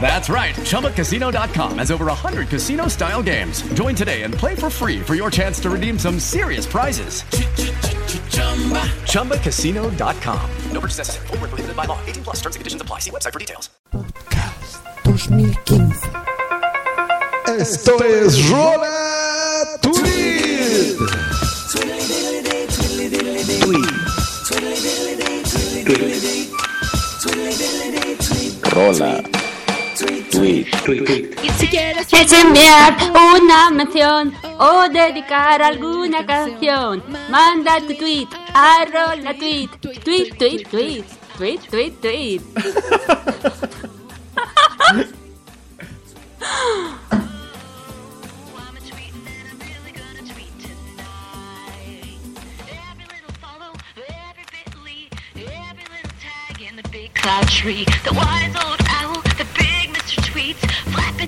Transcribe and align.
That's 0.00 0.28
right. 0.28 0.54
ChumbaCasino.com 0.54 1.78
has 1.78 1.90
over 1.90 2.06
100 2.06 2.48
casino 2.48 2.86
style 2.86 3.22
games. 3.22 3.62
Join 3.74 3.96
today 3.96 4.22
and 4.22 4.32
play 4.32 4.54
for 4.54 4.70
free 4.70 5.00
for 5.00 5.16
your 5.16 5.30
chance 5.30 5.58
to 5.60 5.70
redeem 5.70 5.98
some 5.98 6.20
serious 6.20 6.66
prizes. 6.66 7.22
ChumbaCasino.com. 9.10 10.50
No 10.70 10.80
purchase 10.80 10.98
necessary. 10.98 11.26
Void 11.26 11.40
were 11.40 11.48
prohibited 11.48 11.76
by 11.76 11.86
law. 11.86 11.98
18 12.06 12.22
plus 12.22 12.36
terms 12.36 12.54
and 12.54 12.60
conditions 12.60 12.82
apply. 12.82 13.00
See 13.00 13.10
website 13.10 13.32
for 13.32 13.40
details. 13.40 13.70
2015. 15.04 15.92
Esto 17.48 17.96
es 18.02 18.50
Rola 18.50 19.78
Tweet. 19.80 20.96
Rola. 28.70 29.22
Tweet. 30.30 30.66
Y 31.42 31.48
si 31.58 31.66
quieres 31.68 32.12
enviar 32.12 32.94
una 33.34 33.70
mención 33.70 34.34
o 34.58 34.88
dedicar 34.88 35.62
alguna 35.62 36.26
canción, 36.26 37.02
manda 37.30 37.80
tu 37.80 37.94
tweet 37.94 38.28
a 38.52 38.84
Rola 38.84 39.34
Tweet. 39.34 39.70
Tweet, 39.80 40.36
tweet, 40.36 40.68
tweet. 40.68 41.04
Tweet, 41.38 41.60
tweet, 41.70 42.00
tweet. 42.00 42.42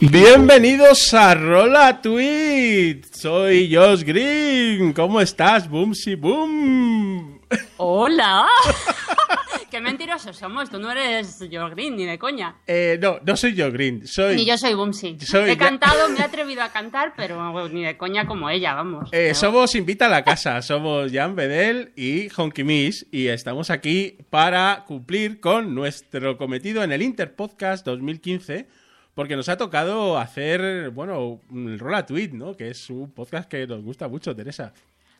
Bienvenidos 0.00 1.12
a 1.12 1.34
Rola 1.34 2.00
Tweet. 2.00 3.02
Soy 3.12 3.74
Josh 3.74 4.04
Green. 4.04 4.92
¿Cómo 4.92 5.20
estás, 5.20 5.68
Boomsy 5.68 6.14
Boom? 6.14 7.40
¡Hola! 7.78 8.46
¡Qué 9.78 9.82
mentirosos 9.84 10.36
somos! 10.36 10.70
Tú 10.70 10.80
no 10.80 10.90
eres 10.90 11.38
Joe 11.38 11.70
Green 11.70 11.94
ni 11.94 12.04
de 12.04 12.18
coña. 12.18 12.56
Eh, 12.66 12.98
no, 13.00 13.20
no 13.24 13.36
soy 13.36 13.54
yo 13.54 13.70
Green. 13.70 14.04
Soy. 14.08 14.34
Ni 14.34 14.44
yo 14.44 14.58
soy 14.58 14.74
Bumsy. 14.74 15.16
Soy 15.20 15.50
He 15.50 15.56
cantado, 15.56 16.08
me 16.08 16.18
he 16.18 16.22
atrevido 16.22 16.64
a 16.64 16.70
cantar, 16.70 17.12
pero 17.16 17.68
ni 17.68 17.84
de 17.84 17.96
coña 17.96 18.26
como 18.26 18.50
ella, 18.50 18.74
vamos. 18.74 19.08
Eh, 19.12 19.30
Pero- 19.30 19.34
somos 19.36 19.76
Invita 19.76 20.06
a 20.06 20.08
la 20.08 20.24
Casa, 20.24 20.62
somos 20.62 21.12
Jan 21.12 21.36
Bedel 21.36 21.92
y 21.94 22.28
Honky 22.36 22.64
Miss 22.64 23.06
y 23.12 23.28
estamos 23.28 23.70
aquí 23.70 24.18
para 24.30 24.82
cumplir 24.84 25.38
con 25.38 25.76
nuestro 25.76 26.36
cometido 26.36 26.82
en 26.82 26.90
el 26.90 27.00
Interpodcast 27.00 27.86
2015 27.86 28.66
porque 29.14 29.36
nos 29.36 29.48
ha 29.48 29.56
tocado 29.56 30.18
hacer, 30.18 30.90
bueno, 30.90 31.40
el 31.54 31.78
Rola 31.78 32.04
Tweet, 32.04 32.30
¿no? 32.32 32.56
Que 32.56 32.70
es 32.70 32.90
un 32.90 33.12
podcast 33.12 33.48
que 33.48 33.64
nos 33.68 33.84
gusta 33.84 34.08
mucho, 34.08 34.34
Teresa. 34.34 34.72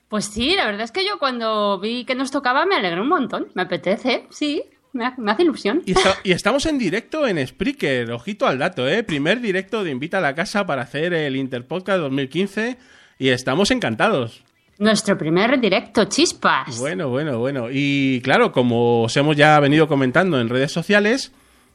Pues 0.09 0.25
sí, 0.27 0.55
la 0.57 0.65
verdad 0.67 0.83
es 0.85 0.93
que 0.93 1.05
yo 1.05 1.19
cuando 1.19 1.79
vi 1.81 2.05
que 2.05 2.15
nos 2.15 2.31
tocaba 2.31 2.65
me 2.67 2.77
alegré 2.77 3.01
un 3.01 3.09
montón. 3.09 3.49
Me 3.55 3.63
apetece, 3.63 4.27
sí, 4.31 4.63
me, 4.93 5.05
ha- 5.07 5.15
me 5.19 5.33
hace 5.33 5.43
ilusión. 5.43 5.83
Y 6.25 6.33
estamos 6.33 6.65
en 6.67 6.79
directo 6.79 7.27
en 7.27 7.47
Spreaker, 7.47 8.11
ojito 8.13 8.47
al 8.47 8.59
dato, 8.59 8.89
¿eh? 8.89 9.03
Primer 9.03 9.41
directo 9.41 9.85
de 9.85 9.91
Invita 9.91 10.19
a 10.19 10.23
la 10.23 10.35
Casa 10.35 10.67
para 10.67 10.83
hacer 10.83 11.13
el 11.13 11.37
Interpodcast 11.37 12.01
2015 12.01 12.79
y 13.19 13.29
estamos 13.29 13.71
encantados. 13.71 14.45
Nuestro 14.79 15.19
primer 15.19 15.61
directo, 15.61 16.05
chispas. 16.05 16.79
Bueno, 16.79 17.09
bueno, 17.09 17.39
bueno. 17.39 17.67
Y 17.71 18.21
claro, 18.23 18.53
como 18.53 19.03
os 19.03 19.17
hemos 19.17 19.37
ya 19.37 19.59
venido 19.61 19.89
comentando 19.89 20.41
en 20.41 20.49
redes 20.49 20.71
sociales, 20.73 21.33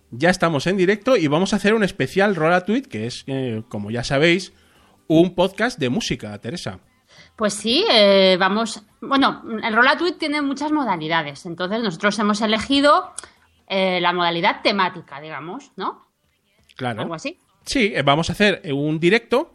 ya 0.09 0.29
estamos 0.29 0.65
en 0.67 0.77
directo 0.77 1.17
y 1.17 1.27
vamos 1.27 1.51
a 1.53 1.57
hacer 1.57 1.73
un 1.73 1.83
especial 1.83 2.33
Rola 2.35 2.61
Tweet, 2.65 2.83
que 2.83 3.05
es, 3.05 3.25
eh, 3.27 3.61
como 3.67 3.91
ya 3.91 4.03
sabéis, 4.05 4.53
un 5.07 5.35
podcast 5.35 5.77
de 5.79 5.89
música, 5.89 6.35
Teresa. 6.39 6.79
Pues 7.35 7.53
sí, 7.53 7.85
eh, 7.91 8.37
vamos. 8.39 8.83
Bueno, 9.01 9.43
el 9.63 9.97
Tweet 9.97 10.13
tiene 10.13 10.41
muchas 10.41 10.71
modalidades. 10.71 11.45
Entonces, 11.45 11.81
nosotros 11.81 12.17
hemos 12.19 12.41
elegido 12.41 13.11
eh, 13.67 13.99
la 14.01 14.13
modalidad 14.13 14.61
temática, 14.61 15.19
digamos, 15.19 15.71
¿no? 15.75 16.05
Claro. 16.75 17.01
Algo 17.01 17.15
así. 17.15 17.37
Sí, 17.65 17.91
eh, 17.95 18.01
vamos 18.03 18.29
a 18.29 18.33
hacer 18.33 18.61
un 18.73 18.99
directo, 18.99 19.53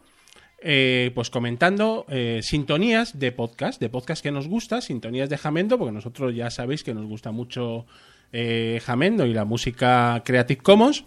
eh, 0.61 1.11
pues 1.15 1.29
comentando 1.29 2.05
eh, 2.09 2.41
sintonías 2.43 3.17
de 3.17 3.31
podcast, 3.31 3.79
de 3.79 3.89
podcast 3.89 4.21
que 4.21 4.31
nos 4.31 4.47
gusta, 4.47 4.81
sintonías 4.81 5.29
de 5.29 5.37
Jamendo, 5.37 5.77
porque 5.77 5.93
nosotros 5.93 6.35
ya 6.35 6.49
sabéis 6.49 6.83
que 6.83 6.93
nos 6.93 7.05
gusta 7.05 7.31
mucho 7.31 7.85
eh, 8.33 8.81
Jamendo 8.83 9.25
y 9.25 9.33
la 9.33 9.45
música 9.45 10.21
Creative 10.25 10.61
Commons. 10.61 11.05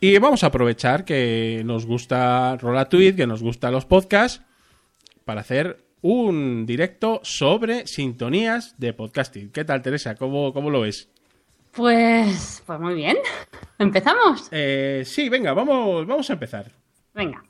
Y 0.00 0.16
vamos 0.18 0.44
a 0.44 0.48
aprovechar 0.48 1.04
que 1.04 1.62
nos 1.64 1.84
gusta 1.84 2.56
Rola 2.56 2.88
Tweet, 2.88 3.14
que 3.16 3.26
nos 3.26 3.42
gustan 3.42 3.72
los 3.72 3.84
podcasts, 3.84 4.42
para 5.24 5.42
hacer 5.42 5.85
un 6.02 6.66
directo 6.66 7.20
sobre 7.22 7.86
sintonías 7.86 8.74
de 8.78 8.92
podcasting. 8.92 9.50
¿Qué 9.50 9.64
tal, 9.64 9.82
Teresa? 9.82 10.14
¿Cómo, 10.14 10.52
cómo 10.52 10.70
lo 10.70 10.80
ves? 10.80 11.08
Pues, 11.72 12.62
pues 12.66 12.80
muy 12.80 12.94
bien. 12.94 13.16
¿Empezamos? 13.78 14.48
Eh, 14.50 15.02
sí, 15.04 15.28
venga, 15.28 15.52
vamos, 15.52 16.06
vamos 16.06 16.28
a 16.30 16.32
empezar. 16.32 16.72
Venga. 17.14 17.42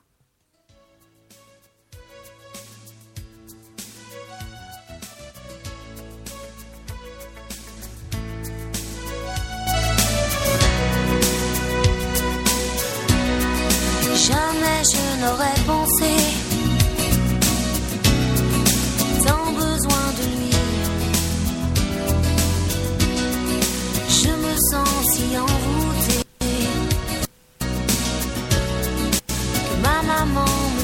Jamais 14.27 14.83
je 14.83 15.21
n'aurais 15.21 15.59
pensé 15.65 16.46
maman 30.33 30.69
me 30.75 30.83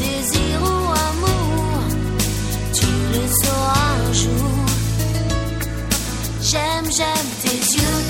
désir 0.00 0.62
ou 0.62 0.84
amour, 1.08 1.80
tu 2.74 2.86
le 3.12 3.24
sauras 3.42 3.92
un 4.08 4.12
jour. 4.12 4.66
J'aime, 6.42 6.88
j'aime 6.96 7.30
tes 7.42 7.58
yeux, 7.76 8.01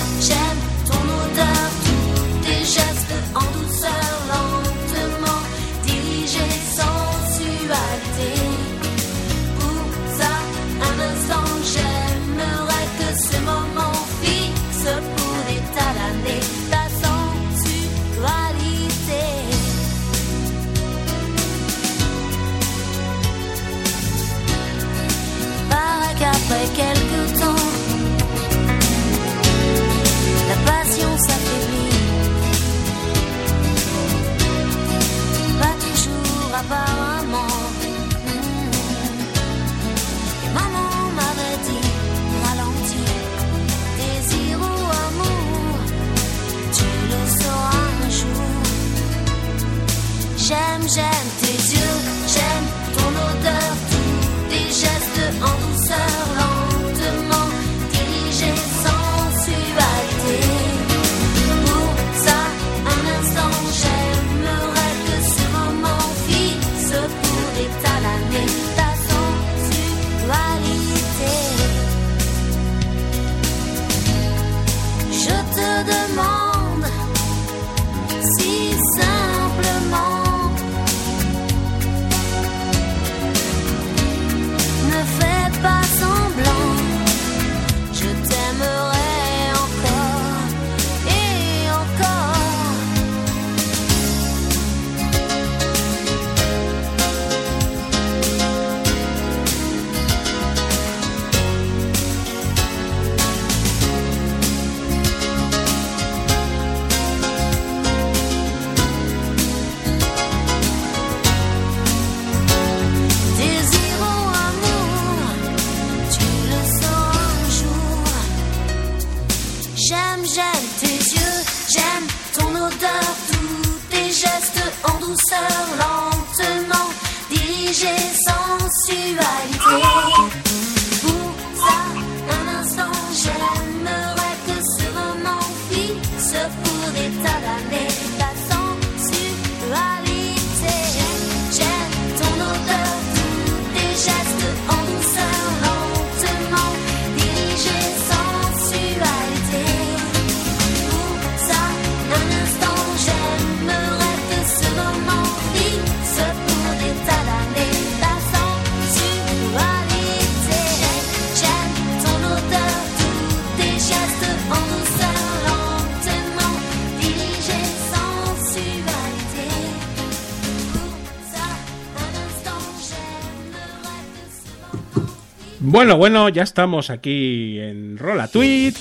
Bueno, 175.73 175.97
bueno, 175.97 176.29
ya 176.29 176.43
estamos 176.43 176.91
aquí 176.91 177.59
en 177.59 177.97
Rola 177.97 178.27
Tweet. 178.27 178.75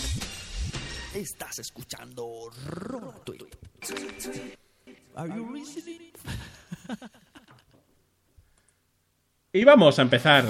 Estás 1.15 1.59
escuchando 1.59 2.51
Rola 2.67 3.15
Tweet. 3.25 3.49
Y 9.55 9.65
vamos 9.65 9.99
a 9.99 10.03
empezar. 10.03 10.45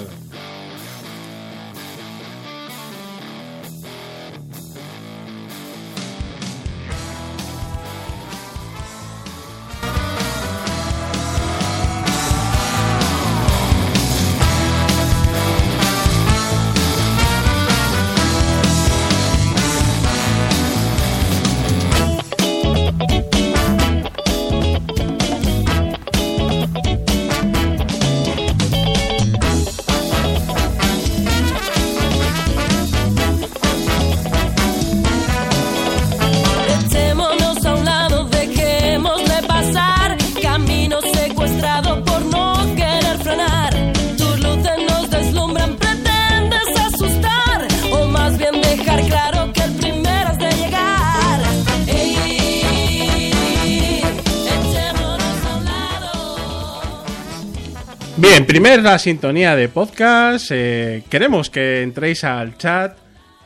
La 58.63 58.97
sintonía 58.97 59.57
de 59.57 59.67
podcast. 59.67 60.47
eh, 60.51 61.03
queremos 61.09 61.49
que 61.49 61.81
entréis 61.81 62.23
al 62.23 62.57
chat 62.57 62.97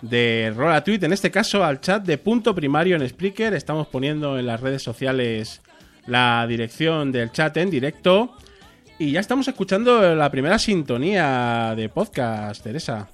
de 0.01 0.53
Rola 0.55 0.83
Tweet, 0.83 0.99
en 1.01 1.11
este 1.11 1.31
caso 1.31 1.63
al 1.63 1.81
chat 1.81 2.05
de 2.05 2.19
punto 2.19 2.53
primario 2.53 2.95
en 2.95 3.09
Spreaker. 3.09 3.55
Estamos 3.55 3.87
poniendo 3.87 4.37
en 4.37 4.45
las 4.45 4.61
redes 4.61 4.83
sociales 4.83 5.61
la 6.05 6.45
dirección 6.47 7.11
del 7.11 7.31
chat 7.31 7.57
en 7.57 7.71
directo. 7.71 8.37
Y 8.99 9.11
ya 9.11 9.19
estamos 9.19 9.47
escuchando 9.47 10.13
la 10.13 10.29
primera 10.29 10.59
sintonía 10.59 11.73
de 11.75 11.89
podcast, 11.89 12.63
Teresa. 12.63 13.09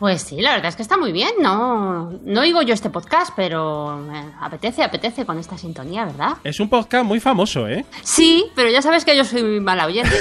Pues 0.00 0.22
sí, 0.22 0.40
la 0.40 0.52
verdad 0.52 0.70
es 0.70 0.76
que 0.76 0.82
está 0.82 0.96
muy 0.96 1.12
bien. 1.12 1.28
No, 1.42 2.10
no 2.24 2.40
oigo 2.40 2.62
yo 2.62 2.72
este 2.72 2.88
podcast, 2.88 3.34
pero 3.36 4.02
apetece, 4.40 4.82
apetece 4.82 5.26
con 5.26 5.38
esta 5.38 5.58
sintonía, 5.58 6.06
¿verdad? 6.06 6.38
Es 6.42 6.58
un 6.58 6.70
podcast 6.70 7.04
muy 7.04 7.20
famoso, 7.20 7.68
¿eh? 7.68 7.84
Sí, 8.02 8.46
pero 8.54 8.70
ya 8.70 8.80
sabes 8.80 9.04
que 9.04 9.14
yo 9.14 9.26
soy 9.26 9.42
muy 9.42 9.60
mala 9.60 9.86
oyente. 9.86 10.10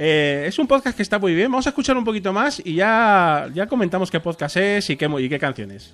Eh, 0.00 0.44
es 0.46 0.56
un 0.60 0.68
podcast 0.68 0.96
que 0.96 1.02
está 1.02 1.18
muy 1.18 1.34
bien. 1.34 1.50
Vamos 1.50 1.66
a 1.66 1.70
escuchar 1.70 1.96
un 1.96 2.04
poquito 2.04 2.32
más 2.32 2.62
y 2.64 2.76
ya, 2.76 3.48
ya 3.52 3.66
comentamos 3.66 4.12
qué 4.12 4.20
podcast 4.20 4.56
es 4.56 4.90
y 4.90 4.96
qué, 4.96 5.10
y 5.18 5.28
qué 5.28 5.40
canciones. 5.40 5.92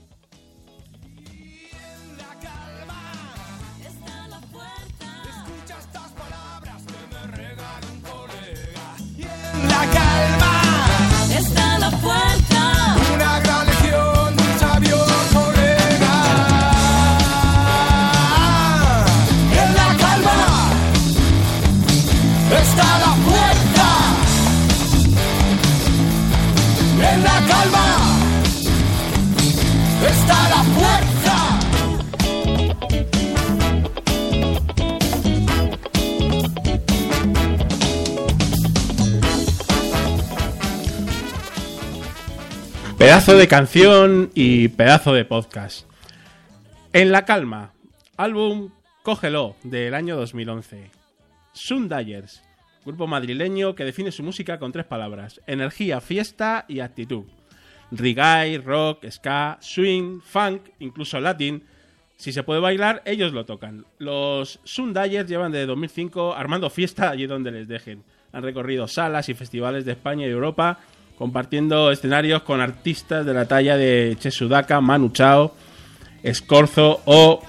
Pedazo 43.15 43.37
de 43.37 43.47
canción 43.47 44.31
y 44.35 44.67
pedazo 44.67 45.15
de 45.15 45.25
podcast. 45.25 45.89
En 46.93 47.13
la 47.13 47.25
calma, 47.25 47.73
álbum 48.17 48.71
Cógelo 49.05 49.55
del 49.63 49.95
año 49.95 50.17
2011. 50.17 50.91
Sundyers, 51.53 52.43
grupo 52.85 53.07
madrileño 53.07 53.77
que 53.77 53.85
define 53.85 54.11
su 54.11 54.25
música 54.25 54.59
con 54.59 54.73
tres 54.73 54.85
palabras: 54.85 55.41
energía, 55.47 56.01
fiesta 56.01 56.65
y 56.67 56.81
actitud. 56.81 57.23
Reggae, 57.93 58.59
rock, 58.59 59.09
ska, 59.09 59.59
swing, 59.61 60.21
funk, 60.21 60.71
incluso 60.81 61.21
latin. 61.21 61.63
Si 62.17 62.33
se 62.33 62.43
puede 62.43 62.59
bailar, 62.59 63.01
ellos 63.05 63.33
lo 63.33 63.47
tocan. 63.47 63.87
Los 63.99 64.59
Sundyers 64.65 65.29
llevan 65.29 65.53
desde 65.53 65.67
2005 65.67 66.35
armando 66.35 66.69
fiesta 66.69 67.11
allí 67.11 67.29
donde 67.29 67.53
les 67.53 67.69
dejen. 67.69 68.03
Han 68.33 68.43
recorrido 68.43 68.89
salas 68.89 69.29
y 69.29 69.35
festivales 69.35 69.85
de 69.85 69.93
España 69.93 70.27
y 70.27 70.31
Europa, 70.31 70.81
compartiendo 71.25 71.91
escenarios 71.91 72.43
con 72.43 72.61
artistas 72.61 73.25
de 73.25 73.33
la 73.33 73.49
talla 73.49 73.79
de 73.79 74.15
Chesudaka, 74.21 74.83
Manu 74.83 75.09
Chao, 75.09 75.55
Escorzo 76.23 77.01
o 77.07 77.41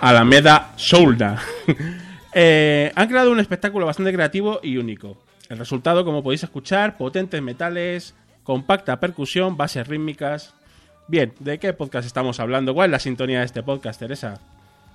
Alameda 0.00 0.72
Soulda. 0.76 1.40
Eh, 2.34 2.90
han 2.94 3.08
creado 3.08 3.30
un 3.30 3.40
espectáculo 3.40 3.84
bastante 3.84 4.10
creativo 4.10 4.58
y 4.62 4.78
único. 4.78 5.18
El 5.50 5.58
resultado, 5.58 6.02
como 6.02 6.22
podéis 6.22 6.42
escuchar, 6.42 6.96
potentes 6.96 7.42
metales, 7.42 8.14
compacta 8.42 8.98
percusión, 8.98 9.58
bases 9.58 9.86
rítmicas, 9.86 10.54
Bien, 11.08 11.34
¿de 11.40 11.58
qué 11.58 11.74
podcast 11.74 12.06
estamos 12.06 12.40
hablando? 12.40 12.72
¿Cuál 12.72 12.86
es 12.86 12.92
la 12.92 12.98
sintonía 13.00 13.40
de 13.40 13.44
este 13.44 13.62
podcast, 13.62 14.00
Teresa? 14.00 14.40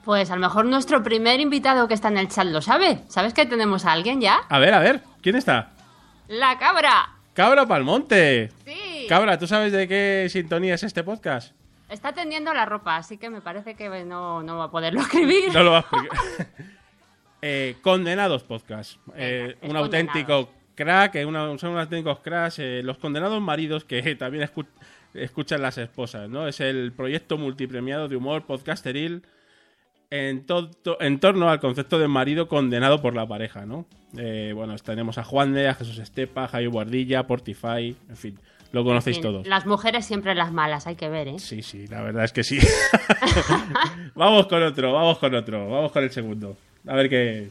Pues 0.03 0.31
a 0.31 0.35
lo 0.35 0.41
mejor 0.41 0.65
nuestro 0.65 1.03
primer 1.03 1.39
invitado 1.39 1.87
que 1.87 1.93
está 1.93 2.07
en 2.07 2.17
el 2.17 2.27
chat 2.27 2.47
lo 2.47 2.63
sabe. 2.63 3.03
¿Sabes 3.07 3.35
que 3.35 3.45
tenemos 3.45 3.85
a 3.85 3.91
alguien 3.91 4.19
ya? 4.19 4.39
A 4.49 4.57
ver, 4.57 4.73
a 4.73 4.79
ver, 4.79 5.03
¿quién 5.21 5.35
está? 5.35 5.73
¡La 6.27 6.57
cabra! 6.57 7.16
Cabra 7.37 7.67
Palmonte. 7.67 8.49
Sí. 8.65 9.05
Cabra, 9.07 9.37
¿tú 9.37 9.45
sabes 9.45 9.71
de 9.71 9.87
qué 9.87 10.25
sintonía 10.27 10.73
es 10.73 10.81
este 10.81 11.03
podcast? 11.03 11.53
Está 11.87 12.11
tendiendo 12.11 12.51
la 12.51 12.65
ropa, 12.65 12.95
así 12.97 13.19
que 13.19 13.29
me 13.29 13.41
parece 13.41 13.75
que 13.75 13.87
no, 14.05 14.41
no 14.41 14.57
va 14.57 14.63
a 14.65 14.71
poderlo 14.71 15.01
escribir. 15.01 15.53
No 15.53 15.61
lo 15.61 15.69
vas 15.73 15.85
a 15.91 15.97
explicar. 16.03 16.47
Eh, 17.43 17.75
condenados 17.83 18.41
Podcast. 18.41 18.97
Eh, 19.15 19.55
un 19.61 19.77
auténtico 19.77 20.49
crack, 20.73 21.13
eh, 21.17 21.25
una- 21.25 21.55
son 21.59 21.69
unos 21.69 21.83
auténticos 21.83 22.19
cracks. 22.21 22.57
eh, 22.57 22.81
los 22.83 22.97
condenados 22.97 23.39
maridos 23.39 23.83
que 23.85 24.15
también 24.15 24.43
escu- 24.49 24.65
escuchan 25.13 25.61
las 25.61 25.77
esposas, 25.77 26.27
¿no? 26.27 26.47
Es 26.47 26.59
el 26.61 26.91
proyecto 26.93 27.37
multipremiado 27.37 28.07
de 28.07 28.15
humor 28.15 28.47
podcasteril 28.47 29.21
en, 30.09 30.45
to- 30.45 30.71
en 30.99 31.19
torno 31.19 31.49
al 31.49 31.59
concepto 31.59 31.99
de 31.99 32.07
marido 32.07 32.47
condenado 32.47 33.01
por 33.01 33.15
la 33.15 33.27
pareja, 33.27 33.65
¿no? 33.65 33.85
Eh, 34.17 34.51
bueno, 34.55 34.75
tenemos 34.77 35.17
a 35.17 35.23
Juan 35.23 35.53
de, 35.53 35.67
a 35.67 35.73
Jesús 35.75 35.99
Estepa, 35.99 36.45
a 36.45 36.47
Javier 36.47 36.69
Guardilla, 36.69 37.27
Portify, 37.27 37.95
en 38.09 38.15
fin, 38.15 38.39
lo 38.71 38.83
conocéis 38.85 39.17
En 39.17 39.23
fin, 39.23 39.31
todos. 39.31 39.47
Las 39.47 39.65
mujeres 39.65 40.05
siempre 40.05 40.33
las 40.33 40.51
malas, 40.53 40.87
hay 40.87 40.95
que 40.95 41.09
ver, 41.09 41.27
¿eh? 41.27 41.39
Sí, 41.39 41.61
sí, 41.61 41.87
la 41.87 42.01
verdad 42.01 42.23
es 42.23 42.31
que 42.31 42.43
sí. 42.43 42.57
vamos 44.15 44.47
con 44.47 44.63
otro, 44.63 44.93
vamos 44.93 45.17
con 45.19 45.33
otro, 45.35 45.69
vamos 45.69 45.91
con 45.91 46.03
el 46.03 46.11
segundo. 46.11 46.55
A 46.87 46.95
ver 46.95 47.09
qué, 47.09 47.49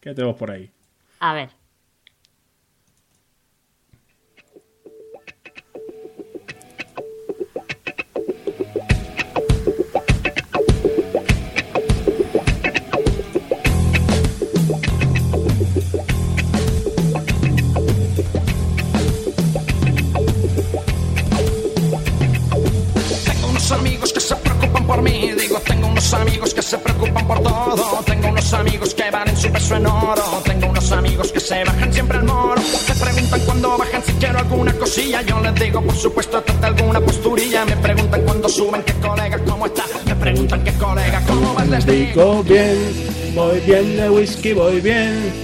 qué 0.00 0.14
tenemos 0.14 0.36
por 0.36 0.50
ahí. 0.50 0.68
A 1.20 1.34
ver. 1.34 1.50
Digo, 35.70 35.82
por 35.82 35.94
supuesto, 35.94 36.42
trata 36.42 36.66
alguna 36.66 37.00
posturilla. 37.00 37.64
Me 37.64 37.76
preguntan 37.76 38.22
cuando 38.22 38.48
suben, 38.48 38.82
qué 38.82 38.92
colega, 38.94 39.38
cómo 39.46 39.66
está. 39.66 39.84
Me 40.06 40.14
preguntan 40.16 40.64
qué 40.64 40.72
colega, 40.72 41.22
cómo 41.26 41.54
vas, 41.54 41.68
les. 41.68 41.86
Digo 41.86 42.42
bien, 42.42 42.76
voy 43.34 43.60
bien 43.60 43.96
de 43.96 44.10
whisky, 44.10 44.52
voy 44.52 44.80
bien. 44.80 45.39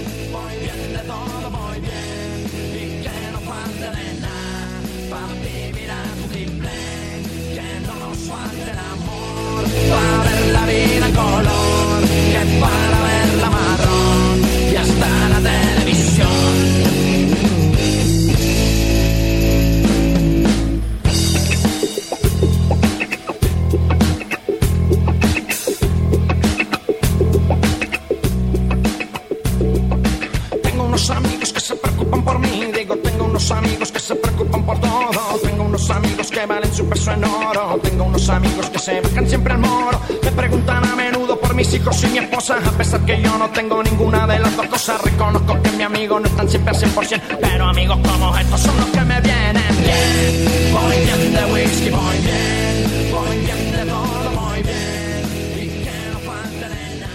Siempre 46.73 47.01
al 47.01 47.21
100%, 47.21 47.37
pero 47.41 47.65
amigos 47.65 47.97
como 48.07 48.37
estos 48.37 48.61
son 48.61 48.77
los 48.77 48.85
que 48.87 49.01
me 49.01 49.21
vienen 49.21 49.77
bien. 49.83 50.73
Voy 50.73 50.95
bien 50.97 51.33
de 51.33 51.45
whisky, 51.53 51.89
voy 51.89 52.17
bien. 52.19 53.11
Voy 53.11 53.37
bien 53.37 53.71
de 53.71 53.85
todo, 53.85 54.29
voy 54.35 54.61
bien. 54.63 55.55
Y 55.55 55.83
que 55.83 55.91
no 56.11 56.19
falte 56.19 56.67
nada 56.99 57.07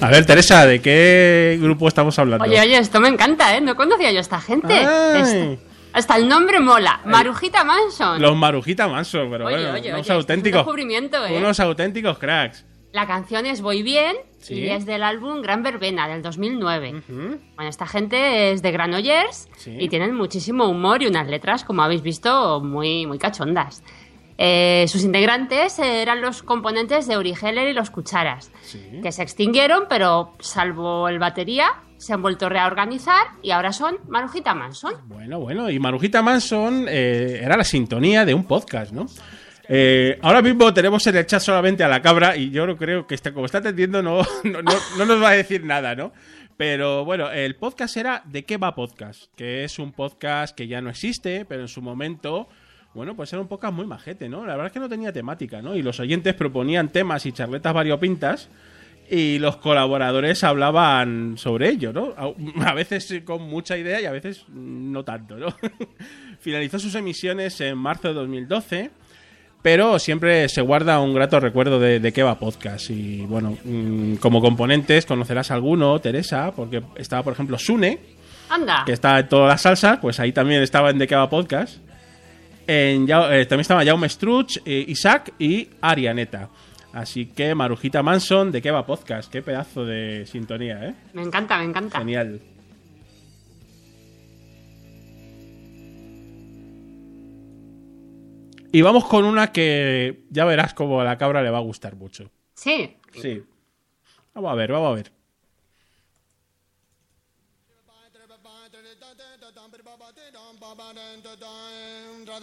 a 0.00 0.10
ver, 0.10 0.26
Teresa, 0.26 0.66
¿de 0.66 0.80
qué 0.82 1.58
grupo 1.60 1.88
estamos 1.88 2.18
hablando? 2.18 2.44
Oye, 2.44 2.60
oye, 2.60 2.76
esto 2.78 3.00
me 3.00 3.08
encanta, 3.08 3.56
¿eh? 3.56 3.60
No 3.60 3.74
conocía 3.76 4.10
yo 4.12 4.18
a 4.18 4.20
esta 4.20 4.40
gente. 4.40 4.86
Hasta 5.92 6.16
el 6.16 6.28
nombre 6.28 6.58
mola. 6.58 7.00
Marujita 7.04 7.62
Manson. 7.62 8.20
Los 8.20 8.34
Marujita 8.36 8.88
Manso, 8.88 9.26
pero 9.30 9.46
Oye, 9.46 9.54
bueno, 9.56 9.70
oye, 9.70 9.80
oye, 9.80 9.88
unos 9.90 10.00
esto 10.00 10.12
es 10.12 10.16
un 10.16 10.20
auténticos. 10.22 10.58
descubrimiento, 10.58 11.24
¿eh? 11.24 11.38
Unos 11.38 11.60
auténticos 11.60 12.18
cracks. 12.18 12.64
La 12.94 13.08
canción 13.08 13.44
es 13.44 13.60
Voy 13.60 13.82
Bien 13.82 14.14
Sí. 14.38 14.54
y 14.54 14.68
es 14.68 14.86
del 14.86 15.02
álbum 15.02 15.42
Gran 15.42 15.64
Verbena 15.64 16.06
del 16.06 16.22
2009. 16.22 17.02
Bueno, 17.08 17.68
esta 17.68 17.86
gente 17.88 18.52
es 18.52 18.62
de 18.62 18.70
Granollers 18.70 19.48
Sí. 19.56 19.74
y 19.80 19.88
tienen 19.88 20.14
muchísimo 20.14 20.68
humor 20.68 21.02
y 21.02 21.08
unas 21.08 21.26
letras, 21.26 21.64
como 21.64 21.82
habéis 21.82 22.02
visto, 22.02 22.60
muy, 22.60 23.04
muy 23.04 23.18
cachondas. 23.18 23.82
Eh, 24.38 24.84
sus 24.86 25.02
integrantes 25.02 25.76
eran 25.80 26.20
los 26.20 26.44
componentes 26.44 27.08
de 27.08 27.18
Uri 27.18 27.34
Geller 27.34 27.68
y 27.68 27.72
los 27.72 27.90
Cucharas, 27.90 28.52
que 29.02 29.10
se 29.10 29.22
extinguieron, 29.24 29.86
pero 29.88 30.32
salvo 30.38 31.08
el 31.08 31.18
batería, 31.18 31.66
se 31.96 32.12
han 32.12 32.22
vuelto 32.22 32.46
a 32.46 32.48
reorganizar 32.50 33.26
y 33.42 33.50
ahora 33.50 33.72
son 33.72 33.96
Marujita 34.08 34.54
Manson. 34.54 34.94
Bueno, 35.06 35.40
bueno, 35.40 35.68
y 35.68 35.80
Marujita 35.80 36.22
Manson 36.22 36.86
eh, 36.88 37.40
era 37.42 37.56
la 37.56 37.64
sintonía 37.64 38.24
de 38.24 38.34
un 38.34 38.44
podcast, 38.44 38.92
¿no? 38.92 39.06
Eh, 39.68 40.18
ahora 40.22 40.42
mismo 40.42 40.72
tenemos 40.74 41.06
en 41.06 41.16
el 41.16 41.26
chat 41.26 41.40
solamente 41.40 41.82
a 41.84 41.88
la 41.88 42.02
cabra 42.02 42.36
y 42.36 42.50
yo 42.50 42.66
no 42.66 42.76
creo 42.76 43.06
que 43.06 43.14
está, 43.14 43.32
como 43.32 43.46
está 43.46 43.58
atendiendo 43.58 44.02
no, 44.02 44.18
no, 44.44 44.62
no- 44.62 44.72
no 44.98 45.04
nos 45.06 45.22
va 45.22 45.30
a 45.30 45.34
decir 45.36 45.64
nada, 45.64 45.94
¿no? 45.94 46.12
Pero 46.56 47.04
bueno, 47.04 47.30
el 47.32 47.56
podcast 47.56 47.96
era 47.96 48.22
¿De 48.26 48.44
qué 48.44 48.58
va 48.58 48.74
podcast? 48.74 49.24
Que 49.36 49.64
es 49.64 49.78
un 49.78 49.92
podcast 49.92 50.54
que 50.56 50.68
ya 50.68 50.80
no 50.80 50.90
existe, 50.90 51.44
pero 51.46 51.62
en 51.62 51.68
su 51.68 51.82
momento, 51.82 52.48
bueno, 52.94 53.16
pues 53.16 53.32
era 53.32 53.42
un 53.42 53.48
podcast 53.48 53.74
muy 53.74 53.86
majete, 53.86 54.28
¿no? 54.28 54.44
La 54.46 54.52
verdad 54.52 54.66
es 54.66 54.72
que 54.72 54.80
no 54.80 54.88
tenía 54.88 55.12
temática, 55.12 55.60
¿no? 55.62 55.74
Y 55.74 55.82
los 55.82 55.98
oyentes 55.98 56.34
proponían 56.34 56.90
temas 56.90 57.26
y 57.26 57.32
charletas 57.32 57.72
variopintas 57.74 58.48
y 59.10 59.38
los 59.38 59.56
colaboradores 59.56 60.44
hablaban 60.44 61.36
sobre 61.38 61.70
ello, 61.70 61.92
¿no? 61.92 62.14
A 62.64 62.72
veces 62.74 63.22
con 63.24 63.42
mucha 63.42 63.76
idea 63.76 64.00
y 64.00 64.04
a 64.06 64.12
veces 64.12 64.44
no 64.48 65.04
tanto, 65.04 65.36
¿no? 65.36 65.48
Finalizó 66.38 66.78
sus 66.78 66.94
emisiones 66.94 67.60
en 67.62 67.76
marzo 67.78 68.08
de 68.08 68.14
2012, 68.14 68.90
pero 69.64 69.98
siempre 69.98 70.46
se 70.50 70.60
guarda 70.60 71.00
un 71.00 71.14
grato 71.14 71.40
recuerdo 71.40 71.80
de, 71.80 71.98
de 71.98 72.12
qué 72.12 72.22
va 72.22 72.38
podcast. 72.38 72.90
Y 72.90 73.22
bueno, 73.22 73.56
mm, 73.64 74.16
como 74.16 74.42
componentes 74.42 75.06
conocerás 75.06 75.50
alguno, 75.50 75.98
Teresa, 76.00 76.52
porque 76.54 76.82
estaba, 76.96 77.22
por 77.22 77.32
ejemplo, 77.32 77.58
Sune, 77.58 77.98
Anda. 78.50 78.82
que 78.84 78.92
está 78.92 79.20
en 79.20 79.28
todas 79.30 79.48
las 79.48 79.62
salsas, 79.62 80.00
pues 80.00 80.20
ahí 80.20 80.32
también 80.32 80.62
estaba 80.62 80.90
en 80.90 80.98
De 80.98 81.06
qué 81.06 81.16
va 81.16 81.30
podcast. 81.30 81.78
En, 82.66 83.04
eh, 83.04 83.46
también 83.46 83.60
estaba 83.60 83.82
Jaume 83.86 84.06
Struch, 84.06 84.58
eh, 84.66 84.84
Isaac 84.86 85.32
y 85.38 85.70
Arianeta. 85.80 86.50
Así 86.92 87.24
que 87.24 87.54
Marujita 87.54 88.02
Manson, 88.02 88.52
¿de 88.52 88.60
qué 88.60 88.70
va 88.70 88.84
podcast? 88.84 89.32
Qué 89.32 89.40
pedazo 89.40 89.86
de 89.86 90.26
sintonía, 90.26 90.88
¿eh? 90.88 90.94
Me 91.14 91.22
encanta, 91.22 91.56
me 91.56 91.64
encanta. 91.64 92.00
Genial. 92.00 92.38
Y 98.74 98.82
vamos 98.82 99.04
con 99.04 99.24
una 99.24 99.52
que 99.52 100.24
ya 100.30 100.44
verás 100.44 100.74
como 100.74 101.00
a 101.00 101.04
la 101.04 101.16
cabra 101.16 101.44
le 101.44 101.50
va 101.50 101.58
a 101.58 101.60
gustar 101.60 101.94
mucho. 101.94 102.32
Sí. 102.54 102.96
Sí. 103.22 103.40
Vamos 104.34 104.50
a 104.50 104.54
ver, 104.56 104.72
vamos 104.72 104.90
a 104.90 104.94
ver. 104.96 105.12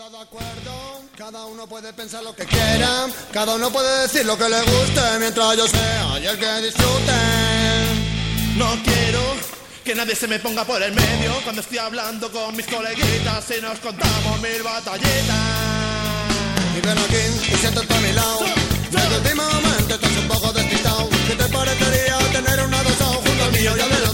de 0.09 0.17
acuerdo, 0.17 1.01
cada 1.17 1.45
uno 1.47 1.67
puede 1.67 1.91
pensar 1.91 2.23
lo 2.23 2.33
que 2.33 2.45
quiera, 2.45 3.07
cada 3.33 3.55
uno 3.55 3.69
puede 3.69 4.03
decir 4.03 4.25
lo 4.25 4.37
que 4.37 4.47
le 4.47 4.61
guste, 4.61 5.01
mientras 5.19 5.57
yo 5.57 5.67
sea 5.67 6.17
y 6.17 6.27
el 6.27 6.39
que 6.39 6.61
disfrute. 6.61 7.11
No 8.55 8.71
quiero 8.85 9.19
que 9.83 9.93
nadie 9.95 10.15
se 10.15 10.29
me 10.29 10.39
ponga 10.39 10.63
por 10.63 10.81
el 10.81 10.93
medio 10.93 11.33
cuando 11.43 11.59
estoy 11.59 11.79
hablando 11.79 12.31
con 12.31 12.55
mis 12.55 12.67
coleguitas 12.67 13.51
y 13.57 13.61
nos 13.61 13.79
contamos 13.79 14.41
mil 14.41 14.63
batallitas. 14.63 15.70
Y 16.77 16.81
ven 16.81 16.97
aquí 16.97 17.53
y 17.53 17.55
siéntate 17.57 17.93
a 17.93 17.99
mi 17.99 18.13
lado, 18.13 18.39
desde 18.91 19.17
últimamente 19.17 19.93
estás 19.93 20.17
un 20.17 20.27
poco 20.27 20.53
despistado. 20.53 21.09
¿Qué 21.27 21.35
te 21.35 21.49
parecería 21.49 22.17
tener 22.31 22.65
una 22.65 22.83
dos 22.83 23.15
junto 23.25 23.43
al 23.43 23.51
mío 23.51 23.71
y 23.77 23.79
al 23.81 23.89
del 23.89 24.10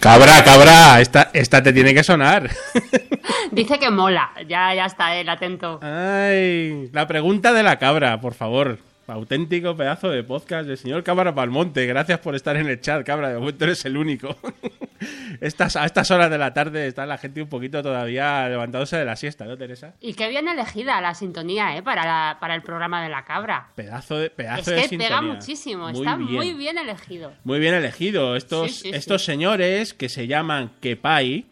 Cabra, 0.00 0.44
cabra, 0.44 1.00
esta, 1.00 1.30
esta 1.32 1.62
te 1.62 1.72
tiene 1.72 1.94
que 1.94 2.04
sonar. 2.04 2.50
Dice 3.52 3.78
que 3.78 3.90
mola, 3.90 4.32
ya, 4.46 4.74
ya 4.74 4.84
está, 4.84 5.16
eh, 5.16 5.22
el 5.22 5.28
atento. 5.30 5.80
Ay, 5.82 6.90
la 6.92 7.06
pregunta 7.06 7.52
de 7.52 7.62
la 7.62 7.78
cabra, 7.78 8.20
por 8.20 8.34
favor. 8.34 8.78
Auténtico 9.06 9.76
pedazo 9.76 10.08
de 10.08 10.24
podcast 10.24 10.66
del 10.66 10.78
señor 10.78 11.02
Cabra 11.04 11.34
Palmonte. 11.34 11.84
Gracias 11.86 12.18
por 12.20 12.34
estar 12.34 12.56
en 12.56 12.66
el 12.68 12.80
chat, 12.80 13.04
cabra. 13.04 13.28
De 13.28 13.38
momento 13.38 13.64
eres 13.64 13.84
el 13.84 13.96
único. 13.96 14.36
Estas, 15.40 15.76
a 15.76 15.84
estas 15.84 16.10
horas 16.10 16.30
de 16.30 16.38
la 16.38 16.54
tarde 16.54 16.86
está 16.86 17.04
la 17.04 17.18
gente 17.18 17.42
un 17.42 17.48
poquito 17.48 17.82
todavía 17.82 18.48
levantándose 18.48 18.96
de 18.96 19.04
la 19.04 19.16
siesta, 19.16 19.44
¿no, 19.44 19.58
Teresa? 19.58 19.92
Y 20.00 20.14
qué 20.14 20.28
bien 20.28 20.48
elegida 20.48 20.98
la 21.02 21.12
sintonía, 21.14 21.76
¿eh? 21.76 21.82
Para, 21.82 22.04
la- 22.06 22.38
para 22.40 22.54
el 22.54 22.62
programa 22.62 23.02
de 23.02 23.10
la 23.10 23.24
cabra. 23.24 23.68
Pedazo 23.74 24.16
de, 24.18 24.30
pedazo 24.30 24.60
es 24.70 24.76
de 24.76 24.82
que 24.82 24.88
sintonía. 24.88 25.08
pega 25.08 25.20
muchísimo. 25.20 25.88
Muy 25.90 25.98
está 26.06 26.16
bien. 26.16 26.32
muy 26.32 26.52
bien 26.54 26.78
elegido. 26.78 27.32
Muy 27.44 27.58
bien 27.58 27.74
elegido. 27.74 28.36
Estos, 28.36 28.70
Sí, 28.70 28.82
sí, 28.84 28.90
sí. 28.90 28.96
estos 28.96 29.24
señores 29.24 29.92
que 29.92 30.08
se 30.08 30.26
llaman 30.26 30.70
Kepai, 30.80 31.44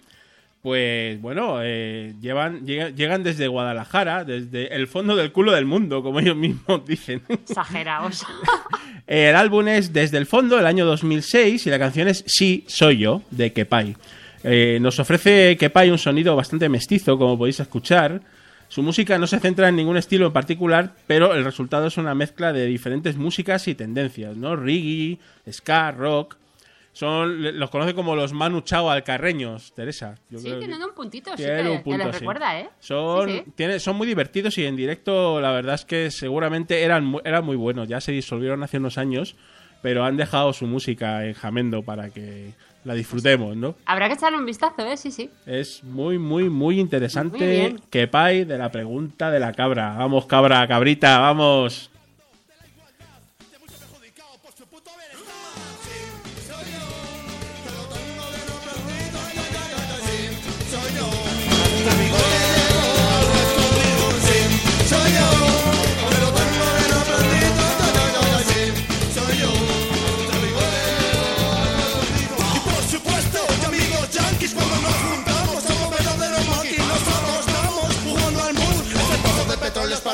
pues 0.62 1.21
bueno, 1.21 1.59
eh, 1.61 2.14
llevan, 2.21 2.64
llegan, 2.64 2.95
llegan 2.95 3.25
desde 3.25 3.49
Guadalajara, 3.49 4.25
desde 4.25 4.73
el 4.75 4.87
fondo 4.87 5.16
del 5.16 5.33
culo 5.33 5.50
del 5.50 5.66
mundo, 5.66 6.04
como 6.04 6.21
ellos 6.21 6.37
mismos 6.37 6.85
dicen. 6.87 7.21
Exageraos. 7.28 8.25
El 9.09 9.35
álbum 9.35 9.66
es 9.66 9.92
Desde 9.92 10.16
el 10.16 10.26
Fondo, 10.26 10.57
del 10.57 10.64
año 10.64 10.87
2006, 10.87 11.66
y 11.66 11.71
la 11.71 11.78
canción 11.78 12.07
es 12.07 12.25
Sí, 12.26 12.64
soy 12.69 12.99
yo, 12.99 13.23
de 13.31 13.52
Kepai. 13.52 13.97
Eh, 14.45 14.78
nos 14.81 14.99
ofrece 15.00 15.57
Kepai 15.59 15.90
un 15.90 15.99
sonido 15.99 16.37
bastante 16.37 16.69
mestizo, 16.69 17.19
como 17.19 17.37
podéis 17.37 17.61
escuchar. 17.61 18.23
Su 18.69 18.83
música 18.83 19.19
no 19.19 19.26
se 19.26 19.40
centra 19.40 19.69
en 19.69 19.76
ningún 19.76 19.97
estilo 19.97 20.26
en 20.26 20.33
particular, 20.33 20.95
pero 21.07 21.35
el 21.35 21.45
resultado 21.45 21.88
es 21.88 21.99
una 21.99 22.14
mezcla 22.14 22.52
de 22.52 22.64
diferentes 22.64 23.16
músicas 23.16 23.69
y 23.69 23.75
tendencias, 23.75 24.37
¿no? 24.37 24.57
Reggae, 24.57 25.19
ska, 25.50 25.90
rock. 25.90 26.37
Son, 26.92 27.58
los 27.58 27.70
conoce 27.70 27.94
como 27.94 28.14
los 28.14 28.32
Manu 28.34 28.61
Chao 28.61 28.90
alcarreños, 28.90 29.72
Teresa. 29.75 30.14
Yo 30.28 30.38
sí, 30.38 30.49
creo 30.49 30.61
que- 30.61 30.84
un 30.84 30.94
puntito, 30.94 31.30
sí 31.37 31.42
tienen 31.42 31.64
que, 31.64 31.70
un 31.70 31.76
que 31.78 31.82
punto, 31.84 32.04
les 32.04 32.14
sí. 32.14 32.20
recuerda, 32.20 32.61
¿eh? 32.61 32.68
Son, 32.80 33.28
Sí, 33.28 33.42
sí. 33.44 33.52
tiene- 33.54 33.78
son 33.80 33.96
muy 33.96 34.06
divertidos 34.06 34.58
y 34.58 34.66
en 34.66 34.76
directo 34.76 35.40
la 35.40 35.52
verdad 35.52 35.75
es 35.76 35.84
que 35.87 36.11
seguramente 36.11 36.82
eran, 36.82 37.14
eran 37.25 37.44
muy 37.44 37.56
buenos. 37.56 37.88
Ya 37.88 38.00
se 38.00 38.12
disolvieron 38.12 38.62
hace 38.62 38.76
unos 38.76 38.99
años, 38.99 39.37
pero 39.80 40.04
han 40.04 40.16
dejado 40.18 40.52
su 40.52 40.66
música 40.66 41.25
en 41.25 41.32
Jamendo 41.32 41.82
para 41.82 42.11
que 42.11 42.52
la 42.84 42.94
disfrutemos, 42.94 43.56
¿no? 43.56 43.75
Habrá 43.87 44.08
que 44.08 44.14
echarle 44.14 44.38
un 44.38 44.44
vistazo, 44.46 44.84
¿eh? 44.87 44.96
Sí, 44.96 45.11
sí. 45.11 45.30
Es 45.46 45.83
muy, 45.85 46.18
muy, 46.18 46.50
muy 46.50 46.78
interesante. 46.78 47.38
Muy 47.38 47.46
bien. 47.46 47.81
Que 47.90 48.07
pay 48.07 48.44
de 48.44 48.59
la 48.59 48.70
pregunta 48.70 49.31
de 49.31 49.40
la 49.40 49.52
cabra. 49.52 49.94
Vamos, 49.96 50.26
cabra, 50.26 50.66
cabrita, 50.68 51.18
vamos. 51.20 51.90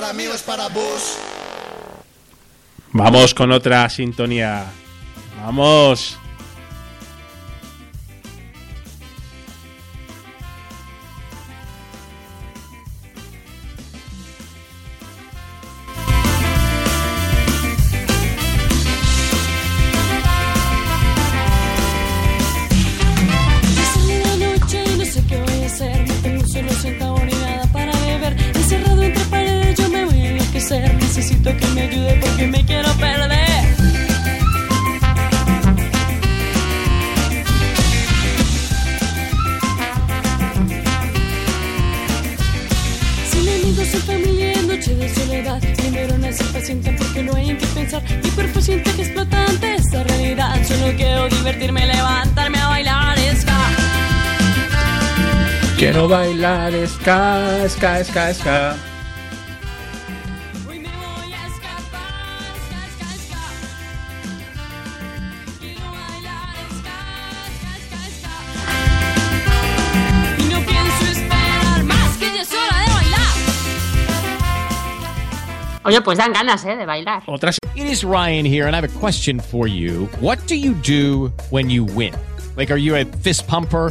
Para 0.08 0.16
mí 0.16 0.26
o 0.26 0.32
es 0.32 0.42
para 0.42 0.68
Bush. 0.68 1.18
Vamos 2.92 3.34
con 3.34 3.52
otra 3.52 3.90
sintonía. 3.90 4.64
Vamos. 5.44 6.18
De 45.60 45.74
soledad. 45.74 45.82
Mi 45.82 45.90
neurona 45.90 46.32
porque 46.98 47.22
no 47.22 47.34
hay 47.34 47.50
en 47.50 47.58
qué 47.58 47.66
pensar. 47.66 48.02
Hiperpaciente 48.24 48.90
que 48.92 49.02
explota 49.02 49.44
ante 49.44 49.74
esta 49.74 50.02
realidad. 50.04 50.54
Solo 50.66 50.96
quiero 50.96 51.28
divertirme, 51.28 51.86
levantarme 51.86 52.58
a 52.58 52.68
bailar 52.68 53.18
ska. 53.36 53.58
Quiero 55.78 56.08
bailar 56.08 56.72
ska, 56.86 57.68
ska, 57.68 58.04
ska, 58.04 58.34
ska. 58.34 58.97
Oye, 75.88 76.02
pues 76.02 76.18
dan 76.18 76.34
ganas, 76.34 76.66
¿eh? 76.66 76.76
De 76.76 76.84
bailar. 76.84 77.22
Otra 77.26 77.50
It 77.74 77.86
is 77.86 78.04
Ryan 78.04 78.44
here, 78.44 78.66
and 78.66 78.76
I 78.76 78.80
have 78.80 78.84
a 78.84 79.00
question 79.00 79.40
for 79.40 79.66
you. 79.66 80.06
What 80.20 80.38
do 80.46 80.54
you 80.54 80.74
do 80.74 81.32
when 81.48 81.70
you 81.70 81.82
win? 81.82 82.12
Like, 82.56 82.70
are 82.70 82.76
you 82.76 82.94
a 82.94 83.06
fist 83.22 83.46
pumper? 83.46 83.90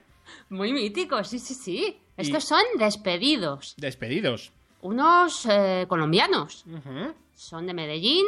Muy 0.51 0.73
mítico, 0.73 1.23
sí, 1.23 1.39
sí, 1.39 1.53
sí. 1.53 1.97
Estos 2.17 2.43
son 2.43 2.61
despedidos. 2.77 3.73
Despedidos. 3.77 4.51
Unos 4.81 5.47
eh, 5.49 5.85
colombianos. 5.87 6.65
Son 7.33 7.65
de 7.65 7.73
Medellín, 7.73 8.25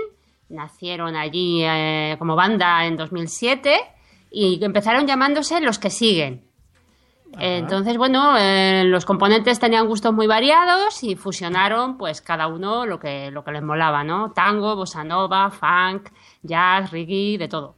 nacieron 0.47 1.17
allí 1.17 1.63
eh, 1.63 2.15
como 2.17 2.37
banda 2.37 2.85
en 2.85 2.95
2007 2.95 3.77
y 4.31 4.63
empezaron 4.63 5.05
llamándose 5.05 5.59
Los 5.59 5.79
que 5.79 5.89
siguen. 5.89 6.45
Entonces, 7.39 7.97
bueno, 7.97 8.37
eh, 8.37 8.83
los 8.85 9.05
componentes 9.05 9.59
tenían 9.59 9.87
gustos 9.87 10.13
muy 10.13 10.27
variados 10.27 11.03
y 11.03 11.15
fusionaron, 11.15 11.97
pues, 11.97 12.21
cada 12.21 12.47
uno 12.47 12.85
lo 12.85 12.99
que, 12.99 13.31
lo 13.31 13.43
que 13.43 13.51
les 13.51 13.63
molaba, 13.63 14.03
¿no? 14.03 14.31
Tango, 14.31 14.75
bossa 14.75 15.03
nova, 15.03 15.49
funk, 15.49 16.09
jazz, 16.43 16.91
reggae, 16.91 17.37
de 17.39 17.47
todo. 17.47 17.75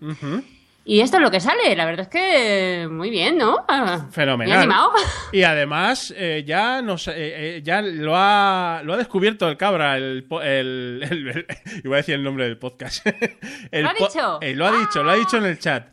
Y 0.88 1.02
esto 1.02 1.18
es 1.18 1.24
lo 1.24 1.32
que 1.32 1.40
sale, 1.40 1.76
la 1.76 1.84
verdad 1.86 2.02
es 2.02 2.08
que 2.10 2.88
muy 2.88 3.10
bien, 3.10 3.40
¿no? 3.40 3.66
Fenomenal. 4.12 4.60
animado. 4.60 4.92
Y 5.32 5.42
además, 5.42 6.14
eh, 6.16 6.44
ya 6.46 6.84
nos, 6.84 7.08
eh, 7.08 7.14
eh, 7.18 7.62
ya 7.64 7.82
lo 7.82 8.14
ha, 8.16 8.82
lo 8.84 8.94
ha 8.94 8.98
descubierto 8.98 9.50
el 9.50 9.58
cabra, 9.58 9.98
el, 9.98 10.28
el, 10.44 11.02
el- 11.10 11.28
el- 11.30 11.48
iba 11.84 11.96
a 11.96 11.98
decir 11.98 12.14
el 12.14 12.24
nombre 12.24 12.46
del 12.46 12.60
podcast. 12.60 13.04
¿Lo 13.72 13.90
ha 13.90 13.94
dicho? 13.94 14.38
eh, 14.42 14.54
lo 14.56 14.68
ha 14.68 14.78
dicho, 14.80 15.02
lo 15.02 15.10
ha 15.10 15.16
dicho 15.16 15.38
en 15.38 15.46
el 15.46 15.58
chat. 15.58 15.88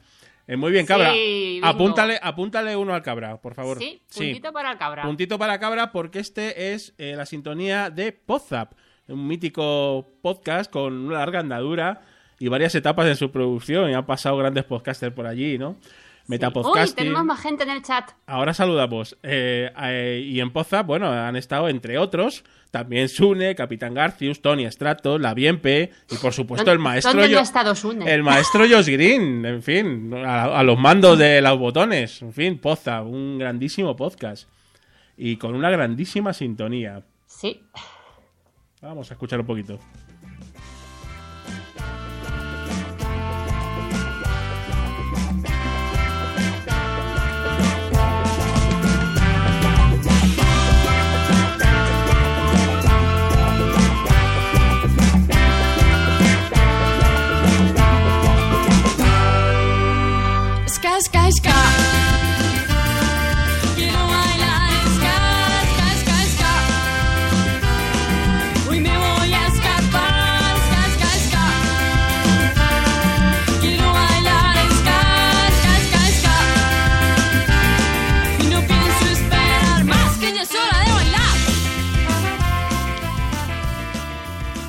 Eh, 0.47 0.57
muy 0.57 0.71
bien, 0.73 0.85
cabra. 0.85 1.11
Sí, 1.13 1.59
apúntale, 1.65 2.19
apúntale 2.23 2.77
uno 2.77 2.93
al 2.93 3.01
cabra, 3.03 3.41
por 3.41 3.55
favor. 3.55 3.79
Sí, 3.79 4.03
puntito 4.15 4.53
para 4.53 4.73
el 4.73 4.77
cabra. 4.79 5.05
Puntito 5.05 5.39
para 5.39 5.59
cabra 5.59 5.91
porque 5.91 6.19
este 6.19 6.75
es 6.75 6.93
la 6.99 7.25
sintonía 7.25 7.89
de 7.89 8.13
Podzap, 8.13 8.73
un 9.09 9.27
mítico 9.27 10.19
podcast 10.21 10.71
con 10.71 10.93
una 11.07 11.19
larga 11.21 11.41
andadura 11.41 12.03
y 12.45 12.49
varias 12.49 12.75
etapas 12.75 13.07
en 13.07 13.15
su 13.17 13.31
producción. 13.31 13.91
Y 13.91 13.95
han 13.95 14.05
pasado 14.05 14.37
grandes 14.37 14.65
podcasters 14.65 15.15
por 15.15 15.27
allí, 15.27 15.59
¿no? 15.59 15.71
Uy, 15.71 15.77
Metapodcasting. 16.29 16.95
tenemos 16.97 17.25
más 17.25 17.41
gente 17.41 17.65
en 17.65 17.71
el 17.71 17.83
chat. 17.83 18.11
Ahora 18.27 18.55
saludamos. 18.55 19.17
Eh, 19.23 19.71
eh, 19.83 20.25
y 20.25 20.41
en 20.41 20.51
Podzap, 20.53 20.87
bueno, 20.87 21.09
han 21.11 21.37
estado 21.37 21.69
entre 21.69 21.99
otros 21.99 22.45
también 22.71 23.09
Sune, 23.09 23.55
Capitán 23.55 23.93
Garcius, 23.95 24.41
Tony 24.41 24.65
Strato, 24.71 25.19
la 25.19 25.35
Bienpe 25.35 25.91
y 26.11 26.17
por 26.17 26.33
supuesto 26.33 26.73
el 26.73 26.79
maestro 26.79 27.13
¿Dónde 27.13 27.27
no 27.29 27.33
Yo- 27.33 27.39
ha 27.41 27.43
estado 27.43 27.75
Sune? 27.75 28.11
el 28.13 28.23
maestro 28.23 28.65
Josh 28.69 28.87
Green, 28.89 29.45
en 29.45 29.63
fin, 29.63 30.15
a, 30.15 30.45
a 30.59 30.63
los 30.63 30.79
mandos 30.79 31.19
de 31.19 31.43
los 31.43 31.59
botones, 31.59 32.23
en 32.23 32.33
fin, 32.33 32.59
Poza, 32.59 33.03
un 33.03 33.39
grandísimo 33.39 33.95
podcast 33.95 34.49
y 35.17 35.37
con 35.37 35.55
una 35.55 35.71
grandísima 35.71 36.33
sintonía. 36.33 37.03
Sí. 37.27 37.61
Vamos 38.81 39.11
a 39.11 39.15
escuchar 39.15 39.39
un 39.41 39.47
poquito. 39.47 39.79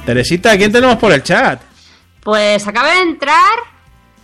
Teresita, 0.06 0.58
¿quién 0.58 0.72
tenemos 0.72 0.98
por 0.98 1.12
el 1.14 1.24
chat? 1.24 1.62
Pues 2.22 2.68
acaba 2.68 2.94
de 2.94 3.02
entrar 3.02 3.60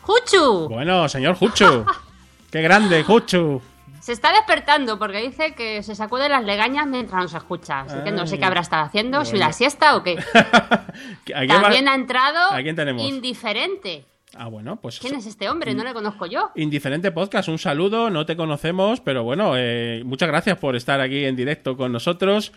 Juchu. 0.02 0.68
Bueno, 0.70 1.08
señor 1.08 1.36
Juchu. 1.36 1.86
Qué 2.52 2.62
grande, 2.62 3.04
Juchu. 3.04 3.62
Se 4.02 4.14
está 4.14 4.32
despertando 4.32 4.98
porque 4.98 5.22
dice 5.22 5.54
que 5.54 5.84
se 5.84 5.94
sacude 5.94 6.30
las 6.30 6.44
legañas 6.44 6.88
mientras 6.88 7.22
nos 7.22 7.34
escucha. 7.34 7.82
Así 7.82 7.96
que 8.04 8.12
no 8.12 8.26
sé 8.26 8.40
qué 8.40 8.46
habrá 8.46 8.62
estado 8.62 8.84
haciendo, 8.84 9.24
si 9.24 9.38
la 9.38 9.52
siesta 9.54 9.96
o 9.96 10.04
qué. 10.04 10.18
¿A 10.34 10.86
quién 11.26 11.50
va- 11.50 11.62
También 11.62 11.88
ha 11.88 11.96
entrado 11.96 12.52
¿A 12.52 12.62
quién 12.62 12.76
tenemos? 12.76 13.04
indiferente. 13.04 14.06
Ah, 14.36 14.48
bueno, 14.48 14.78
pues 14.78 15.00
¿Quién 15.00 15.16
es 15.16 15.26
este 15.26 15.50
hombre? 15.50 15.74
No 15.76 15.84
le 15.84 15.94
conozco 15.94 16.26
yo. 16.26 16.52
Indiferente 16.56 17.12
Podcast, 17.12 17.50
un 17.50 17.60
saludo, 17.60 18.10
no 18.10 18.26
te 18.26 18.36
conocemos, 18.38 19.00
pero 19.02 19.24
bueno, 19.24 19.54
eh, 19.58 20.02
muchas 20.06 20.30
gracias 20.30 20.58
por 20.58 20.76
estar 20.76 21.02
aquí 21.02 21.26
en 21.26 21.36
directo 21.36 21.76
con 21.76 21.92
nosotros, 21.92 22.52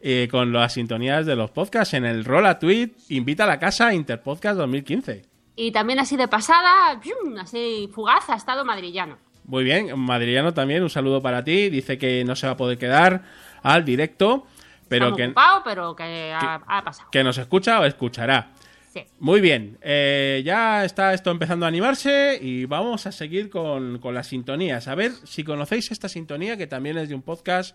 eh, 0.00 0.28
con 0.30 0.52
las 0.52 0.74
sintonías 0.74 1.26
de 1.26 1.34
los 1.34 1.50
podcasts 1.50 1.94
en 1.94 2.04
el 2.04 2.24
Rola 2.24 2.58
Tweet, 2.58 2.90
invita 3.08 3.44
a 3.44 3.46
la 3.48 3.58
casa 3.58 3.92
Interpodcast 3.92 4.56
2015. 4.58 5.22
Y 5.56 5.72
también 5.72 5.98
así 5.98 6.16
de 6.16 6.28
pasada, 6.28 7.00
así 7.40 7.90
fugaz, 7.92 8.30
ha 8.30 8.36
estado 8.36 8.64
madrillano. 8.64 9.18
Muy 9.44 9.64
bien, 9.64 9.98
Madrillano 9.98 10.52
también, 10.52 10.82
un 10.82 10.90
saludo 10.90 11.22
para 11.22 11.42
ti, 11.42 11.70
dice 11.70 11.96
que 11.96 12.22
no 12.24 12.36
se 12.36 12.46
va 12.46 12.52
a 12.52 12.56
poder 12.56 12.76
quedar 12.76 13.22
al 13.62 13.84
directo, 13.84 14.46
pero 14.88 15.16
que, 15.16 15.24
ocupado, 15.24 15.62
pero 15.64 15.96
que 15.96 16.32
ha, 16.32 16.62
ha 16.66 16.84
pasado. 16.84 17.10
que 17.10 17.24
nos 17.24 17.38
escucha 17.38 17.80
o 17.80 17.84
escuchará. 17.86 18.50
Sí. 18.92 19.04
Muy 19.18 19.40
bien, 19.40 19.78
eh, 19.80 20.42
ya 20.44 20.84
está 20.84 21.14
esto 21.14 21.30
empezando 21.30 21.64
a 21.64 21.68
animarse 21.68 22.38
y 22.40 22.66
vamos 22.66 23.06
a 23.06 23.12
seguir 23.12 23.48
con, 23.48 23.98
con 24.00 24.14
las 24.14 24.26
sintonías. 24.28 24.86
A 24.86 24.94
ver 24.94 25.12
si 25.24 25.44
conocéis 25.44 25.90
esta 25.90 26.10
sintonía 26.10 26.56
que 26.56 26.66
también 26.66 26.98
es 26.98 27.08
de 27.08 27.14
un 27.14 27.22
podcast 27.22 27.74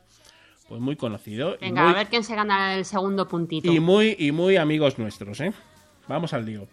pues 0.67 0.81
muy 0.81 0.95
conocido 0.95 1.55
y 1.55 1.65
Venga, 1.65 1.83
muy, 1.83 1.91
a 1.91 1.95
ver 1.95 2.07
quién 2.07 2.23
se 2.23 2.35
gana 2.35 2.75
el 2.75 2.85
segundo 2.85 3.27
puntito. 3.27 3.71
y 3.71 3.79
muy 3.79 4.15
y 4.17 4.31
muy 4.31 4.57
amigos 4.57 4.97
nuestros, 4.97 5.39
¿eh? 5.41 5.53
Vamos 6.07 6.33
al 6.33 6.45
lío. 6.45 6.67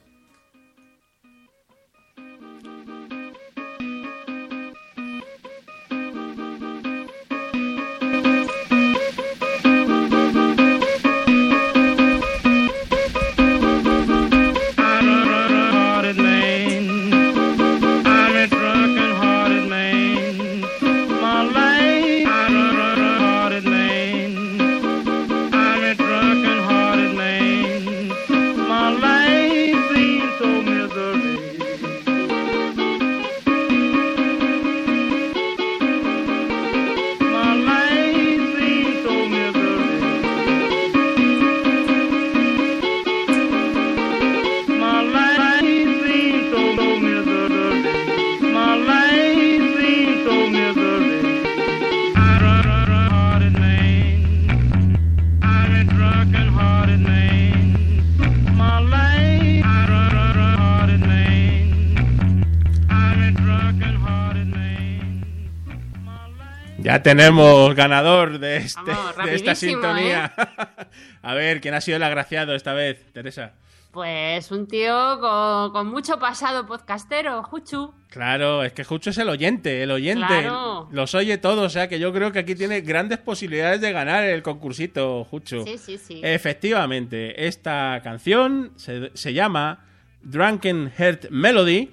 Ya 67.01 67.03
tenemos 67.03 67.75
ganador 67.75 68.39
de, 68.39 68.59
este, 68.59 68.81
Vamos, 68.85 69.17
de 69.25 69.35
esta 69.35 69.55
sintonía. 69.55 70.35
a 71.23 71.35
ver, 71.35 71.63
¿quién 71.63 71.73
ha 71.73 71.81
sido 71.81 71.97
el 71.97 72.03
agraciado 72.03 72.55
esta 72.55 72.75
vez, 72.75 73.11
Teresa? 73.15 73.55
Pues 73.91 74.51
un 74.51 74.69
tío 74.69 75.19
con, 75.19 75.73
con 75.73 75.87
mucho 75.87 76.19
pasado 76.19 76.67
podcastero, 76.67 77.43
Juchu. 77.43 77.95
Claro, 78.11 78.63
es 78.65 78.75
que 78.75 78.85
Jucho 78.85 79.09
es 79.09 79.17
el 79.19 79.31
oyente, 79.31 79.83
el 79.83 79.93
oyente. 79.93 80.27
Claro. 80.27 80.89
Los 80.93 81.15
oye 81.15 81.39
todos, 81.39 81.65
o 81.65 81.71
sea 81.71 81.89
que 81.89 81.99
yo 81.99 82.13
creo 82.13 82.33
que 82.33 82.41
aquí 82.41 82.55
tiene 82.55 82.83
grandes 82.83 83.17
posibilidades 83.17 83.81
de 83.81 83.93
ganar 83.93 84.25
el 84.25 84.43
concursito, 84.43 85.25
Jucho. 85.25 85.65
Sí, 85.65 85.79
sí, 85.79 85.97
sí. 85.97 86.21
Efectivamente, 86.23 87.47
esta 87.47 87.99
canción 88.05 88.73
se, 88.77 89.11
se 89.15 89.33
llama 89.33 89.87
Drunken 90.21 90.93
Heart 90.99 91.31
Melody, 91.31 91.93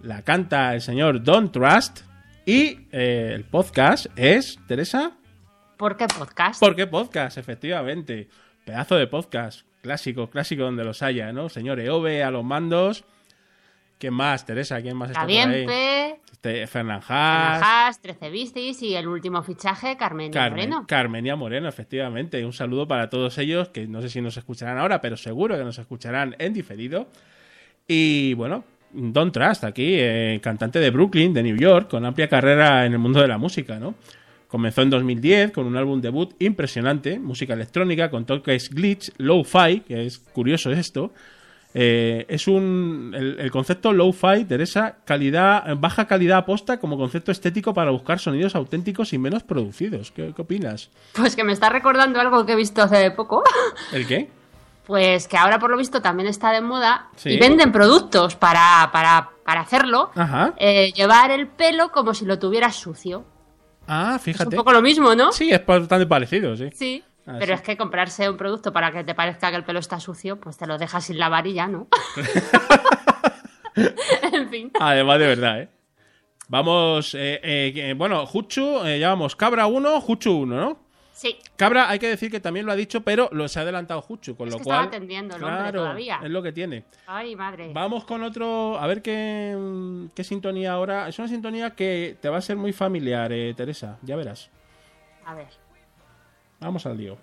la 0.00 0.22
canta 0.22 0.74
el 0.74 0.80
señor 0.80 1.22
Don't 1.22 1.52
Trust 1.52 2.05
y 2.46 2.86
eh, 2.92 3.32
el 3.34 3.44
podcast 3.44 4.06
es, 4.16 4.58
Teresa, 4.68 5.18
¿Por 5.76 5.96
qué 5.96 6.06
podcast? 6.06 6.60
¿por 6.60 6.76
qué 6.76 6.86
podcast? 6.86 7.36
Efectivamente, 7.36 8.28
pedazo 8.64 8.94
de 8.94 9.08
podcast, 9.08 9.66
clásico, 9.82 10.30
clásico 10.30 10.62
donde 10.62 10.84
los 10.84 11.02
haya, 11.02 11.32
¿no? 11.32 11.48
Señor 11.48 11.80
Eove 11.80 12.22
a 12.22 12.30
los 12.30 12.44
mandos. 12.44 13.04
¿Quién 13.98 14.14
más, 14.14 14.46
Teresa? 14.46 14.80
¿Quién 14.80 14.96
más 14.96 15.10
está 15.10 15.22
por 15.22 15.30
ahí? 15.30 15.66
Este, 16.30 16.66
Fernán 16.68 17.00
Haas. 17.08 17.60
Najas, 17.60 18.00
13 18.00 18.30
Vistis 18.30 18.82
y 18.82 18.94
el 18.94 19.08
último 19.08 19.42
fichaje, 19.42 19.96
Carmen 19.96 20.30
Carmen, 20.30 20.68
Moreno. 20.70 20.86
Carmenia 20.86 21.34
Moreno, 21.34 21.68
efectivamente. 21.68 22.44
Un 22.44 22.52
saludo 22.52 22.86
para 22.86 23.10
todos 23.10 23.36
ellos, 23.38 23.70
que 23.70 23.88
no 23.88 24.00
sé 24.02 24.08
si 24.08 24.20
nos 24.20 24.36
escucharán 24.36 24.78
ahora, 24.78 25.00
pero 25.00 25.16
seguro 25.16 25.58
que 25.58 25.64
nos 25.64 25.78
escucharán 25.78 26.36
en 26.38 26.52
diferido. 26.52 27.08
Y 27.88 28.34
bueno, 28.34 28.64
Don 28.96 29.30
Trust, 29.30 29.64
aquí, 29.64 29.94
eh, 29.98 30.40
cantante 30.42 30.80
de 30.80 30.90
Brooklyn, 30.90 31.34
de 31.34 31.42
New 31.42 31.56
York, 31.56 31.88
con 31.90 32.04
amplia 32.04 32.28
carrera 32.28 32.86
en 32.86 32.92
el 32.92 32.98
mundo 32.98 33.20
de 33.20 33.28
la 33.28 33.38
música, 33.38 33.78
¿no? 33.78 33.94
Comenzó 34.48 34.82
en 34.82 34.90
2010 34.90 35.50
con 35.52 35.66
un 35.66 35.76
álbum 35.76 36.00
debut 36.00 36.34
impresionante, 36.38 37.18
música 37.18 37.54
electrónica 37.54 38.10
con 38.10 38.24
toques 38.24 38.70
glitch, 38.70 39.12
low-fi, 39.18 39.80
que 39.80 40.06
es 40.06 40.18
curioso 40.18 40.70
esto. 40.70 41.12
Eh, 41.74 42.24
es 42.28 42.48
un. 42.48 43.12
El, 43.14 43.38
el 43.38 43.50
concepto 43.50 43.92
low-fi, 43.92 44.46
Teresa, 44.46 44.96
calidad, 45.04 45.76
baja 45.76 46.06
calidad 46.06 46.38
aposta 46.38 46.78
como 46.78 46.96
concepto 46.96 47.30
estético 47.32 47.74
para 47.74 47.90
buscar 47.90 48.18
sonidos 48.18 48.54
auténticos 48.54 49.12
y 49.12 49.18
menos 49.18 49.42
producidos. 49.42 50.10
¿Qué, 50.10 50.32
qué 50.34 50.42
opinas? 50.42 50.90
Pues 51.12 51.36
que 51.36 51.44
me 51.44 51.52
está 51.52 51.68
recordando 51.68 52.18
algo 52.18 52.46
que 52.46 52.52
he 52.52 52.56
visto 52.56 52.80
hace 52.80 53.10
poco. 53.10 53.44
¿El 53.92 54.06
qué? 54.06 54.30
Pues 54.86 55.26
que 55.28 55.36
ahora 55.36 55.58
por 55.58 55.70
lo 55.70 55.76
visto 55.76 56.00
también 56.00 56.28
está 56.28 56.52
de 56.52 56.60
moda 56.60 57.08
Sí. 57.16 57.30
y 57.30 57.38
venden 57.38 57.72
productos 57.72 58.36
para, 58.36 58.88
para, 58.92 59.30
para 59.44 59.60
hacerlo. 59.62 60.10
Eh, 60.58 60.92
llevar 60.94 61.30
el 61.32 61.48
pelo 61.48 61.90
como 61.90 62.14
si 62.14 62.24
lo 62.24 62.38
tuvieras 62.38 62.76
sucio. 62.76 63.24
Ah, 63.88 64.12
Es 64.14 64.14
un 64.14 64.20
fíjate. 64.20 64.56
poco 64.56 64.72
lo 64.72 64.82
mismo, 64.82 65.14
¿no? 65.14 65.32
Sí, 65.32 65.50
es 65.50 65.64
bastante 65.66 66.06
parecido, 66.06 66.56
sí. 66.56 66.70
Sí. 66.72 67.04
Ah, 67.26 67.34
Pero 67.40 67.46
sí. 67.46 67.52
es 67.54 67.60
que 67.62 67.76
comprarse 67.76 68.30
un 68.30 68.36
producto 68.36 68.72
para 68.72 68.92
que 68.92 69.02
te 69.02 69.14
parezca 69.14 69.50
que 69.50 69.56
el 69.56 69.64
pelo 69.64 69.80
está 69.80 69.98
sucio, 69.98 70.38
pues 70.40 70.56
te 70.56 70.66
lo 70.68 70.78
dejas 70.78 71.04
sin 71.04 71.18
lavar 71.18 71.46
y 71.48 71.54
ya, 71.54 71.66
¿no? 71.66 71.88
en 74.32 74.48
fin. 74.50 74.70
Además, 74.78 75.18
de 75.18 75.26
verdad, 75.26 75.60
¿eh? 75.62 75.68
Vamos, 76.48 77.14
eh, 77.14 77.40
eh, 77.42 77.94
bueno, 77.96 78.24
Juchu, 78.24 78.84
eh, 78.86 79.00
ya 79.00 79.08
vamos, 79.08 79.34
Cabra 79.34 79.66
1, 79.66 80.00
Juchu 80.00 80.32
1, 80.32 80.56
¿no? 80.56 80.78
Sí. 81.16 81.38
Cabra, 81.56 81.88
hay 81.88 81.98
que 81.98 82.08
decir 82.10 82.30
que 82.30 82.40
también 82.40 82.66
lo 82.66 82.72
ha 82.72 82.76
dicho, 82.76 83.00
pero 83.00 83.30
lo 83.32 83.48
se 83.48 83.58
ha 83.58 83.62
adelantado 83.62 84.02
Juchu, 84.02 84.36
con 84.36 84.48
Es 84.48 84.52
lo 84.52 84.58
que 84.58 84.64
cual. 84.64 84.80
estaba 84.84 84.96
atendiendo 84.96 85.34
el 85.34 85.42
hombre 85.44 85.58
claro, 85.60 85.80
todavía. 85.80 86.20
es 86.22 86.30
lo 86.30 86.42
que 86.42 86.52
tiene. 86.52 86.84
Ay, 87.06 87.34
madre. 87.34 87.70
Vamos 87.72 88.04
con 88.04 88.22
otro, 88.22 88.78
a 88.78 88.86
ver 88.86 89.00
qué, 89.00 89.56
qué 90.14 90.22
sintonía 90.24 90.72
ahora. 90.72 91.08
Es 91.08 91.18
una 91.18 91.26
sintonía 91.28 91.70
que 91.70 92.18
te 92.20 92.28
va 92.28 92.36
a 92.36 92.42
ser 92.42 92.56
muy 92.58 92.74
familiar, 92.74 93.32
eh, 93.32 93.54
Teresa, 93.56 93.96
ya 94.02 94.14
verás. 94.14 94.50
A 95.24 95.34
ver. 95.34 95.48
Vamos 96.60 96.84
al 96.84 96.98
lío. 96.98 97.16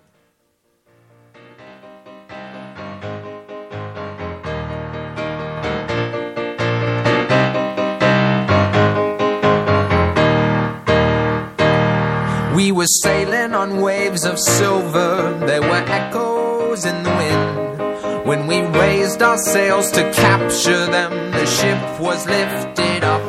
We 12.54 12.70
were 12.70 12.86
sailing 12.86 13.52
on 13.52 13.80
waves 13.80 14.24
of 14.24 14.38
silver, 14.38 15.36
there 15.44 15.60
were 15.60 15.84
echoes 15.88 16.84
in 16.84 17.02
the 17.02 17.10
wind. 17.10 18.26
When 18.28 18.46
we 18.46 18.60
raised 18.78 19.20
our 19.22 19.36
sails 19.38 19.90
to 19.90 20.02
capture 20.12 20.86
them, 20.86 21.32
the 21.32 21.46
ship 21.46 22.00
was 22.00 22.24
lifted 22.28 23.02
up 23.02 23.23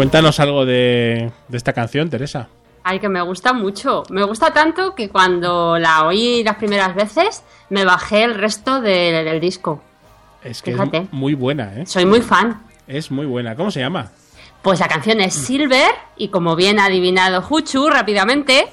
Cuéntanos 0.00 0.40
algo 0.40 0.64
de, 0.64 1.30
de 1.48 1.56
esta 1.58 1.74
canción, 1.74 2.08
Teresa. 2.08 2.48
Ay, 2.84 3.00
que 3.00 3.10
me 3.10 3.20
gusta 3.20 3.52
mucho. 3.52 4.02
Me 4.08 4.22
gusta 4.24 4.50
tanto 4.50 4.94
que 4.94 5.10
cuando 5.10 5.78
la 5.78 6.06
oí 6.06 6.42
las 6.42 6.56
primeras 6.56 6.94
veces, 6.94 7.44
me 7.68 7.84
bajé 7.84 8.24
el 8.24 8.32
resto 8.34 8.80
de- 8.80 9.22
del 9.24 9.40
disco. 9.40 9.82
Es 10.42 10.62
que 10.62 10.72
Fíjate. 10.72 10.96
es 10.96 11.12
muy 11.12 11.34
buena, 11.34 11.74
¿eh? 11.76 11.84
Soy 11.84 12.06
muy 12.06 12.22
fan. 12.22 12.62
Es 12.88 13.10
muy 13.10 13.26
buena. 13.26 13.54
¿Cómo 13.56 13.70
se 13.70 13.80
llama? 13.80 14.10
Pues 14.62 14.80
la 14.80 14.88
canción 14.88 15.20
es 15.20 15.34
Silver 15.34 15.90
y 16.16 16.28
como 16.28 16.56
bien 16.56 16.78
ha 16.80 16.86
adivinado 16.86 17.42
Juchu 17.42 17.90
rápidamente, 17.90 18.68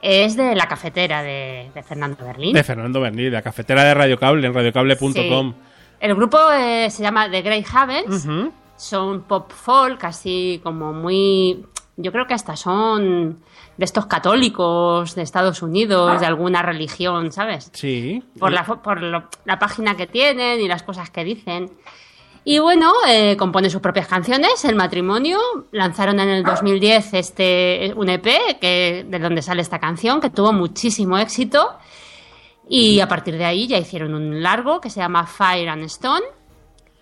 es 0.00 0.38
de 0.38 0.54
La 0.54 0.68
Cafetera 0.68 1.22
de, 1.22 1.70
de 1.74 1.82
Fernando 1.82 2.24
Berlín. 2.24 2.54
De 2.54 2.64
Fernando 2.64 2.98
Berni, 2.98 3.24
de 3.24 3.30
la 3.30 3.42
cafetera 3.42 3.84
de 3.84 3.92
Radio 3.92 4.18
Cable, 4.18 4.46
en 4.46 4.54
radiocable.com. 4.54 5.52
El 6.00 6.14
grupo 6.14 6.38
eh, 6.50 6.88
se 6.88 7.02
llama 7.02 7.30
The 7.30 7.42
Grey 7.42 7.62
Havens. 7.70 8.24
Ujú. 8.24 8.52
Son 8.76 9.22
pop 9.22 9.50
folk, 9.52 10.02
así 10.04 10.60
como 10.62 10.92
muy... 10.92 11.66
Yo 11.96 12.10
creo 12.10 12.26
que 12.26 12.34
hasta 12.34 12.56
son 12.56 13.42
de 13.76 13.84
estos 13.84 14.06
católicos 14.06 15.14
de 15.14 15.22
Estados 15.22 15.62
Unidos, 15.62 16.20
de 16.20 16.26
alguna 16.26 16.62
religión, 16.62 17.32
¿sabes? 17.32 17.70
Sí. 17.74 18.22
Por, 18.38 18.50
la, 18.52 18.64
por 18.64 19.02
lo- 19.02 19.28
la 19.44 19.58
página 19.58 19.94
que 19.96 20.06
tienen 20.06 20.60
y 20.60 20.68
las 20.68 20.82
cosas 20.82 21.10
que 21.10 21.22
dicen. 21.22 21.70
Y 22.44 22.58
bueno, 22.58 22.92
eh, 23.08 23.36
compone 23.36 23.70
sus 23.70 23.80
propias 23.82 24.08
canciones, 24.08 24.64
El 24.64 24.74
matrimonio. 24.74 25.38
Lanzaron 25.70 26.18
en 26.18 26.28
el 26.30 26.42
2010 26.42 27.14
este, 27.14 27.92
un 27.94 28.08
EP 28.08 28.58
que, 28.60 29.04
de 29.08 29.18
donde 29.20 29.42
sale 29.42 29.62
esta 29.62 29.78
canción, 29.78 30.20
que 30.20 30.30
tuvo 30.30 30.52
muchísimo 30.52 31.18
éxito. 31.18 31.76
Y 32.68 33.00
a 33.00 33.06
partir 33.08 33.36
de 33.36 33.44
ahí 33.44 33.66
ya 33.68 33.76
hicieron 33.78 34.14
un 34.14 34.42
largo 34.42 34.80
que 34.80 34.88
se 34.90 35.00
llama 35.00 35.26
Fire 35.26 35.68
and 35.68 35.84
Stone. 35.84 36.24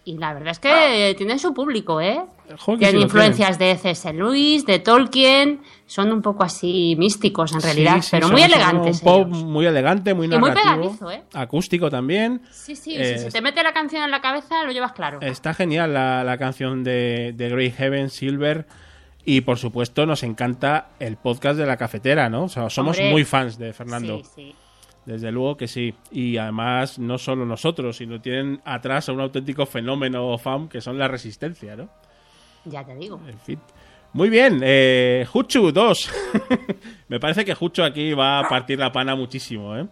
Y 0.04 0.16
la 0.16 0.32
verdad 0.32 0.52
es 0.52 0.58
que 0.58 1.14
tienen 1.16 1.38
su 1.38 1.52
público, 1.52 2.00
¿eh? 2.00 2.22
Tienen 2.78 3.02
influencias 3.02 3.58
de 3.58 3.76
C.S. 3.76 4.12
Lewis, 4.12 4.64
de 4.66 4.78
Tolkien. 4.78 5.60
Son 5.86 6.10
un 6.10 6.22
poco 6.22 6.42
así 6.42 6.96
místicos 6.98 7.52
en 7.52 7.60
realidad, 7.60 7.96
Sí, 7.96 8.02
sí, 8.02 8.08
pero 8.12 8.28
muy 8.30 8.42
elegantes. 8.42 9.02
Un 9.02 9.04
pop 9.04 9.28
muy 9.28 9.66
elegante, 9.66 10.14
muy 10.14 10.26
Y 10.26 10.30
muy 10.30 10.48
narrativo. 10.50 10.76
pegadizo, 10.76 11.10
¿eh? 11.12 11.22
Acústico 11.34 11.90
también. 11.90 12.40
Sí, 12.50 12.74
sí, 12.76 12.96
Eh, 12.96 13.18
si 13.18 13.24
se 13.24 13.30
te 13.30 13.40
mete 13.42 13.62
la 13.62 13.72
canción 13.72 14.02
en 14.02 14.10
la 14.10 14.20
cabeza, 14.20 14.64
lo 14.64 14.72
llevas 14.72 14.92
claro. 14.92 15.20
Está 15.20 15.52
genial 15.54 15.92
la, 15.94 16.24
la 16.24 16.38
canción 16.38 16.82
de, 16.82 17.32
de 17.36 17.48
Grey 17.50 17.70
Heaven, 17.70 18.08
Silver. 18.10 18.66
Y 19.24 19.42
por 19.42 19.58
supuesto, 19.58 20.06
nos 20.06 20.22
encanta 20.22 20.88
el 20.98 21.16
podcast 21.18 21.58
de 21.58 21.66
la 21.66 21.76
cafetera, 21.76 22.30
¿no? 22.30 22.44
O 22.44 22.48
sea, 22.48 22.70
somos 22.70 22.96
Hombre. 22.96 23.10
muy 23.12 23.24
fans 23.24 23.58
de 23.58 23.72
Fernando. 23.74 24.18
Sí, 24.24 24.30
sí. 24.34 24.54
Desde 25.10 25.32
luego 25.32 25.56
que 25.56 25.66
sí. 25.66 25.92
Y 26.12 26.36
además, 26.36 27.00
no 27.00 27.18
solo 27.18 27.44
nosotros, 27.44 27.96
sino 27.96 28.20
tienen 28.20 28.60
atrás 28.64 29.08
a 29.08 29.12
un 29.12 29.20
auténtico 29.20 29.66
fenómeno 29.66 30.38
fan 30.38 30.68
que 30.68 30.80
son 30.80 30.98
la 30.98 31.08
resistencia, 31.08 31.74
¿no? 31.74 31.88
Ya 32.64 32.84
te 32.84 32.94
digo. 32.94 33.20
En 33.26 33.36
fin. 33.40 33.58
Muy 34.12 34.28
bien, 34.30 34.60
eh, 34.62 35.26
Juchu 35.28 35.72
2. 35.72 36.10
Me 37.08 37.18
parece 37.18 37.44
que 37.44 37.54
Juchu 37.56 37.82
aquí 37.82 38.12
va 38.14 38.38
a 38.38 38.48
partir 38.48 38.78
la 38.78 38.92
pana 38.92 39.16
muchísimo, 39.16 39.76
¿eh? 39.76 39.86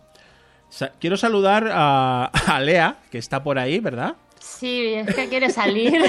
Sa- 0.68 0.92
quiero 1.00 1.16
saludar 1.16 1.68
a, 1.72 2.26
a 2.26 2.61
Lea, 2.61 2.98
que 3.11 3.18
está 3.18 3.42
por 3.42 3.59
ahí, 3.59 3.81
¿verdad? 3.81 4.14
Sí, 4.38 4.94
es 4.94 5.14
que 5.16 5.28
quiere 5.28 5.50
salir. 5.50 6.00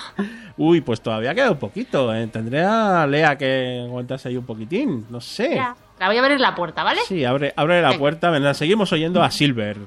Uy, 0.56 0.80
pues 0.80 1.00
todavía 1.00 1.34
queda 1.34 1.50
un 1.50 1.58
poquito. 1.58 2.14
¿eh? 2.14 2.28
Tendré 2.28 2.62
a 2.62 3.04
Lea 3.08 3.36
que 3.36 3.82
aguantarse 3.84 4.28
ahí 4.28 4.36
un 4.36 4.46
poquitín. 4.46 5.06
No 5.10 5.20
sé. 5.20 5.56
Ya. 5.56 5.74
La 5.98 6.08
voy 6.08 6.16
a 6.16 6.20
abrir 6.22 6.40
la 6.40 6.54
puerta, 6.54 6.82
¿vale? 6.82 7.00
Sí, 7.06 7.24
abre, 7.24 7.52
abre 7.56 7.80
la 7.80 7.88
Venga. 7.88 7.98
puerta. 8.00 8.30
Venga, 8.30 8.52
seguimos 8.54 8.92
oyendo 8.92 9.22
a 9.22 9.30
Silver. 9.30 9.78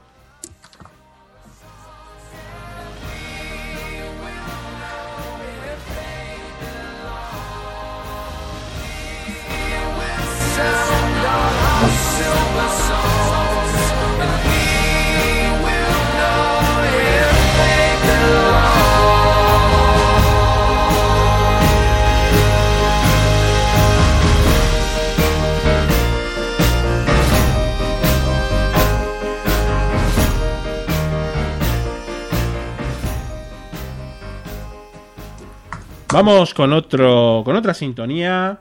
Vamos 36.13 36.53
con 36.53 36.71
otro, 36.71 37.41
con 37.43 37.55
otra 37.55 37.73
sintonía. 37.73 38.59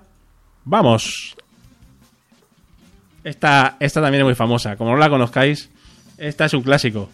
Vamos. 0.65 1.37
Esta, 3.23 3.77
esta 3.79 4.03
también 4.03 4.23
es 4.23 4.25
muy 4.25 4.35
famosa. 4.35 4.77
Como 4.77 4.91
no 4.91 4.97
la 4.97 5.09
conozcáis, 5.09 5.71
esta 6.19 6.45
es 6.47 6.55
un 6.55 6.63
clásico. 6.63 7.09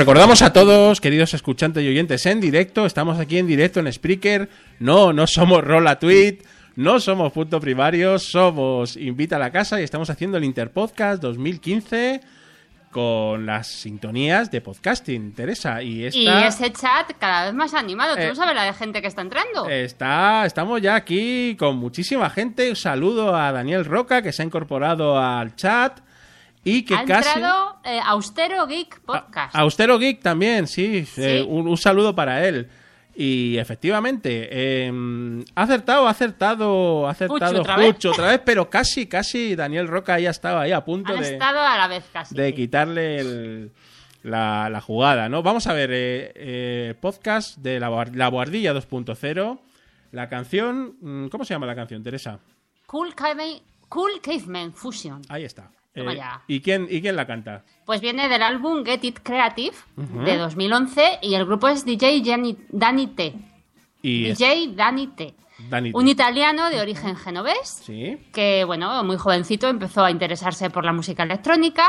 Recordamos 0.00 0.40
a 0.40 0.50
todos, 0.50 0.98
queridos 0.98 1.34
escuchantes 1.34 1.84
y 1.84 1.88
oyentes, 1.88 2.24
en 2.24 2.40
directo. 2.40 2.86
Estamos 2.86 3.18
aquí 3.20 3.36
en 3.36 3.46
directo 3.46 3.80
en 3.80 3.92
Spreaker. 3.92 4.48
No, 4.78 5.12
no 5.12 5.26
somos 5.26 5.62
Rola 5.62 5.98
Tweet. 5.98 6.38
No 6.74 7.00
somos 7.00 7.30
Punto 7.32 7.60
Primario. 7.60 8.18
Somos 8.18 8.96
Invita 8.96 9.36
a 9.36 9.38
la 9.38 9.50
Casa 9.50 9.78
y 9.78 9.84
estamos 9.84 10.08
haciendo 10.08 10.38
el 10.38 10.44
Interpodcast 10.44 11.20
2015 11.20 12.22
con 12.90 13.44
las 13.44 13.66
sintonías 13.66 14.50
de 14.50 14.62
podcasting, 14.62 15.34
Teresa. 15.34 15.82
Y 15.82 16.00
Y 16.00 16.04
esta 16.06 16.46
ese 16.46 16.72
chat 16.72 17.12
cada 17.18 17.44
vez 17.44 17.52
más 17.52 17.74
animado. 17.74 18.14
Tú 18.14 18.22
Eh, 18.22 18.28
no 18.28 18.34
sabes 18.34 18.54
la 18.54 18.64
de 18.64 18.72
gente 18.72 19.02
que 19.02 19.08
está 19.08 19.20
entrando. 19.20 19.68
está, 19.68 20.46
estamos 20.46 20.80
ya 20.80 20.94
aquí 20.94 21.56
con 21.58 21.76
muchísima 21.76 22.30
gente. 22.30 22.70
Un 22.70 22.76
saludo 22.76 23.36
a 23.36 23.52
Daniel 23.52 23.84
Roca 23.84 24.22
que 24.22 24.32
se 24.32 24.40
ha 24.40 24.46
incorporado 24.46 25.18
al 25.18 25.54
chat 25.56 26.00
y 26.64 26.84
que 26.84 26.94
ha 26.94 27.04
casi... 27.04 27.28
entrado 27.30 27.78
eh, 27.84 28.00
Austero 28.04 28.66
Geek 28.66 29.00
Podcast. 29.00 29.54
Austero 29.54 29.98
Geek 29.98 30.20
también, 30.20 30.66
sí. 30.66 31.06
Eh, 31.16 31.44
un, 31.48 31.66
un 31.68 31.76
saludo 31.76 32.14
para 32.14 32.46
él. 32.46 32.68
Y 33.14 33.58
efectivamente, 33.58 34.48
eh, 34.50 34.92
ha 35.54 35.62
acertado, 35.62 36.06
ha 36.06 36.10
acertado, 36.10 37.06
ha 37.06 37.10
acertado 37.10 37.60
otra 37.60 37.76
otra 38.10 38.26
vez, 38.28 38.40
pero 38.44 38.70
casi, 38.70 39.06
casi 39.06 39.56
Daniel 39.56 39.88
Roca 39.88 40.18
ya 40.18 40.30
estaba 40.30 40.62
ahí 40.62 40.72
a 40.72 40.84
punto 40.84 41.12
Han 41.12 41.20
de, 41.20 41.32
estado 41.32 41.60
a 41.60 41.76
la 41.76 41.88
vez 41.88 42.04
casi. 42.12 42.34
de 42.34 42.54
quitarle 42.54 43.18
el- 43.18 43.72
la, 44.22 44.68
la 44.70 44.80
jugada, 44.80 45.28
¿no? 45.28 45.42
Vamos 45.42 45.66
a 45.66 45.72
ver, 45.72 45.90
eh, 45.92 46.32
eh, 46.34 46.94
podcast 47.00 47.56
de 47.58 47.80
la, 47.80 47.88
la 48.14 48.28
Boardilla 48.28 48.72
2.0. 48.74 49.58
La 50.12 50.28
canción, 50.28 50.96
mm, 51.00 51.28
¿cómo 51.28 51.44
se 51.44 51.54
llama 51.54 51.66
la 51.66 51.74
canción, 51.74 52.02
Teresa? 52.02 52.38
Cool, 52.86 53.14
Caveman, 53.14 53.60
cool 53.88 54.20
Caveman 54.22 54.72
Fusion. 54.72 55.22
Ahí 55.28 55.44
está. 55.44 55.70
Toma 55.94 56.12
Eh, 56.12 56.16
ya. 56.16 56.42
¿y, 56.46 56.60
quién, 56.60 56.86
¿Y 56.88 57.00
quién 57.00 57.16
la 57.16 57.26
canta? 57.26 57.64
Pues 57.84 58.00
viene 58.00 58.28
del 58.28 58.42
álbum 58.42 58.84
Get 58.84 59.02
It 59.04 59.20
Creative 59.22 59.76
Ujú. 59.96 60.20
de 60.20 60.36
2011 60.36 61.18
y 61.22 61.34
el 61.34 61.44
grupo 61.44 61.68
es 61.68 61.84
DJ 61.84 62.22
Gianni- 62.22 62.56
Danny 62.70 63.08
T. 63.08 63.34
Y 64.02 64.26
es- 64.26 64.38
DJ 64.38 64.74
Danny 64.74 65.08
T. 65.08 65.34
Un 65.92 66.08
italiano 66.08 66.70
de 66.70 66.80
origen 66.80 67.16
genovés 67.16 67.82
Sí. 67.84 68.18
que, 68.32 68.64
bueno, 68.64 69.04
muy 69.04 69.18
jovencito 69.18 69.68
empezó 69.68 70.04
a 70.04 70.10
interesarse 70.10 70.70
por 70.70 70.86
la 70.86 70.92
música 70.94 71.22
electrónica 71.24 71.86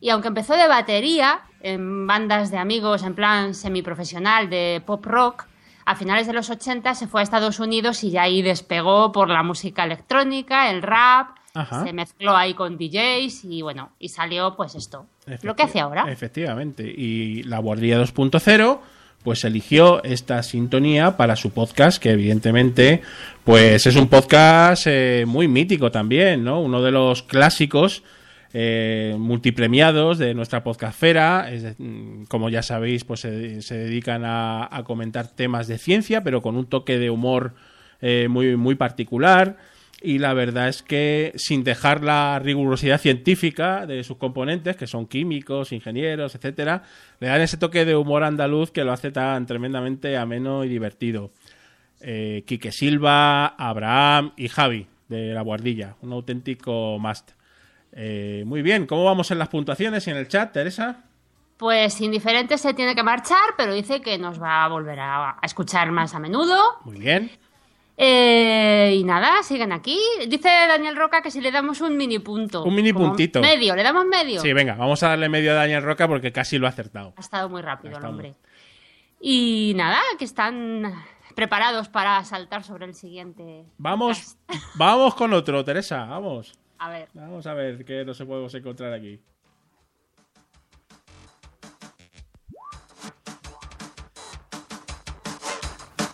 y 0.00 0.08
aunque 0.10 0.28
empezó 0.28 0.54
de 0.56 0.66
batería 0.66 1.42
en 1.60 2.06
bandas 2.08 2.50
de 2.50 2.58
amigos 2.58 3.04
en 3.04 3.14
plan 3.14 3.54
semiprofesional 3.54 4.50
de 4.50 4.82
pop 4.84 5.04
rock, 5.06 5.44
a 5.84 5.94
finales 5.94 6.26
de 6.26 6.32
los 6.32 6.50
80 6.50 6.94
se 6.96 7.06
fue 7.06 7.20
a 7.20 7.24
Estados 7.24 7.60
Unidos 7.60 8.02
y 8.02 8.10
ya 8.10 8.22
ahí 8.22 8.42
despegó 8.42 9.12
por 9.12 9.28
la 9.28 9.42
música 9.44 9.84
electrónica, 9.84 10.68
el 10.70 10.82
rap, 10.82 11.37
Ajá. 11.60 11.84
se 11.84 11.92
mezcló 11.92 12.36
ahí 12.36 12.54
con 12.54 12.76
DJs 12.78 13.44
y 13.44 13.62
bueno, 13.62 13.90
y 13.98 14.08
salió 14.08 14.54
pues 14.56 14.74
esto, 14.74 15.06
lo 15.42 15.56
que 15.56 15.62
hace 15.62 15.80
ahora. 15.80 16.10
Efectivamente. 16.10 16.84
Y 16.84 17.42
la 17.44 17.58
Guardia 17.58 18.00
2.0 18.00 18.80
pues 19.22 19.44
eligió 19.44 20.02
esta 20.04 20.42
sintonía 20.42 21.16
para 21.16 21.34
su 21.36 21.50
podcast, 21.50 22.00
que 22.00 22.12
evidentemente 22.12 23.02
pues 23.44 23.86
es 23.86 23.96
un 23.96 24.08
podcast 24.08 24.86
eh, 24.86 25.24
muy 25.26 25.48
mítico 25.48 25.90
también, 25.90 26.44
¿no? 26.44 26.60
Uno 26.60 26.82
de 26.82 26.92
los 26.92 27.24
clásicos 27.24 28.04
eh, 28.52 29.16
multipremiados 29.18 30.18
de 30.18 30.34
nuestra 30.34 30.62
podcastfera. 30.62 31.50
Es 31.50 31.74
mm, 31.78 32.24
como 32.24 32.48
ya 32.48 32.62
sabéis, 32.62 33.04
pues 33.04 33.20
se, 33.20 33.60
se 33.62 33.76
dedican 33.76 34.24
a, 34.24 34.68
a 34.70 34.84
comentar 34.84 35.28
temas 35.28 35.66
de 35.66 35.78
ciencia, 35.78 36.22
pero 36.22 36.40
con 36.40 36.56
un 36.56 36.66
toque 36.66 36.98
de 36.98 37.10
humor 37.10 37.54
eh, 38.00 38.28
muy, 38.28 38.56
muy 38.56 38.74
particular. 38.74 39.56
Y 40.00 40.18
la 40.18 40.32
verdad 40.32 40.68
es 40.68 40.82
que 40.82 41.32
sin 41.34 41.64
dejar 41.64 42.04
la 42.04 42.38
rigurosidad 42.38 43.00
científica 43.00 43.84
de 43.84 44.04
sus 44.04 44.16
componentes, 44.16 44.76
que 44.76 44.86
son 44.86 45.06
químicos, 45.06 45.72
ingenieros, 45.72 46.36
etcétera, 46.36 46.84
le 47.18 47.26
dan 47.26 47.40
ese 47.40 47.56
toque 47.56 47.84
de 47.84 47.96
humor 47.96 48.22
andaluz 48.22 48.70
que 48.70 48.84
lo 48.84 48.92
hace 48.92 49.10
tan 49.10 49.44
tremendamente 49.46 50.16
ameno 50.16 50.62
y 50.64 50.68
divertido. 50.68 51.32
Eh, 52.00 52.44
Quique 52.46 52.70
Silva, 52.70 53.46
Abraham 53.46 54.32
y 54.36 54.48
Javi 54.48 54.86
de 55.08 55.34
la 55.34 55.42
Guardilla, 55.42 55.96
un 56.02 56.12
auténtico 56.12 56.96
must. 57.00 57.32
Eh, 57.90 58.44
muy 58.46 58.62
bien, 58.62 58.86
¿cómo 58.86 59.02
vamos 59.02 59.32
en 59.32 59.38
las 59.38 59.48
puntuaciones 59.48 60.06
y 60.06 60.10
en 60.10 60.16
el 60.18 60.28
chat, 60.28 60.52
Teresa? 60.52 61.04
Pues 61.56 62.00
indiferente 62.00 62.56
se 62.56 62.72
tiene 62.72 62.94
que 62.94 63.02
marchar, 63.02 63.54
pero 63.56 63.74
dice 63.74 64.00
que 64.00 64.16
nos 64.16 64.40
va 64.40 64.64
a 64.64 64.68
volver 64.68 65.00
a, 65.00 65.30
a 65.30 65.40
escuchar 65.42 65.90
más 65.90 66.14
a 66.14 66.20
menudo. 66.20 66.56
Muy 66.84 67.00
bien. 67.00 67.32
Eh, 68.00 68.94
y 68.96 69.02
nada, 69.02 69.42
siguen 69.42 69.72
aquí. 69.72 69.98
Dice 70.28 70.48
Daniel 70.48 70.94
Roca 70.94 71.20
que 71.20 71.32
si 71.32 71.40
le 71.40 71.50
damos 71.50 71.80
un 71.80 71.96
mini 71.96 72.20
punto. 72.20 72.62
Un 72.62 72.72
mini 72.72 72.92
puntito. 72.92 73.40
Medio, 73.40 73.74
le 73.74 73.82
damos 73.82 74.06
medio. 74.06 74.40
Sí, 74.40 74.52
venga, 74.52 74.76
vamos 74.76 75.02
a 75.02 75.08
darle 75.08 75.28
medio 75.28 75.50
a 75.50 75.54
Daniel 75.54 75.82
Roca 75.82 76.06
porque 76.06 76.30
casi 76.30 76.58
lo 76.58 76.68
ha 76.68 76.70
acertado. 76.70 77.12
Ha 77.16 77.20
estado 77.20 77.48
muy 77.48 77.60
rápido 77.60 77.98
el 77.98 78.04
hombre. 78.04 78.34
Y 79.20 79.72
nada, 79.74 79.98
que 80.16 80.24
están 80.24 80.94
preparados 81.34 81.88
para 81.88 82.22
saltar 82.24 82.62
sobre 82.62 82.86
el 82.86 82.94
siguiente. 82.94 83.64
Vamos, 83.78 84.36
vamos 84.76 85.16
con 85.16 85.32
otro, 85.32 85.64
Teresa, 85.64 86.04
vamos. 86.04 86.56
A 86.78 86.90
ver. 86.90 87.08
Vamos 87.14 87.48
a 87.48 87.54
ver 87.54 87.84
qué 87.84 88.04
nos 88.04 88.18
podemos 88.18 88.54
encontrar 88.54 88.92
aquí. 88.92 89.20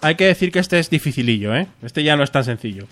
Hay 0.04 0.16
que 0.16 0.26
decir 0.26 0.52
que 0.52 0.58
este 0.58 0.78
es 0.78 0.90
dificilillo, 0.90 1.56
¿eh? 1.56 1.66
Este 1.82 2.04
ya 2.04 2.14
no 2.14 2.24
es 2.24 2.30
tan 2.30 2.44
sencillo. 2.44 2.86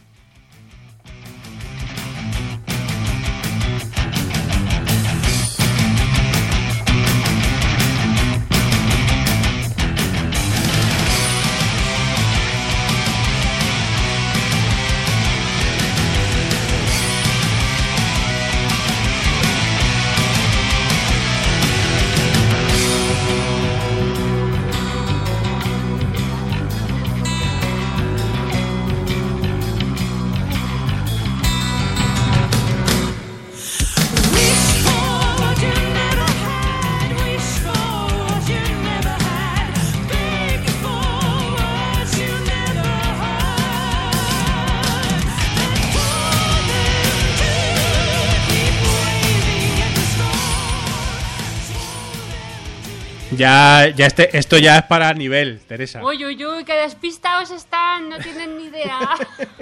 Ya, 53.72 53.88
ya 53.88 54.06
este, 54.06 54.36
esto 54.36 54.58
ya 54.58 54.78
es 54.78 54.82
para 54.84 55.14
nivel, 55.14 55.60
Teresa. 55.60 56.04
Uy, 56.04 56.22
uy, 56.24 56.44
uy, 56.44 56.64
qué 56.64 56.74
despistados 56.74 57.50
están, 57.50 58.10
no 58.10 58.18
tienen 58.18 58.58
ni 58.58 58.64
idea. 58.64 58.98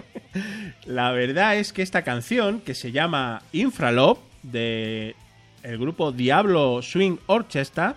La 0.85 1.13
verdad 1.13 1.57
es 1.57 1.73
que 1.73 1.83
esta 1.83 2.03
canción, 2.03 2.61
que 2.61 2.75
se 2.75 2.91
llama 2.91 3.43
Infralove, 3.53 4.21
de 4.43 5.15
el 5.63 5.79
grupo 5.79 6.11
Diablo 6.11 6.83
Swing 6.83 7.19
Orchestra, 7.27 7.95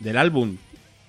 del 0.00 0.18
álbum 0.18 0.58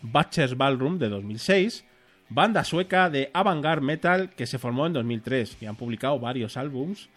Butcher's 0.02 0.56
Ballroom 0.56 1.00
de 1.00 1.10
2006, 1.10 1.84
banda 2.30 2.64
sueca 2.64 3.10
de 3.10 3.30
avant-garde 3.34 3.86
metal 3.86 4.30
que 4.30 4.48
se 4.48 4.60
formó 4.60 4.88
en 4.88 4.94
2003 4.94 5.58
y 5.60 5.66
han 5.66 5.76
publicado 5.76 6.20
varios 6.20 6.56
álbums. 6.56 7.10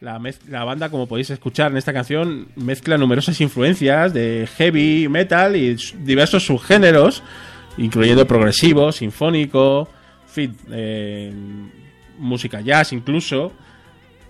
La, 0.00 0.64
banda, 0.64 0.88
como 0.88 1.06
podéis 1.06 1.28
escuchar 1.28 1.70
en 1.70 1.76
esta 1.76 1.92
canción, 1.92 2.48
mezcla 2.56 2.96
numerosas 2.96 3.38
influencias 3.42 4.14
de 4.14 4.48
heavy 4.56 5.08
metal 5.10 5.56
y 5.56 5.76
diversos 5.98 6.46
subgéneros, 6.46 7.22
incluyendo 7.76 8.26
progresivo, 8.26 8.92
sinfónico, 8.92 9.90
fit, 10.26 10.52
eh, 10.70 11.30
música 12.16 12.62
jazz 12.62 12.94
incluso. 12.94 13.52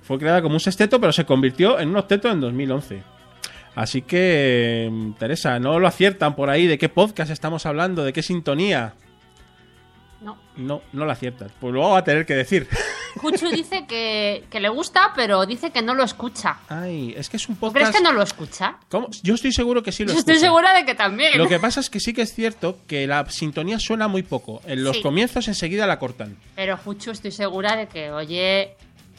Fue 0.03 0.19
creada 0.19 0.43
como 0.43 0.55
un 0.55 0.61
sexteto, 0.61 1.01
pero 1.01 1.13
se 1.13 1.25
convirtió 1.25 1.79
en 1.79 1.91
un 1.91 1.99
octeto 1.99 2.29
en 2.33 2.41
2011. 2.41 3.05
Así 3.77 4.03
que, 4.03 4.89
eh, 4.89 5.13
Teresa, 5.21 5.61
no 5.61 5.79
lo 5.79 5.87
aciertan 5.87 6.35
por 6.35 6.51
ahí 6.51 6.67
de 6.67 6.79
qué 6.79 6.89
podcast 6.89 7.31
estamos 7.31 7.65
hablando, 7.65 8.03
de 8.03 8.13
qué 8.13 8.25
sintonía. 8.25 8.95
No. 10.21 10.37
No, 10.57 10.83
no 10.93 11.05
lo 11.07 11.11
aciertas. 11.13 11.51
Pues 11.61 11.73
luego 11.73 11.91
va 11.91 11.99
a 11.99 12.05
tener 12.05 12.27
que 12.27 12.35
decir. 12.35 12.69
Cuchu 13.21 13.49
dice 13.51 13.87
que, 13.87 14.45
que 14.51 14.61
le 14.61 14.69
gusta, 14.69 15.13
pero 15.17 15.47
dice 15.47 15.71
que 15.71 15.81
no 15.83 15.95
lo 15.95 16.05
escucha. 16.05 16.59
Ay, 16.69 17.15
es 17.17 17.29
que 17.31 17.39
es 17.39 17.49
un 17.49 17.55
¿Tú 17.57 17.61
podcast. 17.63 17.87
crees 17.91 17.97
que 17.97 18.03
no 18.03 18.13
lo 18.13 18.23
escucha? 18.23 18.77
¿Cómo? 18.91 19.09
Yo 19.23 19.35
estoy 19.35 19.53
seguro 19.53 19.83
que 19.83 19.93
sí 19.93 20.05
lo 20.05 20.13
Yo 20.13 20.19
estoy 20.19 20.35
escucha. 20.35 20.47
segura 20.49 20.75
de 20.75 20.85
que 20.85 20.95
también. 20.95 21.37
Lo 21.39 21.49
que 21.49 21.59
pasa 21.59 21.81
es 21.81 21.89
que 21.91 22.01
sí 22.01 22.13
que 22.13 22.23
es 22.23 22.35
cierto 22.35 22.79
que 22.87 23.07
la 23.07 23.29
sintonía 23.31 23.79
suena 23.81 24.07
muy 24.09 24.23
poco. 24.23 24.61
En 24.67 24.85
los 24.85 24.97
Sí. 24.99 25.03
comienzos 25.03 25.49
enseguida 25.49 25.87
la 25.87 25.99
cortan. 25.99 26.37
Pero 26.55 26.77
Juchu 26.77 27.11
estoy 27.13 27.33
segura 27.33 27.75
de 27.77 27.89
que, 27.89 28.11
oye, 28.13 28.75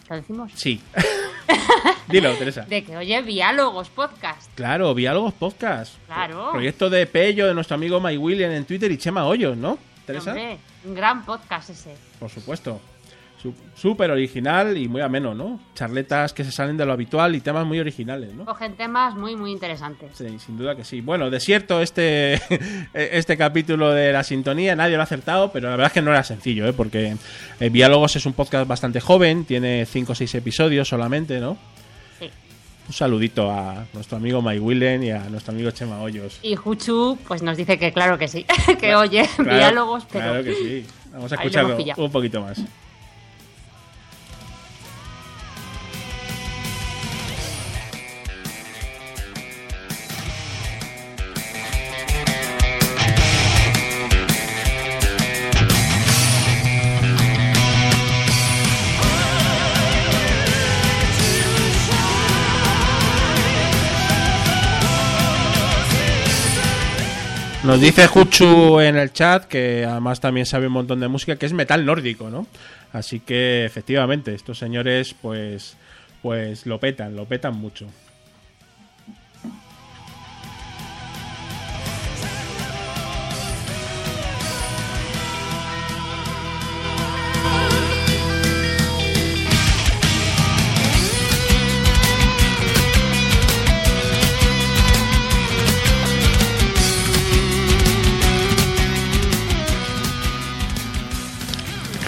¿lo 0.09 0.15
decimos? 0.17 0.51
Sí. 0.55 0.79
Dilo, 2.07 2.33
Teresa. 2.35 2.61
De 2.61 2.83
que 2.83 2.97
oye 2.97 3.21
Diálogos 3.23 3.89
Podcast. 3.89 4.51
Claro, 4.55 4.93
Diálogos 4.93 5.33
Podcast. 5.33 5.95
Claro. 6.05 6.49
Proyecto 6.51 6.89
de 6.89 7.07
Pello, 7.07 7.47
de 7.47 7.53
nuestro 7.53 7.75
amigo 7.75 7.99
Mike 7.99 8.17
William 8.17 8.51
en 8.51 8.65
Twitter 8.65 8.91
y 8.91 8.97
Chema 8.97 9.25
Hoyos, 9.25 9.57
¿no? 9.57 9.77
Teresa. 10.05 10.31
Hombre, 10.31 10.57
un 10.85 10.95
gran 10.95 11.25
podcast 11.25 11.69
ese. 11.69 11.95
Por 12.19 12.29
supuesto. 12.29 12.79
Su- 13.41 13.55
Súper 13.75 14.11
original 14.11 14.77
y 14.77 14.87
muy 14.87 15.01
ameno, 15.01 15.33
¿no? 15.33 15.59
Charletas 15.73 16.31
que 16.31 16.43
se 16.43 16.51
salen 16.51 16.77
de 16.77 16.85
lo 16.85 16.93
habitual 16.93 17.35
y 17.35 17.41
temas 17.41 17.65
muy 17.65 17.79
originales, 17.79 18.31
¿no? 18.35 18.45
Cogen 18.45 18.75
temas 18.75 19.15
muy, 19.15 19.35
muy 19.35 19.51
interesantes. 19.51 20.11
Sí, 20.13 20.37
sin 20.37 20.59
duda 20.59 20.75
que 20.75 20.83
sí. 20.83 21.01
Bueno, 21.01 21.31
desierto 21.31 21.81
este, 21.81 22.35
este 22.93 23.37
capítulo 23.37 23.89
de 23.93 24.13
la 24.13 24.23
sintonía, 24.23 24.75
nadie 24.75 24.93
lo 24.95 25.01
ha 25.01 25.05
acertado, 25.05 25.51
pero 25.51 25.69
la 25.69 25.75
verdad 25.75 25.87
es 25.87 25.93
que 25.93 26.01
no 26.03 26.11
era 26.11 26.23
sencillo, 26.23 26.67
¿eh? 26.67 26.73
porque 26.73 27.15
eh, 27.59 27.69
Diálogos 27.71 28.15
es 28.15 28.27
un 28.27 28.33
podcast 28.33 28.67
bastante 28.67 28.99
joven, 29.01 29.43
tiene 29.45 29.87
5 29.87 30.11
o 30.11 30.15
6 30.15 30.35
episodios 30.35 30.87
solamente, 30.87 31.39
¿no? 31.39 31.57
Un 32.91 32.95
saludito 32.95 33.49
a 33.49 33.85
nuestro 33.93 34.17
amigo 34.17 34.41
Mike 34.41 34.59
Willen 34.59 35.01
y 35.01 35.11
a 35.11 35.19
nuestro 35.29 35.53
amigo 35.53 35.71
Chema 35.71 36.01
Hoyos. 36.01 36.39
Y 36.41 36.57
Juchu, 36.57 37.17
pues 37.25 37.41
nos 37.41 37.55
dice 37.55 37.79
que 37.79 37.93
claro 37.93 38.17
que 38.17 38.27
sí, 38.27 38.45
que 38.81 38.95
oye 38.95 39.29
Claro, 39.37 39.55
diálogos, 39.55 40.03
pero. 40.11 40.25
Claro 40.25 40.43
que 40.43 40.53
sí. 40.53 40.85
Vamos 41.13 41.31
a 41.31 41.35
escucharlo 41.35 41.77
un 41.95 42.11
poquito 42.11 42.41
más. 42.41 42.61
Nos 67.71 67.79
dice 67.79 68.05
Juchu 68.05 68.81
en 68.81 68.97
el 68.97 69.13
chat 69.13 69.45
que 69.45 69.85
además 69.85 70.19
también 70.19 70.45
sabe 70.45 70.67
un 70.67 70.73
montón 70.73 70.99
de 70.99 71.07
música, 71.07 71.37
que 71.37 71.45
es 71.45 71.53
metal 71.53 71.85
nórdico, 71.85 72.29
¿no? 72.29 72.45
Así 72.91 73.21
que 73.21 73.63
efectivamente, 73.63 74.35
estos 74.35 74.57
señores 74.57 75.15
pues 75.21 75.77
pues 76.21 76.65
lo 76.65 76.81
petan, 76.81 77.15
lo 77.15 77.23
petan 77.23 77.55
mucho. 77.55 77.87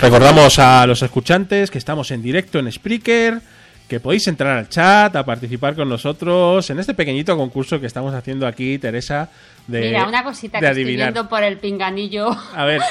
Recordamos 0.04 0.60
a 0.60 0.86
los 0.86 1.01
escuchantes 1.01 1.72
que 1.72 1.78
estamos 1.78 2.12
en 2.12 2.22
directo 2.22 2.60
en 2.60 2.70
Spreaker, 2.70 3.39
que 3.88 4.01
podéis 4.01 4.28
entrar 4.28 4.58
al 4.58 4.68
chat, 4.68 5.16
a 5.16 5.24
participar 5.24 5.76
con 5.76 5.88
nosotros 5.88 6.70
en 6.70 6.78
este 6.80 6.93
pequeñito 6.93 7.38
concurso 7.38 7.80
que 7.80 7.88
estamos 7.88 8.14
haciendo 8.14 8.45
aquí, 8.45 8.78
Teresa, 8.80 9.30
de, 9.66 9.80
Mira, 9.80 10.06
una 10.06 10.26
cosita 10.26 10.58
de 10.58 10.62
que 10.62 10.68
estoy 10.72 10.84
adivinar. 10.84 11.14
viendo 11.14 11.30
por 11.30 11.41
el 11.41 11.58
pinganillo 11.58 12.36
A 12.54 12.66
ver, 12.66 12.82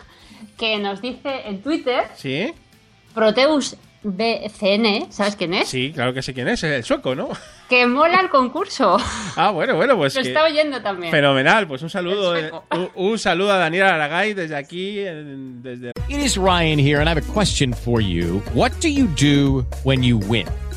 que 0.58 0.76
nos 0.78 1.00
dice 1.00 1.42
en 1.46 1.62
Twitter 1.62 2.02
¿sí? 2.16 2.52
Proteus 3.14 3.76
BCN, 4.16 5.10
¿sabes 5.10 5.34
quién 5.36 5.52
es? 5.54 5.68
Sí, 5.68 5.92
claro 5.92 6.14
que 6.14 6.22
sé 6.22 6.32
quién 6.32 6.46
es, 6.48 6.62
el 6.62 6.84
sueco, 6.84 7.14
¿no? 7.14 7.28
Que 7.68 7.86
mola 7.86 8.20
el 8.20 8.28
concurso. 8.30 8.96
Ah, 9.38 9.50
bueno, 9.50 9.74
bueno, 9.76 9.96
pues 9.96 10.14
Lo 10.14 10.22
que- 10.22 10.28
está 10.28 10.44
oyendo 10.44 10.80
también. 10.80 11.10
fenomenal. 11.10 11.66
Pues 11.66 11.82
un 11.82 11.90
saludo, 11.90 12.34
un, 12.70 12.88
un 12.94 13.18
saludo 13.18 13.52
a 13.52 13.58
Daniel 13.58 13.84
Aragay 13.84 14.32
desde 14.34 14.56
aquí, 14.56 15.00
en- 15.00 15.62
desde 15.62 15.90
It 16.08 16.18
is 16.20 16.36
Ryan 16.36 16.78
here, 16.78 16.98
and 17.00 17.08
I 17.08 17.10
have 17.10 17.18
a 17.22 17.32
question 17.34 17.74
for 17.74 18.00
you. 18.00 18.40
What 18.54 18.72
do 18.80 18.88
you 18.88 19.08
do 19.20 19.66
when 19.84 20.02
you 20.02 20.18
win? 20.28 20.46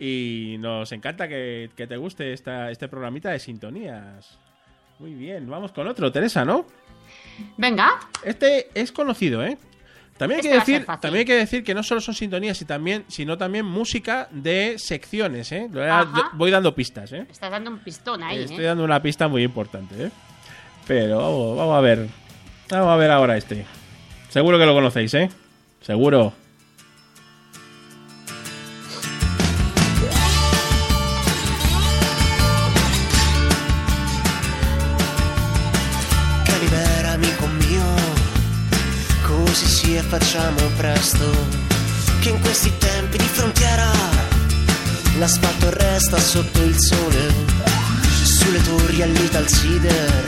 y 0.00 0.56
nos 0.58 0.90
encanta 0.92 1.28
que, 1.28 1.70
que 1.76 1.86
te 1.86 1.98
guste 1.98 2.32
esta, 2.32 2.70
este 2.70 2.88
programita 2.88 3.30
de 3.30 3.38
sintonías. 3.38 4.38
Muy 4.98 5.12
bien, 5.14 5.48
vamos 5.48 5.72
con 5.72 5.86
otro, 5.86 6.10
Teresa, 6.10 6.44
¿no? 6.44 6.66
Venga. 7.58 8.00
Este 8.24 8.70
es 8.74 8.92
conocido, 8.92 9.44
¿eh? 9.44 9.58
También 10.16 10.40
hay, 10.40 10.46
Este 10.46 10.50
que 10.50 10.72
decir, 10.72 10.86
también 10.86 11.16
hay 11.16 11.24
que 11.24 11.36
decir 11.36 11.64
que 11.64 11.74
no 11.74 11.82
solo 11.82 12.00
son 12.00 12.14
sintonías, 12.14 12.60
y 12.60 12.64
también, 12.64 13.04
sino 13.08 13.36
también 13.38 13.66
música 13.66 14.28
de 14.30 14.76
secciones, 14.78 15.52
¿eh? 15.52 15.68
Ajá. 15.74 16.30
Voy 16.32 16.50
dando 16.50 16.74
pistas, 16.74 17.12
¿eh? 17.12 17.26
Estás 17.30 17.50
dando 17.50 17.70
un 17.70 17.78
pistón 17.78 18.22
ahí, 18.22 18.44
Estoy 18.44 18.64
¿eh? 18.64 18.68
dando 18.68 18.84
una 18.84 19.00
pista 19.02 19.28
muy 19.28 19.42
importante, 19.42 20.06
¿eh? 20.06 20.10
Pero 20.86 21.18
vamos, 21.18 21.56
vamos 21.56 21.76
a 21.76 21.80
ver. 21.80 22.08
Vamos 22.70 22.88
a 22.88 22.96
ver 22.96 23.10
ahora 23.10 23.36
este. 23.36 23.66
Seguro 24.28 24.58
que 24.58 24.66
lo 24.66 24.74
conocéis, 24.74 25.12
¿eh? 25.14 25.30
Seguro. 25.80 26.39
Facciamo 40.10 40.58
presto, 40.76 41.24
che 42.18 42.30
in 42.30 42.40
questi 42.40 42.72
tempi 42.78 43.16
di 43.16 43.28
frontiera 43.30 43.88
l'asfalto 45.20 45.70
resta 45.70 46.18
sotto 46.18 46.60
il 46.64 46.76
sole, 46.76 47.32
sulle 48.24 48.60
torri 48.62 49.02
all'Ital 49.02 49.46
Cider, 49.46 50.24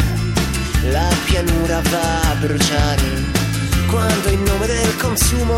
la 0.92 1.08
pianura 1.24 1.80
va 1.90 2.20
a 2.30 2.34
bruciare, 2.36 3.24
quando 3.90 4.28
in 4.28 4.44
nome 4.44 4.68
del 4.68 4.96
consumo 4.98 5.56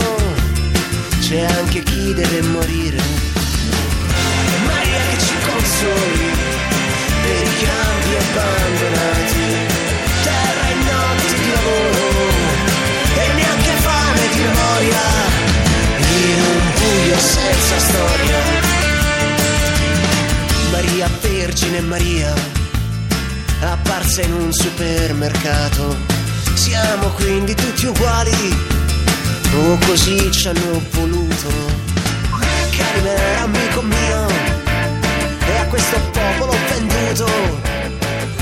c'è 1.20 1.40
anche 1.40 1.82
chi 1.82 2.14
deve 2.14 2.40
morire. 2.44 3.33
Apparsa 24.14 24.22
in 24.22 24.32
un 24.32 24.52
supermercato, 24.52 25.96
siamo 26.54 27.08
quindi 27.10 27.54
tutti 27.54 27.86
uguali, 27.86 28.56
o 29.56 29.78
così 29.86 30.30
ci 30.30 30.48
hanno 30.48 30.82
voluto. 30.90 31.48
Calimera 32.76 33.42
amico 33.42 33.82
mio, 33.82 34.26
e 35.46 35.58
a 35.58 35.64
questo 35.66 35.96
popolo 36.12 36.54
venduto, 36.70 37.26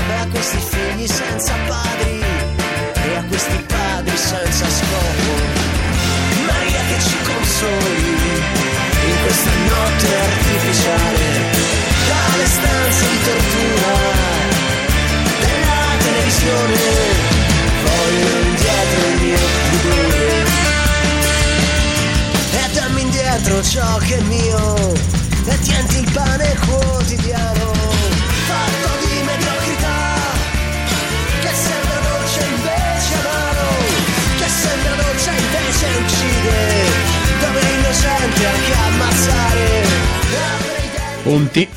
e 0.09 0.13
a 0.21 0.27
questi 0.27 0.57
figli 0.57 1.07
senza 1.07 1.53
padri, 1.67 2.21
e 2.93 3.15
a 3.15 3.23
questi 3.23 3.65
padri 3.67 4.17
senza 4.17 4.65
scopo. 4.69 5.31
Maria 6.45 6.81
che 6.87 7.01
ci 7.01 7.15
consoli, 7.23 8.15
in 9.07 9.15
questa 9.23 9.51
notte 9.69 10.07
artificiale, 10.29 11.25
dalle 12.07 12.45
stanze 12.45 13.07
di 13.09 13.23
tortura, 13.23 13.72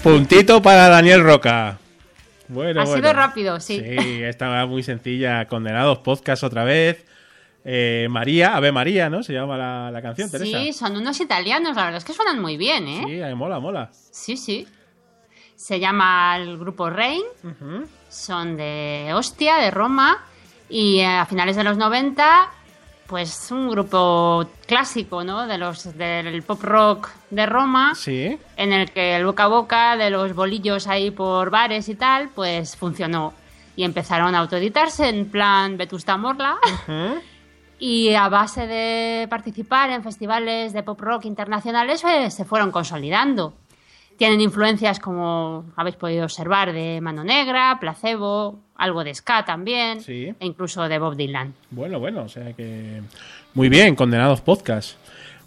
puntito 0.07 0.63
para 0.63 0.89
Daniel 0.89 1.25
Roca. 1.25 1.86
Bueno, 2.49 2.81
ha 2.81 2.85
bueno. 2.85 2.97
sido 2.99 3.13
rápido, 3.13 3.61
sí. 3.61 3.81
Sí, 3.81 4.23
estaba 4.23 4.67
muy 4.67 4.83
sencilla. 4.83 5.47
Condenados 5.47 5.99
podcast 5.99 6.43
otra 6.45 6.65
vez. 6.65 7.05
Eh, 7.65 8.07
María, 8.09 8.57
Ave 8.57 8.71
María, 8.71 9.11
¿no? 9.11 9.25
Se 9.25 9.33
llama 9.33 9.57
la, 9.59 9.91
la 9.91 10.01
canción, 10.01 10.31
Teresa. 10.31 10.59
Sí, 10.59 10.73
son 10.73 10.97
unos 10.97 11.21
italianos, 11.21 11.75
la 11.75 11.85
verdad 11.85 11.99
es 11.99 12.05
que 12.05 12.13
suenan 12.13 12.41
muy 12.41 12.57
bien, 12.57 12.87
¿eh? 12.87 13.03
Sí, 13.05 13.21
ahí 13.21 13.35
mola, 13.35 13.59
mola. 13.59 13.91
Sí, 13.93 14.37
sí. 14.37 14.69
Se 15.57 15.81
llama 15.81 16.37
el 16.37 16.59
grupo 16.59 16.91
Rain, 16.91 17.23
son 18.09 18.57
de 18.57 19.11
Ostia, 19.15 19.57
de 19.57 19.71
Roma, 19.73 20.23
y 20.69 21.01
eh, 21.01 21.07
a 21.07 21.27
finales 21.27 21.57
de 21.57 21.65
los 21.65 21.77
90, 21.77 22.51
pues 23.07 23.51
un 23.51 23.71
grupo 23.71 24.47
clásico, 24.67 25.23
¿no? 25.25 25.47
De 25.47 25.59
los 25.59 25.97
del 25.97 26.43
pop 26.43 26.63
rock 26.63 27.09
de 27.31 27.47
Roma, 27.47 27.95
Sí. 27.95 28.39
en 28.57 28.73
el 28.73 28.91
que 28.91 29.17
el 29.17 29.25
boca 29.27 29.45
a 29.45 29.49
boca 29.49 29.97
de 29.97 30.11
los 30.11 30.35
bolillos 30.35 30.87
ahí 30.89 31.11
por 31.11 31.51
bares 31.51 31.89
y 31.89 31.95
tal, 31.95 32.29
pues 32.31 32.77
funcionó. 32.77 33.33
Y 33.77 33.85
empezaron 33.85 34.35
a 34.35 34.39
autoeditarse 34.39 35.09
en 35.09 35.31
plan 35.31 35.77
Vetusta 35.77 36.17
Morla. 36.17 36.57
Y 37.79 38.15
a 38.15 38.31
base 38.31 38.67
de 38.67 39.27
participar 39.29 39.91
en 39.91 40.03
festivales 40.03 40.73
de 40.73 40.83
pop 40.83 40.99
rock 40.99 41.27
internacionales, 41.27 42.01
pues, 42.01 42.33
se 42.33 42.47
fueron 42.47 42.71
consolidando. 42.71 43.53
Tienen 44.17 44.41
influencias, 44.41 44.99
como 44.99 45.67
habéis 45.77 45.97
podido 45.97 46.25
observar, 46.25 46.73
de 46.73 47.03
Mano 47.03 47.23
Negra, 47.23 47.77
Placebo, 47.79 48.61
algo 48.79 49.03
de 49.05 49.15
ska 49.15 49.45
también, 49.45 50.01
Sí. 50.01 50.35
e 50.39 50.47
incluso 50.47 50.89
de 50.89 50.99
Bob 50.99 51.17
Dylan. 51.17 51.55
Bueno, 51.71 51.99
bueno, 51.99 52.23
o 52.25 52.29
sea 52.29 52.53
que. 52.53 53.03
Muy 53.55 53.69
bien, 53.69 53.95
Condenados 53.97 54.41
Podcast. 54.41 54.99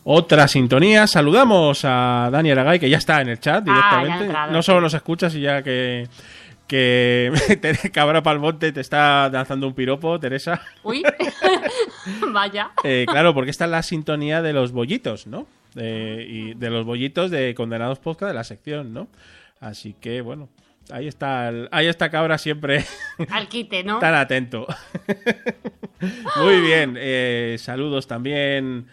Otra 0.03 0.47
sintonía. 0.47 1.05
Saludamos 1.07 1.81
a 1.83 2.29
Dani 2.31 2.51
Aragay, 2.51 2.79
que 2.79 2.89
ya 2.89 2.97
está 2.97 3.21
en 3.21 3.29
el 3.29 3.39
chat 3.39 3.63
Ah, 3.67 4.01
directamente. 4.03 4.33
no 4.51 4.61
sí. 4.61 4.65
solo 4.65 4.81
nos 4.81 4.93
escuchas 4.93 5.35
y 5.35 5.41
ya 5.41 5.61
que. 5.61 6.07
Que 6.67 7.31
Cabra 7.93 8.21
Palmonte 8.21 8.71
te 8.71 8.81
está 8.81 9.27
lanzando 9.29 9.65
un 9.67 9.73
piropo, 9.73 10.19
Teresa. 10.19 10.61
Uy, 10.83 11.03
vaya. 12.31 12.71
Eh, 12.83 13.05
claro, 13.07 13.33
porque 13.33 13.49
esta 13.51 13.65
es 13.65 13.71
la 13.71 13.81
sintonía 13.83 14.41
de 14.41 14.53
los 14.53 14.71
bollitos, 14.71 15.25
¿no? 15.27 15.47
De, 15.73 16.25
y 16.27 16.53
de 16.53 16.69
los 16.69 16.85
bollitos 16.85 17.31
de 17.31 17.53
Condenados 17.55 17.99
Podcast 17.99 18.29
de 18.29 18.33
la 18.35 18.43
sección, 18.43 18.93
¿no? 18.93 19.07
Así 19.59 19.95
que, 19.99 20.21
bueno, 20.21 20.47
ahí 20.91 21.07
está, 21.07 21.49
el- 21.49 21.69
ahí 21.71 21.87
está 21.87 22.09
Cabra 22.09 22.37
siempre 22.37 22.85
Al 23.31 23.47
quite, 23.47 23.83
¿no? 23.83 23.99
tan 23.99 24.15
atento. 24.15 24.65
Muy 26.37 26.61
bien, 26.61 26.95
eh, 26.97 27.57
saludos 27.59 28.07
también 28.07 28.87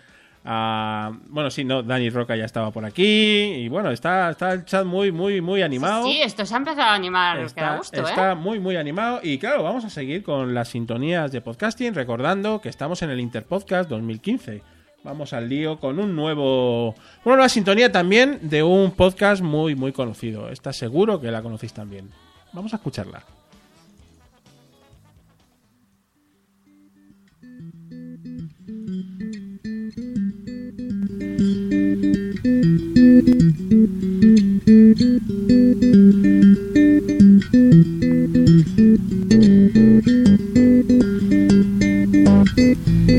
a... 0.44 1.12
Bueno, 1.28 1.50
sí, 1.50 1.64
no, 1.64 1.82
Dani 1.82 2.10
Roca 2.10 2.34
ya 2.36 2.44
estaba 2.44 2.70
por 2.72 2.84
aquí 2.84 3.04
y 3.04 3.68
bueno, 3.68 3.90
está, 3.90 4.30
está 4.30 4.52
el 4.52 4.64
chat 4.64 4.84
muy, 4.84 5.12
muy, 5.12 5.40
muy 5.40 5.62
animado. 5.62 6.04
Sí, 6.04 6.20
esto 6.22 6.44
se 6.44 6.54
ha 6.54 6.58
empezado 6.58 6.88
a 6.90 6.94
animar, 6.94 7.38
Está, 7.40 7.76
gusto, 7.76 8.06
está 8.06 8.32
¿eh? 8.32 8.34
muy, 8.34 8.58
muy 8.58 8.76
animado. 8.76 9.20
Y 9.22 9.38
claro, 9.38 9.62
vamos 9.62 9.84
a 9.84 9.90
seguir 9.90 10.22
con 10.22 10.54
las 10.54 10.68
sintonías 10.68 11.30
de 11.32 11.40
podcasting, 11.40 11.94
recordando 11.94 12.60
que 12.60 12.68
estamos 12.68 13.02
en 13.02 13.10
el 13.10 13.20
Interpodcast 13.20 13.88
2015. 13.88 14.62
Vamos 15.06 15.32
al 15.32 15.48
lío 15.48 15.78
con 15.78 16.00
un 16.00 16.16
nuevo. 16.16 16.88
Una 17.24 17.36
nueva 17.36 17.48
sintonía 17.48 17.92
también 17.92 18.40
de 18.42 18.64
un 18.64 18.90
podcast 18.90 19.40
muy, 19.40 19.76
muy 19.76 19.92
conocido. 19.92 20.50
Está 20.50 20.72
seguro 20.72 21.20
que 21.20 21.30
la 21.30 21.42
conocéis 21.42 21.72
también. 21.72 22.10
Vamos 22.52 22.72
a 22.72 22.76
escucharla. 22.78 23.22
I've 43.08 43.14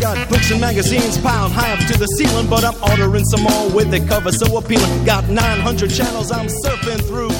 got 0.00 0.28
books 0.28 0.50
and 0.50 0.60
magazines 0.60 1.16
piled 1.18 1.52
high 1.52 1.72
up 1.72 1.78
to 1.86 1.96
the 1.96 2.06
ceiling, 2.18 2.48
but 2.50 2.64
I'm 2.64 2.74
ordering 2.82 3.24
some 3.26 3.42
more 3.42 3.70
with 3.70 3.92
the 3.92 4.04
cover 4.08 4.32
so 4.32 4.56
appealing. 4.58 5.04
Got 5.04 5.28
900 5.28 5.90
channels 5.92 6.32
I'm 6.32 6.48
surfing 6.48 7.06
through. 7.06 7.39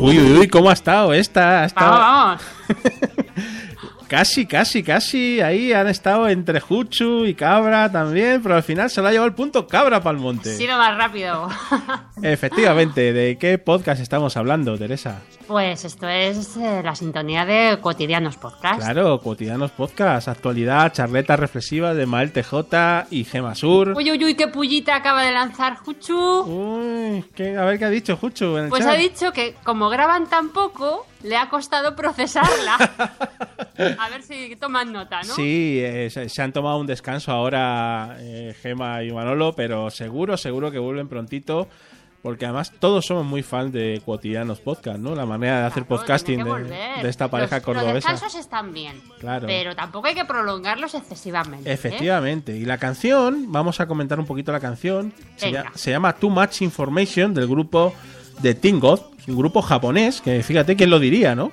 Uy, 0.00 0.18
uy, 0.18 0.32
uy, 0.40 0.48
¿cómo 0.48 0.70
ha 0.70 0.72
estado 0.72 1.12
esta? 1.14 1.62
Ha 1.62 1.64
estado- 1.66 1.90
Vamos, 1.92 2.42
Casi, 4.08 4.46
casi, 4.46 4.82
casi. 4.82 5.42
Ahí 5.42 5.74
han 5.74 5.86
estado 5.86 6.30
entre 6.30 6.60
Juchu 6.60 7.26
y 7.26 7.34
Cabra 7.34 7.92
también, 7.92 8.42
pero 8.42 8.54
al 8.56 8.62
final 8.62 8.88
se 8.88 9.02
lo 9.02 9.08
ha 9.08 9.10
llevado 9.10 9.28
el 9.28 9.34
punto 9.34 9.66
Cabra 9.66 10.00
Palmonte. 10.02 10.50
Ha 10.50 10.56
sido 10.56 10.78
más 10.78 10.96
rápido. 10.96 11.46
Efectivamente, 12.22 13.12
¿de 13.12 13.36
qué 13.36 13.58
podcast 13.58 14.00
estamos 14.00 14.34
hablando, 14.38 14.78
Teresa? 14.78 15.20
Pues 15.48 15.86
esto 15.86 16.06
es 16.06 16.58
eh, 16.58 16.82
la 16.84 16.94
sintonía 16.94 17.46
de 17.46 17.78
Cotidianos 17.80 18.36
Podcast. 18.36 18.80
Claro, 18.82 19.18
cotidianos 19.18 19.70
podcast, 19.70 20.28
actualidad, 20.28 20.92
charletas 20.92 21.40
reflexivas 21.40 21.96
de 21.96 22.04
Mael 22.04 22.32
TJ 22.32 23.06
y 23.10 23.24
Gema 23.24 23.54
Sur. 23.54 23.94
Uy, 23.96 24.10
uy, 24.10 24.22
uy, 24.26 24.34
qué 24.34 24.48
pullita 24.48 24.94
acaba 24.96 25.22
de 25.22 25.32
lanzar 25.32 25.76
Juchu. 25.78 26.40
Uy, 26.42 27.24
¿qué- 27.34 27.56
a 27.56 27.64
ver 27.64 27.78
qué 27.78 27.86
ha 27.86 27.90
dicho 27.90 28.18
Juchu 28.18 28.58
en 28.58 28.64
el 28.64 28.68
Pues 28.68 28.84
chat. 28.84 28.92
ha 28.94 28.98
dicho 28.98 29.32
que 29.32 29.54
como 29.64 29.88
graban 29.88 30.28
tan 30.28 30.50
poco, 30.50 31.06
le 31.22 31.36
ha 31.38 31.48
costado 31.48 31.96
procesarla. 31.96 32.76
A 34.00 34.08
ver 34.10 34.22
si 34.24 34.54
toman 34.56 34.92
nota, 34.92 35.20
¿no? 35.22 35.34
Sí, 35.34 35.78
eh, 35.80 36.10
se, 36.10 36.28
se 36.28 36.42
han 36.42 36.52
tomado 36.52 36.78
un 36.78 36.86
descanso 36.86 37.30
ahora 37.32 38.16
eh, 38.18 38.54
Gema 38.60 39.02
y 39.04 39.12
Manolo, 39.12 39.54
pero 39.54 39.88
seguro, 39.90 40.36
seguro 40.36 40.70
que 40.72 40.78
vuelven 40.80 41.08
prontito. 41.08 41.68
Porque 42.28 42.44
además 42.44 42.74
todos 42.78 43.06
somos 43.06 43.24
muy 43.24 43.42
fans 43.42 43.72
de 43.72 44.02
Cotidianos 44.04 44.60
Podcast, 44.60 44.98
¿no? 44.98 45.14
La 45.14 45.24
manera 45.24 45.60
de 45.60 45.64
hacer 45.64 45.86
podcasting 45.86 46.44
de, 46.44 47.08
esta 47.08 47.30
pareja 47.30 47.56
los, 47.56 47.66
Los 47.66 47.74
cordobesa. 47.74 48.12
descansos 48.12 48.34
están 48.38 48.74
bien, 48.74 49.00
Claro. 49.18 49.46
pero 49.46 49.74
tampoco 49.74 50.08
hay 50.08 50.14
que 50.14 50.26
prolongarlos 50.26 50.94
excesivamente. 50.94 51.70
¿eh? 51.70 51.72
Efectivamente. 51.72 52.54
Y 52.54 52.66
la 52.66 52.76
canción, 52.76 53.50
vamos 53.50 53.80
a 53.80 53.88
comentar 53.88 54.20
un 54.20 54.26
poquito 54.26 54.52
la 54.52 54.60
canción. 54.60 55.14
Se, 55.36 55.90
llama 55.90 56.16
Too 56.16 56.28
Much 56.28 56.60
Information 56.60 57.32
del 57.32 57.48
grupo 57.48 57.94
de 58.42 58.54
Tingot, 58.54 59.10
un 59.26 59.36
grupo 59.38 59.62
japonés, 59.62 60.20
que 60.20 60.42
fíjate 60.42 60.76
quién 60.76 60.90
lo 60.90 60.98
diría, 60.98 61.34
¿no? 61.34 61.50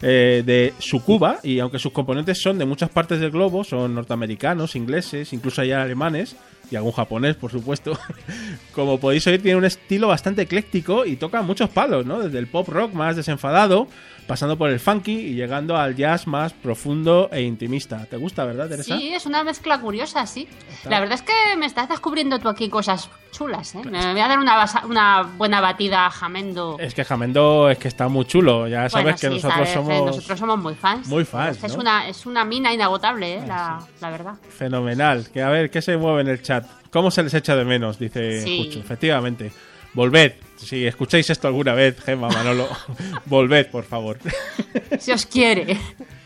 Eh, 0.00 0.44
de 0.46 0.74
Sukuba, 0.78 1.40
y 1.42 1.58
aunque 1.58 1.80
sus 1.80 1.90
componentes 1.90 2.40
son 2.40 2.56
de 2.56 2.66
muchas 2.66 2.90
partes 2.90 3.18
del 3.18 3.32
globo, 3.32 3.64
son 3.64 3.96
norteamericanos, 3.96 4.76
ingleses, 4.76 5.32
incluso 5.32 5.60
hay 5.60 5.72
alemanes, 5.72 6.36
y 6.70 6.76
algún 6.76 6.92
japonés, 6.92 7.36
por 7.36 7.50
supuesto. 7.50 7.98
Como 8.74 8.98
podéis 8.98 9.26
oír, 9.26 9.42
tiene 9.42 9.58
un 9.58 9.64
estilo 9.64 10.08
bastante 10.08 10.42
ecléctico 10.42 11.04
y 11.04 11.16
toca 11.16 11.42
muchos 11.42 11.70
palos, 11.70 12.06
¿no? 12.06 12.20
Desde 12.20 12.38
el 12.38 12.46
pop 12.46 12.68
rock 12.68 12.92
más 12.92 13.16
desenfadado, 13.16 13.88
pasando 14.26 14.56
por 14.56 14.70
el 14.70 14.80
funky 14.80 15.12
y 15.12 15.34
llegando 15.34 15.76
al 15.76 15.94
jazz 15.96 16.26
más 16.26 16.52
profundo 16.52 17.28
e 17.32 17.42
intimista. 17.42 18.06
¿Te 18.06 18.16
gusta, 18.16 18.44
verdad, 18.44 18.68
Teresa? 18.68 18.96
Sí, 18.96 19.12
es 19.14 19.26
una 19.26 19.44
mezcla 19.44 19.80
curiosa, 19.80 20.26
sí. 20.26 20.48
La 20.88 21.00
verdad 21.00 21.14
es 21.14 21.22
que 21.22 21.56
me 21.58 21.66
estás 21.66 21.88
descubriendo 21.88 22.38
tú 22.38 22.48
aquí 22.48 22.68
cosas 22.68 23.10
chulas, 23.32 23.74
¿eh? 23.74 23.82
Me 23.84 24.12
voy 24.12 24.20
a 24.20 24.28
dar 24.28 24.38
una, 24.38 24.56
basa- 24.56 24.84
una 24.86 25.22
buena 25.36 25.60
batida 25.60 26.06
a 26.06 26.10
Jamendo. 26.10 26.76
Es 26.78 26.94
que 26.94 27.04
Jamendo 27.04 27.68
es 27.68 27.78
que 27.78 27.88
está 27.88 28.08
muy 28.08 28.24
chulo. 28.24 28.68
Ya 28.68 28.88
sabes 28.88 29.04
Bueno, 29.04 29.18
que 29.18 29.26
sí, 29.28 29.34
nosotros 29.34 29.52
sabes, 29.54 29.70
somos 29.72 30.06
nosotros 30.06 30.38
somos 30.38 30.58
muy 30.58 30.74
fans. 30.74 31.08
muy 31.08 31.24
fans, 31.24 31.62
Es, 31.64 31.74
¿no? 31.74 31.80
una, 31.80 32.08
es 32.08 32.26
una 32.26 32.44
mina 32.44 32.72
inagotable, 32.72 33.34
¿eh? 33.38 33.42
la, 33.46 33.80
la 34.00 34.10
verdad. 34.10 34.34
fenomenal. 34.48 35.26
Que 35.32 35.42
a 35.42 35.48
ver, 35.50 35.70
¿qué 35.70 35.82
se 35.82 35.96
mueve 35.96 36.22
en 36.22 36.28
el 36.28 36.42
chat? 36.42 36.64
¿Cómo 36.90 37.10
se 37.10 37.22
les 37.24 37.34
echa 37.34 37.56
de 37.56 37.64
menos? 37.64 37.98
Dice 37.98 38.40
Sí. 38.42 38.64
Juchu. 38.66 38.78
Efectivamente. 38.80 39.52
Volved. 39.94 40.32
Si 40.56 40.86
escucháis 40.86 41.28
esto 41.30 41.48
alguna 41.48 41.74
vez, 41.74 42.00
Gemma, 42.00 42.28
Manolo, 42.28 42.68
volved, 43.26 43.66
por 43.66 43.84
favor. 43.84 44.18
Si 44.98 45.12
os 45.12 45.26
quiere. 45.26 45.78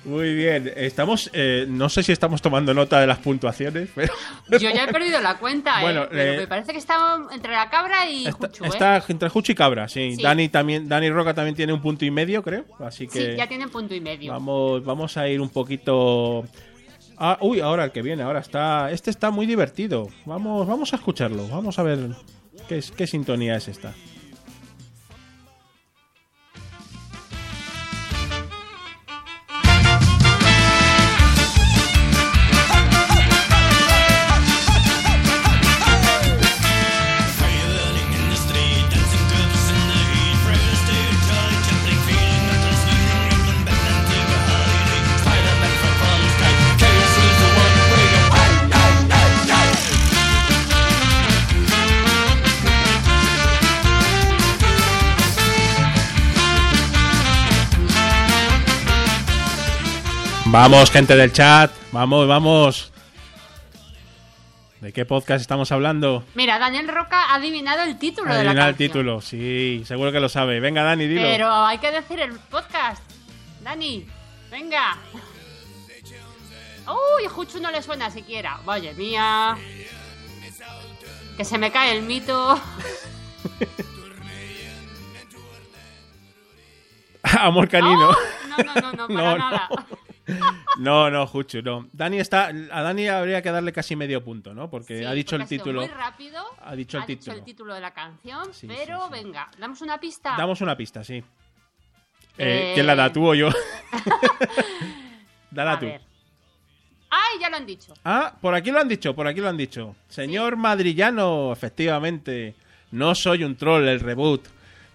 Muy 0.05 0.35
bien. 0.35 0.73
Estamos, 0.77 1.31
eh, 1.35 1.67
no 1.69 1.89
sé 1.89 2.03
si 2.03 2.13
estamos 2.13 2.41
tomando 2.41 2.73
nota 2.73 3.01
de 3.01 3.07
las 3.07 3.19
puntuaciones, 3.19 3.89
pero 3.95 4.13
Yo 4.51 4.71
ya 4.71 4.85
he 4.85 4.93
perdido 4.93 5.21
la 5.21 5.39
cuenta, 5.39 5.81
Bueno, 5.81 6.05
¿eh? 6.05 6.09
Pero 6.11 6.33
eh, 6.33 6.37
me 6.39 6.47
parece 6.47 6.73
que 6.73 6.79
está 6.79 7.19
entre 7.33 7.53
la 7.53 7.69
cabra 7.69 8.09
y 8.09 8.31
Juchu, 8.31 8.65
¿eh? 8.65 8.69
está 8.69 9.05
entre 9.09 9.29
Juchu 9.29 9.53
y 9.53 9.55
Cabra, 9.55 9.89
sí. 9.89 10.15
Sí. 10.17 10.23
Dani 10.23 10.49
también, 10.49 10.89
Dani 10.89 11.11
Roca 11.11 11.35
también 11.35 11.57
tiene 11.57 11.73
un 11.73 11.83
punto 11.83 12.05
y 12.05 12.11
medio, 12.11 12.43
creo. 12.43 12.65
Así 12.79 13.07
que 13.07 13.33
Sí, 13.33 13.37
ya 13.37 13.47
tienen 13.49 13.69
punto 13.69 13.95
y 13.95 14.01
medio. 14.01 14.33
Vamos, 14.33 14.85
vamos 14.85 15.17
a 15.17 15.29
ir 15.29 15.41
un 15.41 15.51
poquito. 15.51 16.45
Ah, 17.19 17.37
uy, 17.41 17.61
ahora 17.61 17.85
el 17.85 17.91
que 17.91 18.01
viene, 18.01 18.23
ahora 18.23 18.39
está. 18.41 18.91
Este 18.91 19.11
está 19.11 19.31
muy 19.31 19.45
divertido. 19.47 20.09
Vamos, 20.25 20.67
vamos 20.67 20.93
a 20.93 20.97
escucharlo. 20.97 21.49
Vamos 21.49 21.79
a 21.79 21.83
ver 21.83 21.99
qué, 22.69 23.07
sintonía 23.07 23.57
es 23.57 23.69
esta. 23.69 23.95
Vamos, 60.51 60.91
gente 60.91 61.15
del 61.17 61.33
chat. 61.33 61.71
Vamos, 61.93 62.27
vamos. 62.27 62.91
¿De 64.81 64.93
qué 64.93 65.05
podcast 65.05 65.41
estamos 65.41 65.71
hablando? 65.73 66.25
Mira, 66.35 66.59
Daniel 66.59 66.89
Roca 66.89 67.25
ha 67.25 67.35
adivinado 67.35 67.83
el 67.83 67.99
título 67.99 68.33
de 68.35 68.45
la 68.45 68.53
el 68.53 68.57
canción. 68.57 68.77
título, 68.77 69.21
sí, 69.21 69.83
seguro 69.85 70.13
que 70.13 70.21
lo 70.21 70.29
sabe. 70.29 70.61
Venga, 70.61 70.83
Dani, 70.85 71.07
dilo. 71.09 71.21
Pero 71.23 71.53
hay 71.53 71.79
que 71.79 71.91
decir 71.91 72.21
el 72.21 72.33
podcast. 72.39 73.03
Dani, 73.63 74.07
venga. 74.51 74.97
Uy, 76.87 77.27
Juchu 77.29 77.61
no 77.61 77.71
le 77.71 77.83
suena 77.83 78.11
siquiera. 78.11 78.61
Vaya 78.65 78.93
mía. 78.95 79.57
Que 81.37 81.45
se 81.45 81.59
me 81.59 81.71
cae 81.73 81.93
el 81.97 82.03
mito. 82.03 82.59
Amor 87.41 87.69
canino. 87.69 88.13
No, 88.49 88.57
no, 88.65 88.75
no, 88.81 88.93
no, 88.93 89.09
para 89.09 89.09
No, 89.09 89.37
no. 89.37 89.39
nada. 89.39 89.69
No, 89.71 89.87
no, 90.79 91.27
Juchu, 91.27 91.63
no. 91.63 91.89
Dani 91.93 92.19
está. 92.21 92.47
A 92.49 92.83
Dani 92.83 93.09
habría 93.09 93.43
que 93.43 93.51
darle 93.51 93.73
casi 93.73 93.97
medio 93.97 94.23
punto, 94.23 94.55
¿no? 94.55 94.69
Porque 94.71 94.99
Sí, 94.99 95.05
ha 95.05 95.13
dicho 95.13 95.37
porque 95.37 95.37
el 95.37 95.43
ha 95.43 95.47
sido 95.49 95.65
título. 95.65 95.81
Muy 95.83 95.91
rápido. 95.91 96.43
Ha 96.65 96.75
dicho 96.77 96.97
el 96.99 97.03
ha 97.03 97.07
título. 97.07 97.37
el 97.37 97.43
título 97.45 97.75
de 97.75 97.81
la 97.81 97.93
canción, 97.93 98.53
Sí, 98.53 98.67
pero 98.67 99.09
venga, 99.11 99.51
damos 99.59 99.81
una 99.83 99.99
pista. 99.99 100.35
Damos 100.37 100.61
una 100.61 100.77
pista, 100.77 101.03
sí. 101.05 101.15
Eh, 101.17 101.25
Eh, 102.39 102.71
¿Quién 102.75 102.87
la 102.87 102.95
da, 102.95 103.13
tú 103.13 103.27
o 103.27 103.35
yo? 103.35 103.49
Dala 105.51 105.73
A 105.73 105.79
tú. 105.81 105.87
ver. 105.87 106.01
¡Ay, 107.11 107.39
ya 107.41 107.49
lo 107.49 107.57
han 107.57 107.65
dicho! 107.67 107.95
Ah, 108.05 108.35
por 108.41 108.55
aquí 108.55 108.71
lo 108.71 108.79
han 108.81 108.89
dicho, 108.89 109.15
por 109.15 109.27
aquí 109.27 109.41
lo 109.41 109.49
han 109.49 109.57
dicho. 109.57 109.97
Señor 110.09 110.57
Madrillano, 110.57 111.53
efectivamente. 111.53 112.55
No 112.91 113.15
soy 113.15 113.45
un 113.45 113.57
troll, 113.57 113.89
el 113.89 114.01
reboot 114.01 114.47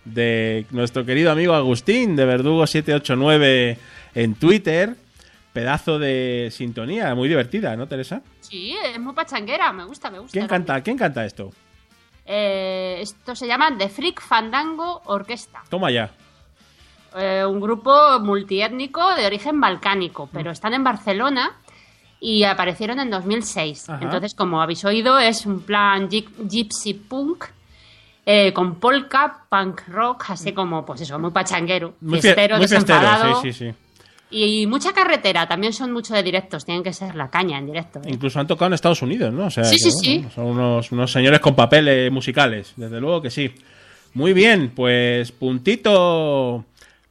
de 0.05 0.65
nuestro 0.71 1.05
querido 1.05 1.31
amigo 1.31 1.53
Agustín 1.53 2.15
de 2.15 2.25
Verdugo789 2.27 3.77
en 4.15 4.35
Twitter. 4.35 4.95
Pedazo 5.53 5.99
de 5.99 6.49
sintonía, 6.51 7.13
muy 7.15 7.29
divertida, 7.29 7.75
¿no, 7.75 7.87
Teresa? 7.87 8.21
Sí, 8.41 8.75
es 8.83 8.99
muy 8.99 9.13
pachanguera, 9.13 9.71
me 9.71 9.85
gusta, 9.85 10.09
me 10.09 10.17
gusta. 10.19 10.31
¿Quién 10.33 10.47
canta, 10.47 10.81
¿quién 10.81 10.97
canta 10.97 11.23
esto? 11.25 11.51
Eh, 12.25 12.97
esto 13.01 13.35
se 13.35 13.45
llama 13.47 13.77
The 13.77 13.89
Freak 13.89 14.21
Fandango 14.21 15.01
Orquesta. 15.05 15.61
Toma 15.69 15.91
ya. 15.91 16.09
Eh, 17.15 17.45
un 17.45 17.59
grupo 17.61 18.19
multiétnico 18.21 19.13
de 19.13 19.25
origen 19.27 19.61
balcánico, 19.61 20.27
pero 20.33 20.49
Mm. 20.49 20.53
están 20.53 20.73
en 20.73 20.83
Barcelona 20.83 21.51
y 22.19 22.43
aparecieron 22.45 22.99
en 22.99 23.11
2006. 23.11 23.89
Ajá. 23.89 24.03
Entonces, 24.03 24.33
como 24.33 24.61
habéis 24.61 24.83
oído, 24.85 25.19
es 25.19 25.45
un 25.45 25.61
plan 25.61 26.09
gypsy 26.09 26.93
punk 26.95 27.45
eh, 28.25 28.53
con 28.53 28.79
polka, 28.79 29.45
punk 29.49 29.81
rock, 29.89 30.25
así 30.29 30.53
como, 30.53 30.85
pues 30.85 31.01
eso, 31.01 31.19
muy 31.19 31.31
pachanguero, 31.31 31.95
Muy, 31.99 32.19
fie- 32.19 32.21
fiestero, 32.21 32.57
muy 32.57 32.67
fiestero, 32.67 32.99
desenfadado. 33.01 33.41
sí, 33.41 33.51
sí, 33.51 33.69
sí. 33.69 33.75
Y 34.33 34.65
mucha 34.67 34.93
carretera, 34.93 35.47
también 35.47 35.73
son 35.73 35.91
mucho 35.91 36.13
de 36.15 36.23
directos, 36.23 36.65
tienen 36.65 36.83
que 36.83 36.91
ser 36.91 37.13
la 37.15 37.29
caña 37.29 37.57
en 37.59 37.67
directo. 37.67 37.99
¿eh? 37.99 38.07
Incluso 38.09 38.39
han 38.39 38.47
tocado 38.47 38.67
en 38.67 38.73
Estados 38.73 39.01
Unidos, 39.03 39.31
¿no? 39.33 39.45
O 39.45 39.49
sea, 39.51 39.63
Sí, 39.63 39.77
que, 39.77 39.91
sí, 39.91 40.13
bueno, 40.17 40.31
Son 40.31 40.45
unos, 40.45 40.91
unos 40.91 41.11
señores 41.11 41.39
con 41.39 41.55
papeles 41.55 42.11
musicales, 42.11 42.73
desde 42.75 42.99
luego 42.99 43.21
que 43.21 43.29
sí. 43.29 43.53
Muy 44.15 44.33
bien, 44.33 44.71
pues 44.75 45.31
puntito 45.31 46.65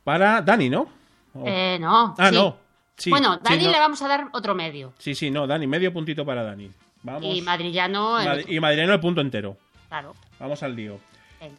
para 0.04 0.42
Dani, 0.42 0.68
¿no? 0.68 0.88
O- 1.34 1.44
Eh, 1.46 1.78
no. 1.80 2.14
Ah, 2.18 2.28
sí. 2.30 2.34
no. 2.34 2.56
Sí, 2.96 3.10
bueno, 3.10 3.34
sí, 3.34 3.40
Dani 3.44 3.64
no. 3.64 3.70
le 3.72 3.78
vamos 3.78 4.02
a 4.02 4.08
dar 4.08 4.28
otro 4.32 4.54
medio. 4.54 4.92
Sí, 4.98 5.14
sí, 5.14 5.30
no, 5.30 5.46
Dani, 5.46 5.66
medio 5.66 5.92
puntito 5.92 6.24
para 6.26 6.42
Dani. 6.42 6.70
Vamos. 7.04 7.24
Y 7.24 7.40
Madrillano, 7.42 8.20
el 8.20 8.44
y 8.52 8.60
Madrileño 8.60 8.92
el 8.92 9.00
punto 9.00 9.20
entero. 9.20 9.56
claro. 9.88 10.14
Vamos 10.38 10.62
al 10.62 10.74
lío. 10.76 10.98
Venga. 11.40 11.54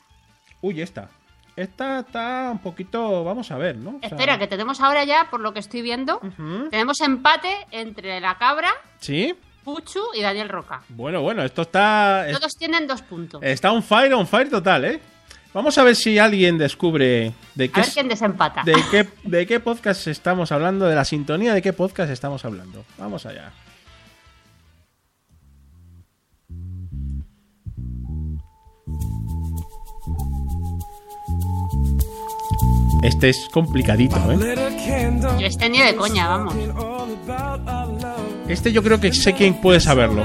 Uy, 0.61 0.81
esta. 0.81 1.09
Esta 1.55 1.99
está 1.99 2.49
un 2.51 2.59
poquito. 2.59 3.23
Vamos 3.23 3.51
a 3.51 3.57
ver, 3.57 3.75
¿no? 3.75 3.91
O 3.91 3.99
sea, 3.99 4.09
Espera, 4.09 4.39
que 4.39 4.47
tenemos 4.47 4.81
ahora 4.81 5.03
ya, 5.03 5.27
por 5.29 5.39
lo 5.39 5.53
que 5.53 5.59
estoy 5.59 5.81
viendo, 5.81 6.19
tenemos 6.71 6.99
empate 7.01 7.55
entre 7.71 8.19
la 8.19 8.37
cabra, 8.37 8.69
¿Sí? 8.99 9.35
Puchu 9.63 10.01
y 10.13 10.21
Daniel 10.21 10.49
Roca. 10.49 10.81
Bueno, 10.89 11.21
bueno, 11.21 11.43
esto 11.43 11.61
está. 11.61 12.27
es- 12.27 12.37
Todos 12.37 12.53
tienen 12.57 12.85
dos 12.87 13.01
puntos. 13.01 13.41
Está 13.43 13.71
on 13.71 13.81
fire, 13.83 14.13
on 14.13 14.27
fire 14.27 14.49
total, 14.49 14.83
¿eh? 14.85 14.99
Vamos 15.53 15.77
a 15.77 15.83
ver 15.83 15.95
si 15.95 16.17
alguien 16.17 16.57
descubre 16.57 17.31
de 17.53 17.65
A 17.65 17.67
qué, 17.67 17.79
ver 17.79 17.87
es- 17.87 17.93
quién 17.93 18.07
desempata. 18.09 18.63
de 18.65 18.73
qué, 18.89 19.07
de 19.23 19.45
qué 19.45 19.59
podcast 19.59 20.07
estamos 20.07 20.51
hablando, 20.51 20.87
de 20.87 20.95
la 20.95 21.05
sintonía 21.05 21.53
de 21.53 21.61
qué 21.61 21.71
podcast 21.71 22.11
estamos 22.11 22.43
hablando. 22.43 22.83
Vamos 22.97 23.25
allá. 23.27 23.51
Este 33.03 33.29
es 33.29 33.49
complicadito, 33.51 34.15
¿eh? 34.31 34.55
Yo 35.39 35.45
este 35.45 35.69
ni 35.69 35.79
de 35.81 35.95
coña, 35.95 36.27
vamos. 36.29 36.55
Este 38.47 38.71
yo 38.71 38.81
creo 38.81 38.99
que 38.99 39.13
sé 39.13 39.33
quién 39.33 39.55
puede 39.55 39.79
saberlo. 39.79 40.23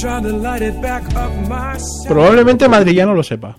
Trying 0.00 0.24
to 0.24 0.36
light 0.38 0.62
it 0.62 0.80
back 0.80 1.04
up 1.14 1.30
myself. 1.48 2.08
Probablemente 2.08 2.66
Madrillano 2.68 3.14
lo 3.14 3.22
sepa. 3.22 3.54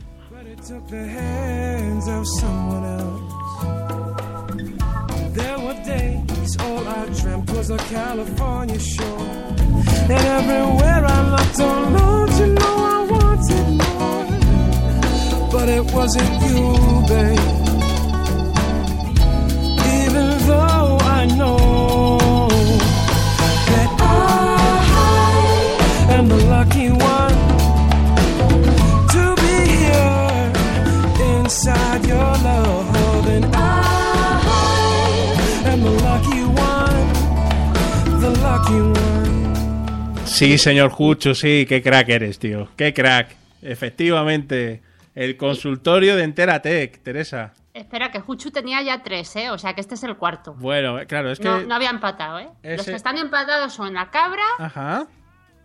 But 15.64 15.72
it 15.72 15.86
wasn't 15.94 16.30
you, 16.44 16.76
babe. 17.08 17.40
Even 20.04 20.28
though 20.46 20.98
I 21.00 21.26
know 21.38 22.50
that 23.72 23.90
I 23.98 24.04
am 26.18 26.28
the 26.28 26.42
lucky 26.52 26.90
one 26.90 27.38
to 29.14 29.24
be 29.40 29.56
here 29.72 30.52
inside 31.38 32.06
your 32.08 32.34
love, 32.44 33.26
and 33.28 33.46
I 33.56 33.56
am 35.72 35.80
the 35.82 35.92
lucky 35.92 36.44
one, 36.44 37.08
the 38.20 38.32
lucky 38.42 38.82
one. 38.82 40.26
Sí, 40.26 40.58
señor 40.58 40.90
Jucho, 40.90 41.34
sí, 41.34 41.66
qué 41.66 41.82
crack 41.82 42.10
eres, 42.10 42.38
tío. 42.38 42.68
Qué 42.76 42.94
crack. 42.94 43.38
Efectivamente, 43.62 44.82
el 45.16 45.38
consultorio 45.38 46.16
de 46.16 46.24
Enteratec, 46.24 47.02
Teresa. 47.04 47.54
Espera, 47.74 48.12
que 48.12 48.20
Juchu 48.20 48.52
tenía 48.52 48.82
ya 48.84 49.02
tres, 49.04 49.36
¿eh? 49.36 49.50
O 49.50 49.58
sea 49.58 49.74
que 49.74 49.82
este 49.82 49.96
es 49.96 50.04
el 50.04 50.16
cuarto. 50.18 50.54
Bueno, 50.54 51.00
claro, 51.08 51.32
es 51.32 51.40
que. 51.40 51.46
No, 51.48 51.62
no 51.62 51.76
había 51.76 51.90
empatado, 51.90 52.40
¿eh? 52.40 52.50
Los 52.64 52.86
que 52.86 52.94
están 52.94 53.18
empatados 53.18 53.74
son 53.74 53.94
la 53.94 54.10
cabra 54.12 54.44
Ajá. 54.60 55.08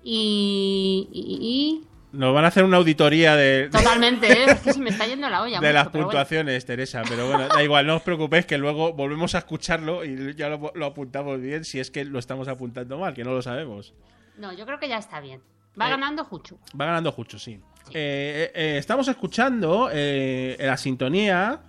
y... 0.03 1.09
y- 1.13 1.87
Nos 2.13 2.33
van 2.35 2.45
a 2.47 2.49
hacer 2.49 2.65
una 2.65 2.79
auditoría 2.79 3.37
de, 3.37 3.69
Totalmente, 3.73 4.27
¿eh? 4.33 4.47
Es 4.49 4.61
que 4.61 4.73
se 4.73 4.81
me 4.81 4.89
está 4.91 5.07
yendo 5.07 5.29
la 5.29 5.43
olla. 5.43 5.61
de 5.61 5.67
mucho, 5.67 5.73
las 5.75 5.93
bueno. 5.93 6.07
puntuaciones, 6.07 6.65
Teresa. 6.65 7.03
Pero 7.07 7.27
bueno, 7.29 7.47
da 7.49 7.63
igual, 7.63 7.87
no 7.87 7.97
os 7.97 8.03
preocupéis 8.03 8.47
que 8.47 8.57
luego 8.57 8.95
volvemos 8.95 9.35
a 9.35 9.39
escucharlo 9.39 10.05
y 10.05 10.35
ya 10.35 10.49
lo, 10.49 10.73
lo 10.75 10.87
apuntamos 10.87 11.39
bien 11.41 11.65
si 11.65 11.79
es 11.81 11.91
que 11.91 12.05
lo 12.07 12.19
estamos 12.19 12.49
apuntando 12.49 12.99
mal, 12.99 13.13
que 13.13 13.25
no 13.25 13.33
lo 13.33 13.43
sabemos. 13.43 13.93
No, 14.39 14.53
yo 14.55 14.65
creo 14.65 14.79
que 14.79 14.89
ya 14.89 14.97
está 14.97 15.21
bien. 15.21 15.43
Va 15.79 15.87
Eh, 15.89 15.91
ganando 15.91 16.25
Juchu. 16.25 16.59
Va 16.81 16.87
ganando 16.87 17.13
Jucho, 17.13 17.39
sí. 17.39 17.61
Eh, 17.95 18.51
eh, 18.55 18.75
eh, 18.75 18.79
estamos 18.79 19.09
escuchando 19.09 19.89
la 19.91 20.77
sintonía 20.77 21.61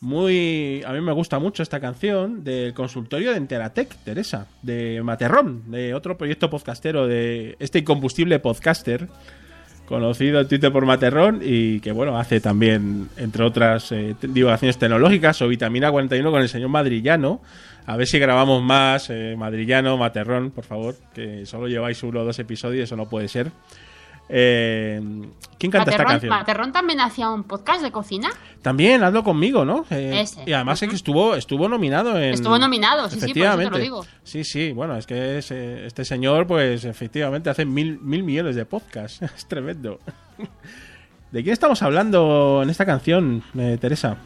muy... 0.00 0.82
A 0.86 0.92
mí 0.92 1.00
me 1.00 1.12
gusta 1.12 1.38
mucho 1.38 1.62
esta 1.62 1.80
canción 1.80 2.44
del 2.44 2.72
consultorio 2.74 3.32
de 3.32 3.38
Enteratec, 3.38 3.94
Teresa, 4.04 4.46
de 4.62 5.02
Materrón, 5.02 5.70
de 5.70 5.94
otro 5.94 6.16
proyecto 6.16 6.48
podcastero 6.50 7.06
de 7.06 7.56
este 7.58 7.80
incombustible 7.80 8.38
podcaster 8.38 9.08
conocido 9.88 10.38
en 10.38 10.46
Twitter 10.46 10.70
por 10.70 10.84
Materrón 10.84 11.40
y 11.42 11.80
que, 11.80 11.92
bueno, 11.92 12.18
hace 12.18 12.40
también, 12.40 13.08
entre 13.16 13.42
otras 13.42 13.90
eh, 13.90 14.14
divulgaciones 14.20 14.76
tecnológicas 14.76 15.40
o 15.40 15.48
Vitamina 15.48 15.90
41 15.90 16.30
con 16.30 16.42
el 16.42 16.48
señor 16.50 16.68
Madrillano. 16.68 17.40
A 17.86 17.96
ver 17.96 18.06
si 18.06 18.18
grabamos 18.18 18.62
más, 18.62 19.08
eh, 19.08 19.34
Madrillano, 19.36 19.96
Materrón, 19.96 20.50
por 20.50 20.64
favor, 20.64 20.94
que 21.14 21.46
solo 21.46 21.68
lleváis 21.68 22.02
uno 22.02 22.20
o 22.20 22.24
dos 22.24 22.38
episodios, 22.38 22.84
eso 22.84 22.96
no 22.96 23.08
puede 23.08 23.28
ser. 23.28 23.50
Eh, 24.28 25.00
¿Quién 25.58 25.72
canta 25.72 25.90
esta 25.90 26.02
Materrón, 26.04 26.06
canción? 26.06 26.30
Materrón 26.30 26.72
también 26.72 27.00
hacía 27.00 27.30
un 27.30 27.42
podcast 27.44 27.82
de 27.82 27.90
cocina. 27.90 28.28
También, 28.62 29.02
hazlo 29.02 29.24
conmigo, 29.24 29.64
¿no? 29.64 29.84
Eh, 29.90 30.20
Ese. 30.20 30.44
Y 30.46 30.52
además 30.52 30.80
es 30.82 30.88
que 30.88 30.94
estuvo, 30.96 31.34
estuvo 31.34 31.68
nominado 31.68 32.16
en... 32.16 32.34
Estuvo 32.34 32.58
nominado, 32.58 33.08
sí, 33.08 33.14
sí, 33.14 33.20
por 33.20 33.28
eso 33.28 33.32
te 33.32 33.40
lo 33.40 33.46
Efectivamente. 33.48 33.78
digo. 33.80 34.06
Sí, 34.22 34.44
sí, 34.44 34.72
bueno, 34.72 34.96
es 34.96 35.06
que 35.06 35.38
es, 35.38 35.50
este 35.50 36.04
señor, 36.04 36.46
pues 36.46 36.84
efectivamente 36.84 37.50
hace 37.50 37.64
mil, 37.64 37.98
mil 38.00 38.22
millones 38.22 38.54
de 38.54 38.64
podcasts. 38.66 39.20
es 39.36 39.46
tremendo. 39.46 39.98
¿De 41.32 41.42
quién 41.42 41.52
estamos 41.52 41.82
hablando 41.82 42.60
en 42.62 42.70
esta 42.70 42.86
canción, 42.86 43.42
eh, 43.58 43.78
Teresa? 43.80 44.16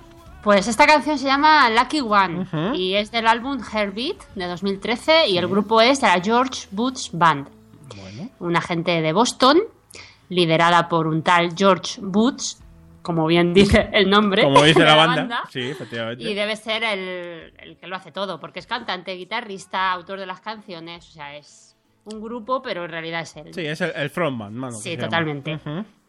Pues 0.42 0.66
esta 0.66 0.86
canción 0.86 1.18
se 1.18 1.26
llama 1.26 1.70
Lucky 1.70 2.00
One 2.00 2.46
y 2.74 2.94
es 2.94 3.10
del 3.12 3.28
álbum 3.28 3.60
Heartbeat 3.62 4.16
de 4.34 4.46
2013 4.46 5.28
y 5.28 5.38
el 5.38 5.46
grupo 5.46 5.80
es 5.80 6.00
de 6.00 6.08
la 6.08 6.20
George 6.20 6.66
Boots 6.72 7.10
Band. 7.12 7.46
Una 8.40 8.60
gente 8.60 9.00
de 9.00 9.12
Boston, 9.12 9.58
liderada 10.32 10.88
por 10.88 11.06
un 11.06 11.22
tal 11.22 11.54
George 11.56 12.00
Boots, 12.02 12.62
como 13.02 13.26
bien 13.26 13.52
dice 13.52 13.88
el 13.92 14.08
nombre. 14.08 14.42
Como 14.42 14.62
dice 14.64 14.84
la 14.84 14.94
banda. 14.94 15.42
Sí, 15.50 15.60
efectivamente. 15.60 16.24
Y 16.24 16.34
debe 16.34 16.56
ser 16.56 16.82
el, 16.84 17.52
el 17.58 17.76
que 17.76 17.86
lo 17.86 17.96
hace 17.96 18.12
todo, 18.12 18.40
porque 18.40 18.58
es 18.58 18.66
cantante, 18.66 19.12
guitarrista, 19.12 19.92
autor 19.92 20.18
de 20.18 20.26
las 20.26 20.40
canciones, 20.40 21.08
o 21.08 21.12
sea, 21.12 21.36
es 21.36 21.76
un 22.04 22.20
grupo, 22.20 22.62
pero 22.62 22.84
en 22.84 22.90
realidad 22.90 23.20
es 23.20 23.36
él. 23.36 23.52
Sí, 23.54 23.66
es 23.66 23.80
el, 23.80 23.92
el 23.94 24.10
frontman, 24.10 24.54
mano. 24.54 24.76
Sí, 24.76 24.96
totalmente. 24.96 25.58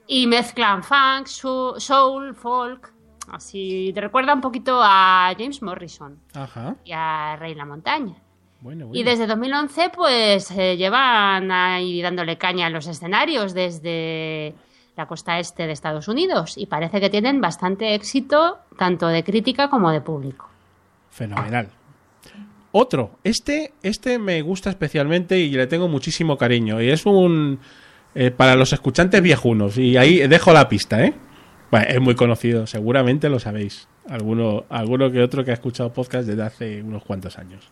Y 0.07 0.27
mezclan 0.27 0.83
funk, 0.83 1.27
soul, 1.27 2.35
folk, 2.35 2.93
así 3.31 3.91
te 3.93 4.01
recuerda 4.01 4.33
un 4.33 4.41
poquito 4.41 4.81
a 4.83 5.33
James 5.37 5.61
Morrison 5.61 6.19
Ajá. 6.33 6.75
y 6.83 6.91
a 6.93 7.35
Rey 7.37 7.55
La 7.55 7.65
Montaña. 7.65 8.15
Bueno, 8.63 8.87
bueno. 8.87 8.99
Y 8.99 9.03
desde 9.03 9.27
2011 9.27 9.89
pues 9.93 10.49
eh, 10.51 10.77
llevan 10.77 11.51
ahí 11.51 12.01
dándole 12.01 12.37
caña 12.37 12.67
a 12.67 12.69
los 12.69 12.87
escenarios 12.87 13.53
desde 13.53 14.55
la 14.95 15.05
costa 15.05 15.37
este 15.37 15.67
de 15.67 15.73
Estados 15.73 16.07
Unidos 16.07 16.57
y 16.57 16.67
parece 16.67 17.01
que 17.01 17.09
tienen 17.09 17.41
bastante 17.41 17.93
éxito 17.93 18.59
tanto 18.77 19.07
de 19.07 19.21
crítica 19.25 19.69
como 19.69 19.91
de 19.91 19.99
público. 19.99 20.47
Fenomenal. 21.11 21.67
Otro, 22.71 23.19
este, 23.25 23.73
este 23.83 24.17
me 24.17 24.41
gusta 24.41 24.69
especialmente 24.69 25.37
y 25.37 25.51
le 25.51 25.67
tengo 25.67 25.89
muchísimo 25.89 26.37
cariño. 26.37 26.81
Y 26.81 26.89
es 26.89 27.05
un. 27.05 27.59
eh, 28.15 28.31
para 28.31 28.55
los 28.55 28.71
escuchantes 28.71 29.21
viejunos. 29.21 29.77
Y 29.77 29.97
ahí 29.97 30.25
dejo 30.27 30.53
la 30.53 30.69
pista, 30.69 31.03
¿eh? 31.03 31.13
Bueno, 31.69 31.85
es 31.89 31.99
muy 31.99 32.15
conocido, 32.15 32.65
seguramente 32.65 33.27
lo 33.29 33.39
sabéis. 33.39 33.89
Alguno, 34.07 34.63
alguno 34.69 35.11
que 35.11 35.21
otro 35.21 35.43
que 35.43 35.51
ha 35.51 35.55
escuchado 35.55 35.91
podcast 35.91 36.27
desde 36.27 36.43
hace 36.43 36.81
unos 36.81 37.03
cuantos 37.03 37.37
años. 37.37 37.69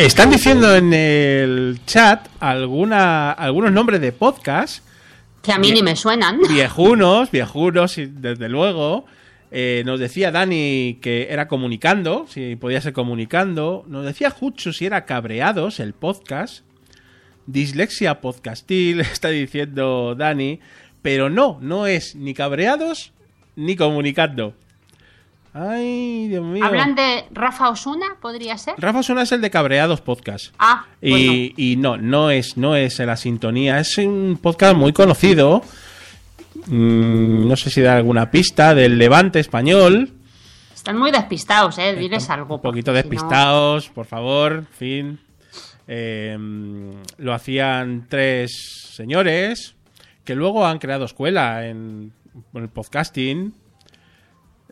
Están 0.00 0.30
diciendo 0.30 0.74
en 0.74 0.94
el 0.94 1.78
chat 1.84 2.26
alguna, 2.40 3.32
algunos 3.32 3.70
nombres 3.70 4.00
de 4.00 4.12
podcast. 4.12 4.82
Que 5.42 5.52
a 5.52 5.58
mí 5.58 5.72
ni 5.72 5.82
me 5.82 5.94
suenan. 5.94 6.40
Viejunos, 6.48 7.30
viejunos, 7.30 7.98
y 7.98 8.06
desde 8.06 8.48
luego. 8.48 9.04
Eh, 9.50 9.82
nos 9.84 10.00
decía 10.00 10.30
Dani 10.30 11.00
que 11.02 11.26
era 11.28 11.48
comunicando, 11.48 12.24
si 12.30 12.56
podía 12.56 12.80
ser 12.80 12.94
comunicando. 12.94 13.84
Nos 13.88 14.06
decía 14.06 14.30
Juchu 14.30 14.72
si 14.72 14.86
era 14.86 15.04
cabreados 15.04 15.80
el 15.80 15.92
podcast. 15.92 16.64
Dislexia 17.44 18.22
podcastil, 18.22 19.00
está 19.00 19.28
diciendo 19.28 20.14
Dani. 20.14 20.60
Pero 21.02 21.28
no, 21.28 21.58
no 21.60 21.86
es 21.86 22.16
ni 22.16 22.32
cabreados 22.32 23.12
ni 23.54 23.76
comunicando. 23.76 24.54
Ay, 25.52 26.28
Dios 26.28 26.44
mío. 26.44 26.64
¿Hablan 26.64 26.94
de 26.94 27.24
Rafa 27.32 27.70
Osuna? 27.70 28.16
¿Podría 28.20 28.56
ser? 28.56 28.74
Rafa 28.78 29.00
Osuna 29.00 29.22
es 29.22 29.32
el 29.32 29.40
de 29.40 29.50
Cabreados 29.50 30.00
Podcast. 30.00 30.54
Ah, 30.58 30.86
bueno. 31.00 31.16
Y, 31.16 31.54
y 31.56 31.76
no, 31.76 31.96
no 31.96 32.30
es, 32.30 32.56
no 32.56 32.76
es 32.76 32.98
la 33.00 33.16
sintonía. 33.16 33.80
Es 33.80 33.98
un 33.98 34.38
podcast 34.40 34.76
muy 34.76 34.92
conocido. 34.92 35.62
Mm, 36.66 37.48
no 37.48 37.56
sé 37.56 37.70
si 37.70 37.80
da 37.80 37.96
alguna 37.96 38.30
pista 38.30 38.74
del 38.74 38.96
Levante 38.98 39.40
español. 39.40 40.12
Están 40.72 40.96
muy 40.98 41.10
despistados, 41.10 41.78
¿eh? 41.78 41.96
Diles 41.96 42.30
algo. 42.30 42.56
Un 42.56 42.62
poquito 42.62 42.92
despistados, 42.92 43.88
por 43.88 44.06
favor. 44.06 44.52
En 44.52 44.66
fin. 44.66 45.18
Eh, 45.88 46.38
lo 47.18 47.34
hacían 47.34 48.06
tres 48.08 48.92
señores 48.94 49.74
que 50.24 50.36
luego 50.36 50.64
han 50.64 50.78
creado 50.78 51.04
escuela 51.04 51.66
en, 51.66 52.12
en 52.54 52.62
el 52.62 52.68
podcasting. 52.68 53.52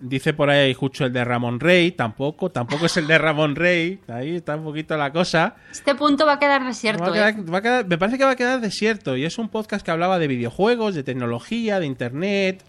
Dice 0.01 0.33
por 0.33 0.49
ahí 0.49 0.75
Jucho 0.75 1.05
el 1.07 1.13
de 1.13 1.25
Ramón 1.25 1.59
Rey, 1.59 1.91
tampoco, 1.93 2.51
tampoco 2.51 2.87
es 2.87 2.97
el 2.99 3.07
de 3.09 3.19
Ramón 3.19 3.57
Rey, 3.57 3.99
ahí 4.07 4.37
está 4.37 4.55
un 4.57 4.63
poquito 4.65 4.97
la 4.97 5.11
cosa. 5.13 5.57
Este 5.73 5.95
punto 5.97 6.25
va 6.25 6.35
a 6.35 6.39
quedar 6.39 6.65
desierto, 6.65 7.03
Va 7.03 7.09
a 7.09 7.13
quedar- 7.13 7.35
¿eh? 7.39 7.43
va 7.53 7.59
a 7.59 7.63
quedar- 7.63 7.87
me 7.87 7.99
parece 7.99 8.17
que 8.19 8.25
va 8.25 8.31
a 8.31 8.37
quedar 8.37 8.61
desierto 8.61 9.17
y 9.17 9.25
es 9.25 9.39
un 9.39 9.49
podcast 9.49 9.85
que 9.85 9.91
hablaba 9.91 10.19
de 10.21 10.29
videojuegos, 10.29 10.95
de 10.95 11.03
tecnología, 11.03 11.81
de 11.81 11.87
internet, 11.87 12.63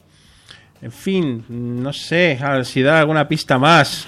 en 0.82 0.92
fin, 0.92 1.46
no 1.50 1.94
sé, 1.94 2.40
a 2.42 2.54
ver 2.54 2.66
si 2.66 2.82
da 2.82 3.00
alguna 3.00 3.28
pista 3.28 3.60
más. 3.60 4.08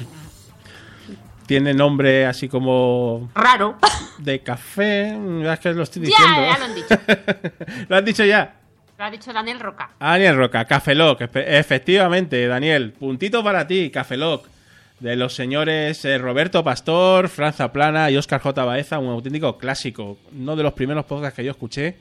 Tiene 1.46 1.74
nombre 1.74 2.26
así 2.26 2.48
como 2.48 3.30
Raro. 3.36 3.78
de 4.20 4.40
café, 4.42 5.18
ya 5.44 5.54
es 5.54 5.60
que 5.60 5.74
lo 5.74 5.84
estoy 5.84 6.04
Ya, 6.04 6.08
diciendo. 6.08 6.42
ya 6.48 6.58
lo 6.58 6.66
han 6.66 6.76
dicho. 6.76 7.86
¿Lo 7.90 7.96
has 7.98 8.06
dicho 8.06 8.24
ya? 8.26 8.56
Lo 9.02 9.08
ha 9.08 9.10
dicho 9.10 9.34
Daniel 9.34 9.60
Roca. 9.60 9.90
Daniel 10.00 10.38
Roca, 10.38 10.62
espe- 10.68 11.44
efectivamente, 11.48 12.46
Daniel, 12.46 12.92
puntito 12.92 13.44
para 13.44 13.66
ti, 13.66 13.90
Café 13.90 14.16
Lock, 14.16 14.46
de 15.00 15.16
los 15.16 15.34
señores 15.34 16.06
eh, 16.06 16.20
Roberto 16.20 16.64
Pastor, 16.64 17.28
Franza 17.28 17.74
Plana 17.74 18.12
y 18.12 18.18
Oscar 18.18 18.40
J. 18.40 18.64
Baeza, 18.64 19.00
un 19.00 19.10
auténtico 19.10 19.58
clásico, 19.58 20.20
uno 20.40 20.56
de 20.56 20.62
los 20.62 20.74
primeros 20.74 21.06
podcasts 21.06 21.36
que 21.36 21.44
yo 21.44 21.50
escuché, 21.50 21.96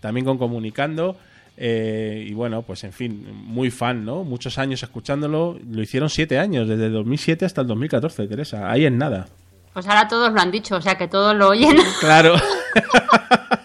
también 0.00 0.24
con 0.26 0.36
Comunicando, 0.36 1.16
eh, 1.56 2.24
y 2.28 2.34
bueno, 2.34 2.62
pues 2.62 2.82
en 2.82 2.92
fin, 2.92 3.28
muy 3.32 3.70
fan, 3.70 4.04
¿no? 4.04 4.24
Muchos 4.24 4.58
años 4.58 4.82
escuchándolo, 4.82 5.56
lo 5.70 5.82
hicieron 5.82 6.10
siete 6.10 6.40
años, 6.40 6.66
desde 6.66 6.88
2007 6.88 7.44
hasta 7.44 7.60
el 7.60 7.68
2014, 7.68 8.26
Teresa, 8.26 8.68
ahí 8.72 8.86
en 8.86 8.98
nada. 8.98 9.28
Pues 9.72 9.86
ahora 9.86 10.08
todos 10.08 10.32
lo 10.32 10.40
han 10.40 10.50
dicho, 10.50 10.74
o 10.74 10.80
sea 10.82 10.96
que 10.98 11.06
todos 11.06 11.36
lo 11.36 11.50
oyen. 11.50 11.76
Claro. 12.00 12.34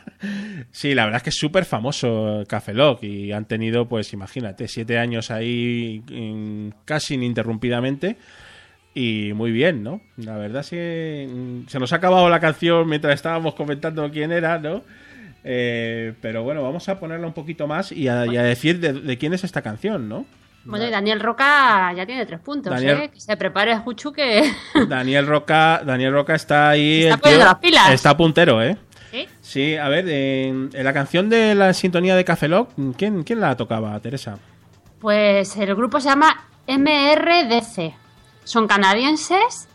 Sí, 0.72 0.94
la 0.94 1.06
verdad 1.06 1.18
es 1.18 1.24
que 1.24 1.30
es 1.30 1.38
súper 1.38 1.66
famoso 1.66 2.44
Café 2.48 2.74
Lock 2.74 3.04
y 3.04 3.32
han 3.32 3.46
tenido, 3.46 3.88
pues 3.88 4.12
imagínate, 4.14 4.68
siete 4.68 4.98
años 4.98 5.32
ahí 5.32 6.04
casi 6.86 7.14
ininterrumpidamente 7.16 8.18
y 8.94 9.32
muy 9.34 9.52
bien, 9.52 9.84
¿no? 9.84 10.02
La 10.18 10.36
verdad 10.38 10.62
es 10.62 10.70
que 10.72 11.30
mm, 11.32 11.68
se 11.70 11.80
nos 11.80 11.94
ha 11.94 11.98
acabado 11.98 12.28
la 12.30 12.40
canción 12.40 12.88
mientras 12.90 13.14
estábamos 13.16 13.54
comentando 13.56 14.10
quién 14.12 14.32
era, 14.32 14.58
¿no? 14.60 14.84
Eh, 15.44 16.14
pero 16.22 16.44
bueno, 16.44 16.62
vamos 16.64 16.90
a 16.90 17.00
ponerla 17.00 17.26
un 17.26 17.34
poquito 17.34 17.66
más 17.66 17.92
y 17.94 18.10
a, 18.10 18.26
y 18.26 18.36
a 18.36 18.44
decir 18.44 18.80
de, 18.82 18.92
de 18.94 19.18
quién 19.18 19.34
es 19.34 19.44
esta 19.46 19.62
canción, 19.62 20.10
¿no? 20.10 20.26
Bueno, 20.66 20.86
y 20.86 20.92
Daniel 20.92 21.22
Roca 21.22 21.94
ya 21.96 22.06
tiene 22.06 22.26
tres 22.26 22.42
puntos, 22.42 22.74
Daniel- 22.74 22.98
¿eh? 23.04 23.10
Que 23.14 23.22
se 23.22 23.38
prepare 23.38 23.78
Juchu 23.78 24.12
que... 24.12 24.52
Daniel 24.90 25.26
Roca, 25.26 25.82
Daniel 25.86 26.12
Roca 26.12 26.36
está 26.36 26.70
ahí. 26.72 27.04
Está 27.06 27.18
poniendo 27.18 27.46
las 27.46 27.56
pilas. 27.56 27.92
Está 27.92 28.18
puntero, 28.18 28.62
¿eh? 28.62 28.78
¿Sí? 29.50 29.76
A 29.78 29.90
ver, 29.90 30.08
en, 30.08 30.70
en 30.74 30.84
la 30.84 30.94
canción 30.94 31.28
de 31.28 31.56
la 31.56 31.74
sintonía 31.74 32.16
de 32.16 32.24
Café 32.24 32.48
Lock, 32.48 32.70
¿quién, 32.98 33.24
quién 33.24 33.40
la 33.40 33.58
tocaba, 33.58 34.00
Teresa? 34.00 34.38
Pues 35.02 35.58
el 35.58 35.74
grupo 35.76 36.00
se 36.00 36.10
llama 36.10 36.46
MRDC. 36.68 37.96
Son 38.44 38.68
canadienses 38.68 39.68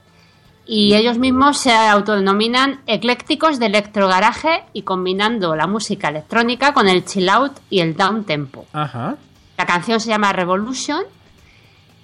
Y 0.64 0.94
ellos 0.94 1.18
mismos 1.18 1.58
se 1.58 1.72
autodenominan 1.72 2.82
eclécticos 2.86 3.58
de 3.58 3.66
electrogaraje 3.66 4.62
y 4.72 4.82
combinando 4.82 5.56
la 5.56 5.66
música 5.66 6.08
electrónica 6.08 6.72
con 6.72 6.88
el 6.88 7.04
chill 7.04 7.28
out 7.28 7.58
y 7.68 7.80
el 7.80 7.96
down 7.96 8.22
tempo. 8.24 8.66
Ajá. 8.72 9.16
La 9.58 9.66
canción 9.66 9.98
se 9.98 10.08
llama 10.08 10.32
Revolution 10.32 11.02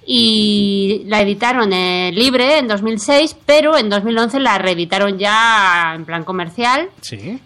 y 0.05 1.03
la 1.07 1.21
editaron 1.23 1.73
eh, 1.73 2.11
libre 2.13 2.59
en 2.59 2.67
2006, 2.67 3.37
pero 3.47 3.77
en 3.77 3.89
2011 3.89 4.41
la 4.41 4.59
reeditaron 4.59 5.19
ya 5.19 5.93
en 5.95 6.05
plan 6.05 6.25
comercial 6.25 6.89
Sí. 7.01 7.41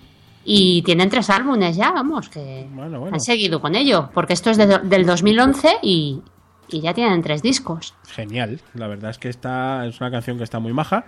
Y 0.44 0.82
tienen 0.82 1.08
tres 1.08 1.30
álbumes 1.30 1.76
ya, 1.76 1.90
vamos, 1.92 2.28
que 2.28 2.66
Bueno, 2.72 3.00
bueno. 3.00 3.14
han 3.14 3.20
seguido 3.20 3.60
con 3.60 3.74
ello, 3.74 4.10
porque 4.12 4.32
esto 4.34 4.50
es 4.50 4.56
de- 4.58 4.78
del 4.80 5.06
2011 5.06 5.68
y, 5.82 6.20
y 6.68 6.80
ya 6.80 6.92
tienen 6.94 7.22
tres 7.22 7.42
discos. 7.42 7.94
Genial. 8.08 8.60
La 8.74 8.86
verdad 8.86 9.10
es 9.10 9.18
que 9.18 9.28
esta 9.28 9.86
es 9.86 10.00
una 10.00 10.10
canción 10.10 10.36
que 10.38 10.44
está 10.44 10.58
muy 10.58 10.72
maja. 10.72 11.04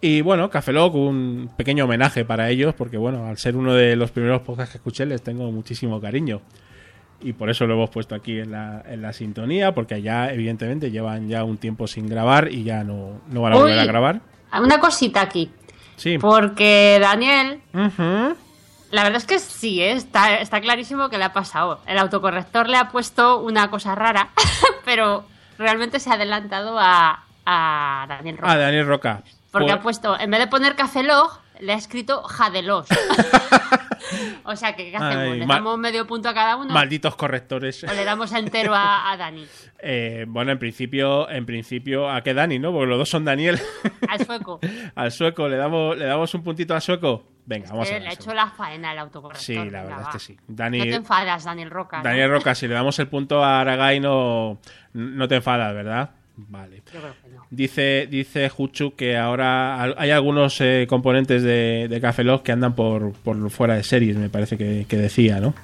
Y 0.00 0.20
bueno, 0.20 0.50
Café 0.50 0.72
Lock, 0.72 0.96
un 0.96 1.50
pequeño 1.56 1.84
homenaje 1.84 2.24
para 2.24 2.50
ellos, 2.50 2.74
porque 2.74 2.96
bueno, 2.96 3.26
al 3.26 3.38
ser 3.38 3.54
uno 3.56 3.72
de 3.72 3.94
los 3.94 4.10
primeros 4.10 4.42
podcasts 4.42 4.72
que 4.72 4.78
escuché, 4.78 5.06
les 5.06 5.22
tengo 5.22 5.50
muchísimo 5.52 6.00
cariño. 6.00 6.40
Y 7.20 7.34
por 7.34 7.48
eso 7.50 7.68
lo 7.68 7.74
hemos 7.74 7.90
puesto 7.90 8.16
aquí 8.16 8.40
en 8.40 8.50
la, 8.50 8.82
en 8.84 9.00
la 9.00 9.12
sintonía, 9.12 9.72
porque 9.72 10.02
ya, 10.02 10.32
evidentemente, 10.32 10.90
llevan 10.90 11.28
ya 11.28 11.44
un 11.44 11.56
tiempo 11.56 11.86
sin 11.86 12.08
grabar 12.08 12.50
y 12.50 12.64
ya 12.64 12.82
no, 12.82 13.20
no 13.30 13.42
van 13.42 13.52
a 13.52 13.56
volver 13.58 13.74
Uy. 13.74 13.78
a 13.78 13.84
grabar. 13.84 14.20
Una 14.60 14.80
cosita 14.80 15.20
aquí, 15.20 15.52
Sí. 15.94 16.18
porque 16.18 16.98
Daniel. 17.00 17.60
La 18.92 19.02
verdad 19.02 19.18
es 19.18 19.26
que 19.26 19.38
sí, 19.40 19.82
¿eh? 19.82 19.92
está, 19.92 20.36
está 20.38 20.60
clarísimo 20.60 21.08
que 21.08 21.18
le 21.18 21.24
ha 21.24 21.32
pasado. 21.32 21.80
El 21.86 21.98
autocorrector 21.98 22.68
le 22.68 22.76
ha 22.76 22.90
puesto 22.90 23.40
una 23.40 23.68
cosa 23.70 23.94
rara, 23.96 24.28
pero 24.84 25.24
realmente 25.58 25.98
se 25.98 26.10
ha 26.10 26.14
adelantado 26.14 26.78
a, 26.78 27.24
a 27.44 28.06
Daniel 28.08 28.36
Roca. 28.38 28.52
Ah, 28.52 28.56
Daniel 28.58 28.86
Roca. 28.86 29.22
Porque 29.50 29.66
Pues- 29.66 29.78
ha 29.78 29.82
puesto, 29.82 30.20
en 30.20 30.30
vez 30.30 30.40
de 30.40 30.46
poner 30.46 30.76
Café 30.76 31.02
Log, 31.02 31.40
le 31.60 31.72
ha 31.72 31.76
escrito 31.76 32.22
Jadelos. 32.22 32.86
o 34.44 34.56
sea, 34.56 34.74
que 34.74 34.90
¿qué 34.90 34.96
hacemos? 34.96 35.16
Ay, 35.16 35.38
¿Le 35.40 35.46
damos 35.46 35.78
medio 35.78 36.06
punto 36.06 36.28
a 36.28 36.34
cada 36.34 36.56
uno? 36.56 36.72
Malditos 36.72 37.14
correctores. 37.16 37.84
¿O 37.84 37.92
le 37.92 38.04
damos 38.04 38.32
entero 38.32 38.74
a, 38.74 39.10
a 39.12 39.16
Dani? 39.16 39.46
Eh, 39.84 40.26
bueno, 40.28 40.52
en 40.52 40.60
principio, 40.60 41.28
en 41.28 41.44
principio, 41.44 42.08
¿a 42.08 42.22
qué 42.22 42.32
Dani, 42.34 42.60
no? 42.60 42.70
Porque 42.70 42.86
los 42.86 42.98
dos 42.98 43.08
son 43.08 43.24
Daniel. 43.24 43.58
Al 44.08 44.24
sueco. 44.24 44.60
al 44.94 45.10
sueco, 45.10 45.48
¿le 45.48 45.56
damos, 45.56 45.96
¿le 45.98 46.04
damos 46.04 46.32
un 46.34 46.44
puntito 46.44 46.72
al 46.72 46.80
sueco? 46.80 47.26
Venga, 47.46 47.68
vamos 47.70 47.88
Que 47.88 47.96
a 47.96 47.98
le 47.98 48.06
ha 48.06 48.10
ver. 48.10 48.18
hecho 48.20 48.32
la 48.32 48.46
faena 48.48 48.92
el 48.92 48.98
autocorrector. 49.00 49.44
Sí, 49.44 49.56
la 49.56 49.82
verdad 49.82 50.02
es 50.02 50.08
que 50.10 50.18
sí. 50.20 50.36
Dani, 50.46 50.78
No 50.78 50.84
te 50.84 50.94
enfadas, 50.94 51.42
Daniel 51.42 51.70
Roca. 51.70 51.96
¿no? 51.98 52.04
Daniel 52.04 52.30
Roca, 52.30 52.54
si 52.54 52.68
le 52.68 52.74
damos 52.74 52.96
el 53.00 53.08
punto 53.08 53.42
a 53.42 53.60
Aragay, 53.60 53.98
no, 53.98 54.58
no 54.92 55.26
te 55.26 55.34
enfadas, 55.34 55.74
¿verdad? 55.74 56.10
Vale. 56.36 56.84
Yo 56.92 57.00
creo. 57.00 57.14
Dice, 57.54 58.08
dice 58.10 58.48
Juchu 58.48 58.94
que 58.96 59.18
ahora 59.18 59.82
hay 59.82 60.10
algunos 60.10 60.58
eh, 60.62 60.86
componentes 60.88 61.42
de, 61.42 61.86
de 61.86 62.00
Café 62.00 62.24
Lock 62.24 62.44
que 62.44 62.52
andan 62.52 62.74
por, 62.74 63.12
por 63.12 63.50
fuera 63.50 63.74
de 63.74 63.82
series, 63.82 64.16
me 64.16 64.30
parece 64.30 64.56
que, 64.56 64.86
que 64.88 64.96
decía, 64.96 65.38
¿no? 65.38 65.54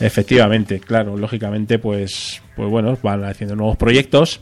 Efectivamente, 0.00 0.80
claro, 0.80 1.16
lógicamente, 1.16 1.78
pues, 1.78 2.42
pues 2.56 2.68
bueno, 2.68 2.98
van 3.04 3.22
haciendo 3.22 3.54
nuevos 3.54 3.76
proyectos 3.76 4.40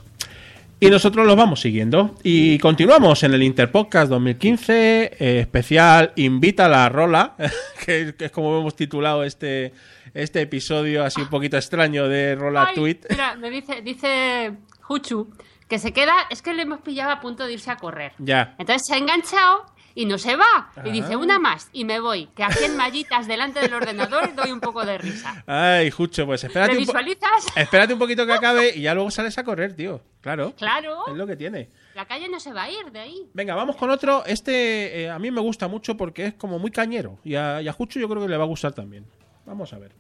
y 0.80 0.88
nosotros 0.88 1.26
los 1.26 1.36
vamos 1.36 1.60
siguiendo. 1.60 2.16
Y 2.22 2.58
continuamos 2.58 3.22
en 3.24 3.34
el 3.34 3.42
Interpodcast 3.42 4.08
2015, 4.08 5.02
eh, 5.18 5.40
especial 5.40 6.14
Invita 6.16 6.64
a 6.64 6.68
la 6.70 6.88
Rola, 6.88 7.36
que, 7.84 8.14
que 8.16 8.24
es 8.24 8.30
como 8.30 8.58
hemos 8.58 8.74
titulado 8.74 9.22
este, 9.22 9.74
este 10.14 10.40
episodio 10.40 11.04
así 11.04 11.20
un 11.20 11.28
poquito 11.28 11.58
extraño 11.58 12.08
de 12.08 12.36
Rola 12.36 12.68
Ay, 12.70 12.74
Tweet. 12.74 13.00
Mira, 13.10 13.36
me 13.36 13.50
dice, 13.50 13.82
dice 13.82 14.52
Juchu 14.80 15.28
que 15.70 15.78
se 15.78 15.92
queda, 15.94 16.12
es 16.28 16.42
que 16.42 16.52
le 16.52 16.62
hemos 16.62 16.80
pillado 16.80 17.10
a 17.12 17.20
punto 17.20 17.46
de 17.46 17.54
irse 17.54 17.70
a 17.70 17.76
correr. 17.76 18.12
Ya. 18.18 18.54
Entonces 18.58 18.86
se 18.86 18.94
ha 18.94 18.98
enganchado 18.98 19.64
y 19.94 20.04
no 20.04 20.18
se 20.18 20.36
va. 20.36 20.70
Y 20.84 20.88
Ah. 20.90 20.92
dice, 20.92 21.16
una 21.16 21.38
más 21.38 21.68
y 21.72 21.84
me 21.84 21.98
voy. 22.00 22.26
Que 22.36 22.44
aquí 22.44 22.64
en 22.64 22.76
mallitas 22.76 23.26
delante 23.26 23.60
del 23.60 23.72
ordenador 23.74 24.34
doy 24.34 24.50
un 24.52 24.60
poco 24.60 24.84
de 24.84 24.98
risa. 24.98 25.42
Ay, 25.46 25.90
Jucho, 25.90 26.26
pues 26.26 26.44
espérate 26.44 26.72
¿Me 26.72 26.78
un, 26.78 26.84
visualizas? 26.84 27.46
espérate 27.56 27.92
un 27.94 27.98
poquito 27.98 28.26
que 28.26 28.32
acabe 28.32 28.72
y 28.76 28.82
ya 28.82 28.94
luego 28.94 29.10
sales 29.10 29.36
a 29.38 29.44
correr, 29.44 29.74
tío. 29.74 30.00
Claro. 30.20 30.54
Claro. 30.56 31.06
Es 31.08 31.14
lo 31.14 31.26
que 31.26 31.36
tiene. 31.36 31.70
La 31.94 32.04
calle 32.06 32.28
no 32.28 32.38
se 32.40 32.52
va 32.52 32.64
a 32.64 32.70
ir 32.70 32.90
de 32.92 33.00
ahí. 33.00 33.28
Venga, 33.32 33.54
vamos 33.54 33.76
con 33.76 33.90
otro. 33.90 34.24
Este 34.26 35.02
eh, 35.02 35.10
a 35.10 35.18
mí 35.18 35.30
me 35.30 35.40
gusta 35.40 35.66
mucho 35.68 35.96
porque 35.96 36.26
es 36.26 36.34
como 36.34 36.58
muy 36.58 36.70
cañero. 36.70 37.18
Y 37.24 37.34
a, 37.36 37.62
y 37.62 37.68
a 37.68 37.72
Jucho 37.72 37.98
yo 37.98 38.08
creo 38.08 38.22
que 38.22 38.28
le 38.28 38.36
va 38.36 38.44
a 38.44 38.48
gustar 38.48 38.72
también. 38.72 39.06
Vamos 39.46 39.72
a 39.72 39.78
ver. 39.78 39.92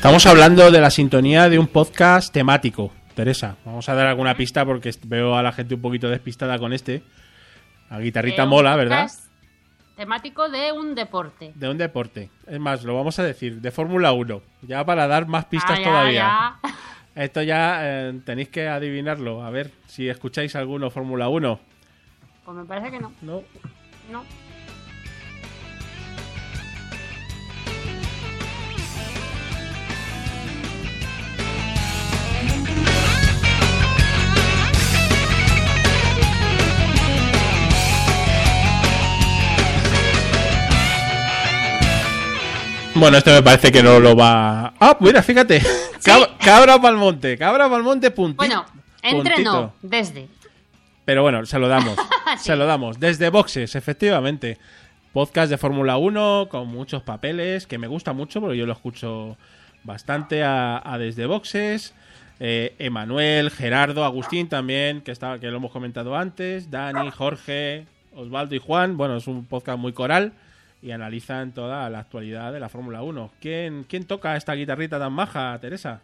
Estamos 0.00 0.24
hablando 0.24 0.70
de 0.70 0.80
la 0.80 0.90
sintonía 0.90 1.50
de 1.50 1.58
un 1.58 1.66
podcast 1.66 2.32
temático. 2.32 2.90
Teresa, 3.14 3.56
vamos 3.66 3.86
a 3.88 3.94
dar 3.94 4.06
alguna 4.06 4.34
pista 4.34 4.64
porque 4.64 4.90
veo 5.04 5.36
a 5.36 5.42
la 5.42 5.52
gente 5.52 5.74
un 5.74 5.82
poquito 5.82 6.08
despistada 6.08 6.58
con 6.58 6.72
este. 6.72 7.02
La 7.90 8.00
guitarrita 8.00 8.44
Eh, 8.44 8.46
mola, 8.46 8.76
¿verdad? 8.76 9.10
Temático 9.96 10.48
de 10.48 10.72
un 10.72 10.94
deporte. 10.94 11.52
De 11.54 11.68
un 11.68 11.76
deporte. 11.76 12.30
Es 12.46 12.58
más, 12.58 12.82
lo 12.84 12.94
vamos 12.96 13.18
a 13.18 13.24
decir, 13.24 13.60
de 13.60 13.70
Fórmula 13.70 14.12
1. 14.12 14.40
Ya 14.62 14.82
para 14.86 15.06
dar 15.06 15.26
más 15.26 15.44
pistas 15.44 15.72
Ah, 15.78 15.82
ya, 15.82 15.84
todavía. 15.84 16.12
ya. 16.14 16.60
Esto 17.22 17.42
ya 17.42 17.78
eh, 17.82 18.20
tenéis 18.24 18.48
que 18.48 18.68
adivinarlo. 18.68 19.44
A 19.44 19.50
ver 19.50 19.70
si 19.86 20.08
escucháis 20.08 20.56
alguno 20.56 20.90
Fórmula 20.90 21.28
1. 21.28 21.60
Pues 22.46 22.56
me 22.56 22.64
parece 22.64 22.90
que 22.90 23.00
no. 23.00 23.12
No. 23.20 23.42
No. 24.10 24.24
Bueno, 43.00 43.16
este 43.16 43.32
me 43.32 43.42
parece 43.42 43.72
que 43.72 43.82
no 43.82 43.98
lo 43.98 44.14
va. 44.14 44.74
Ah, 44.78 44.96
mira, 45.00 45.22
fíjate. 45.22 45.60
Cab- 46.04 46.36
cabra 46.38 46.78
pa'l 46.80 46.96
monte. 46.96 47.38
Cabra 47.38 47.68
pa'l 47.68 47.82
monte, 47.82 48.10
puntito. 48.10 48.36
Bueno, 48.44 48.64
entre 49.02 49.34
puntito. 49.34 49.52
no, 49.52 49.74
desde. 49.80 50.28
Pero 51.06 51.22
bueno, 51.22 51.44
se 51.46 51.58
lo 51.58 51.68
damos. 51.68 51.96
Sí. 52.38 52.44
Se 52.44 52.54
lo 52.56 52.64
damos. 52.64 53.00
Desde 53.00 53.28
Boxes, 53.28 53.74
efectivamente. 53.74 54.56
Podcast 55.12 55.50
de 55.50 55.58
Fórmula 55.58 55.96
1 55.96 56.46
con 56.48 56.68
muchos 56.68 57.02
papeles, 57.02 57.66
que 57.66 57.76
me 57.76 57.88
gusta 57.88 58.12
mucho 58.12 58.40
porque 58.40 58.56
yo 58.56 58.66
lo 58.66 58.72
escucho 58.72 59.36
bastante 59.82 60.44
a, 60.44 60.80
a 60.84 60.96
Desde 60.96 61.26
Boxes. 61.26 61.92
Eh, 62.38 62.76
Emanuel, 62.78 63.50
Gerardo, 63.50 64.04
Agustín 64.04 64.48
también, 64.48 65.00
que, 65.00 65.10
estaba, 65.10 65.40
que 65.40 65.48
lo 65.48 65.56
hemos 65.56 65.72
comentado 65.72 66.14
antes. 66.16 66.70
Dani, 66.70 67.10
Jorge, 67.10 67.86
Osvaldo 68.14 68.54
y 68.54 68.58
Juan. 68.60 68.96
Bueno, 68.96 69.16
es 69.16 69.26
un 69.26 69.44
podcast 69.44 69.78
muy 69.80 69.92
coral 69.92 70.32
y 70.82 70.90
analizan 70.92 71.52
toda 71.52 71.88
la 71.90 71.98
actualidad 72.00 72.52
de 72.52 72.60
la 72.60 72.68
Fórmula 72.68 73.02
1. 73.02 73.32
¿Quién, 73.40 73.84
¿Quién 73.88 74.04
toca 74.04 74.36
esta 74.36 74.54
guitarrita 74.54 74.98
tan 74.98 75.12
maja, 75.12 75.58
Teresa? 75.60 76.00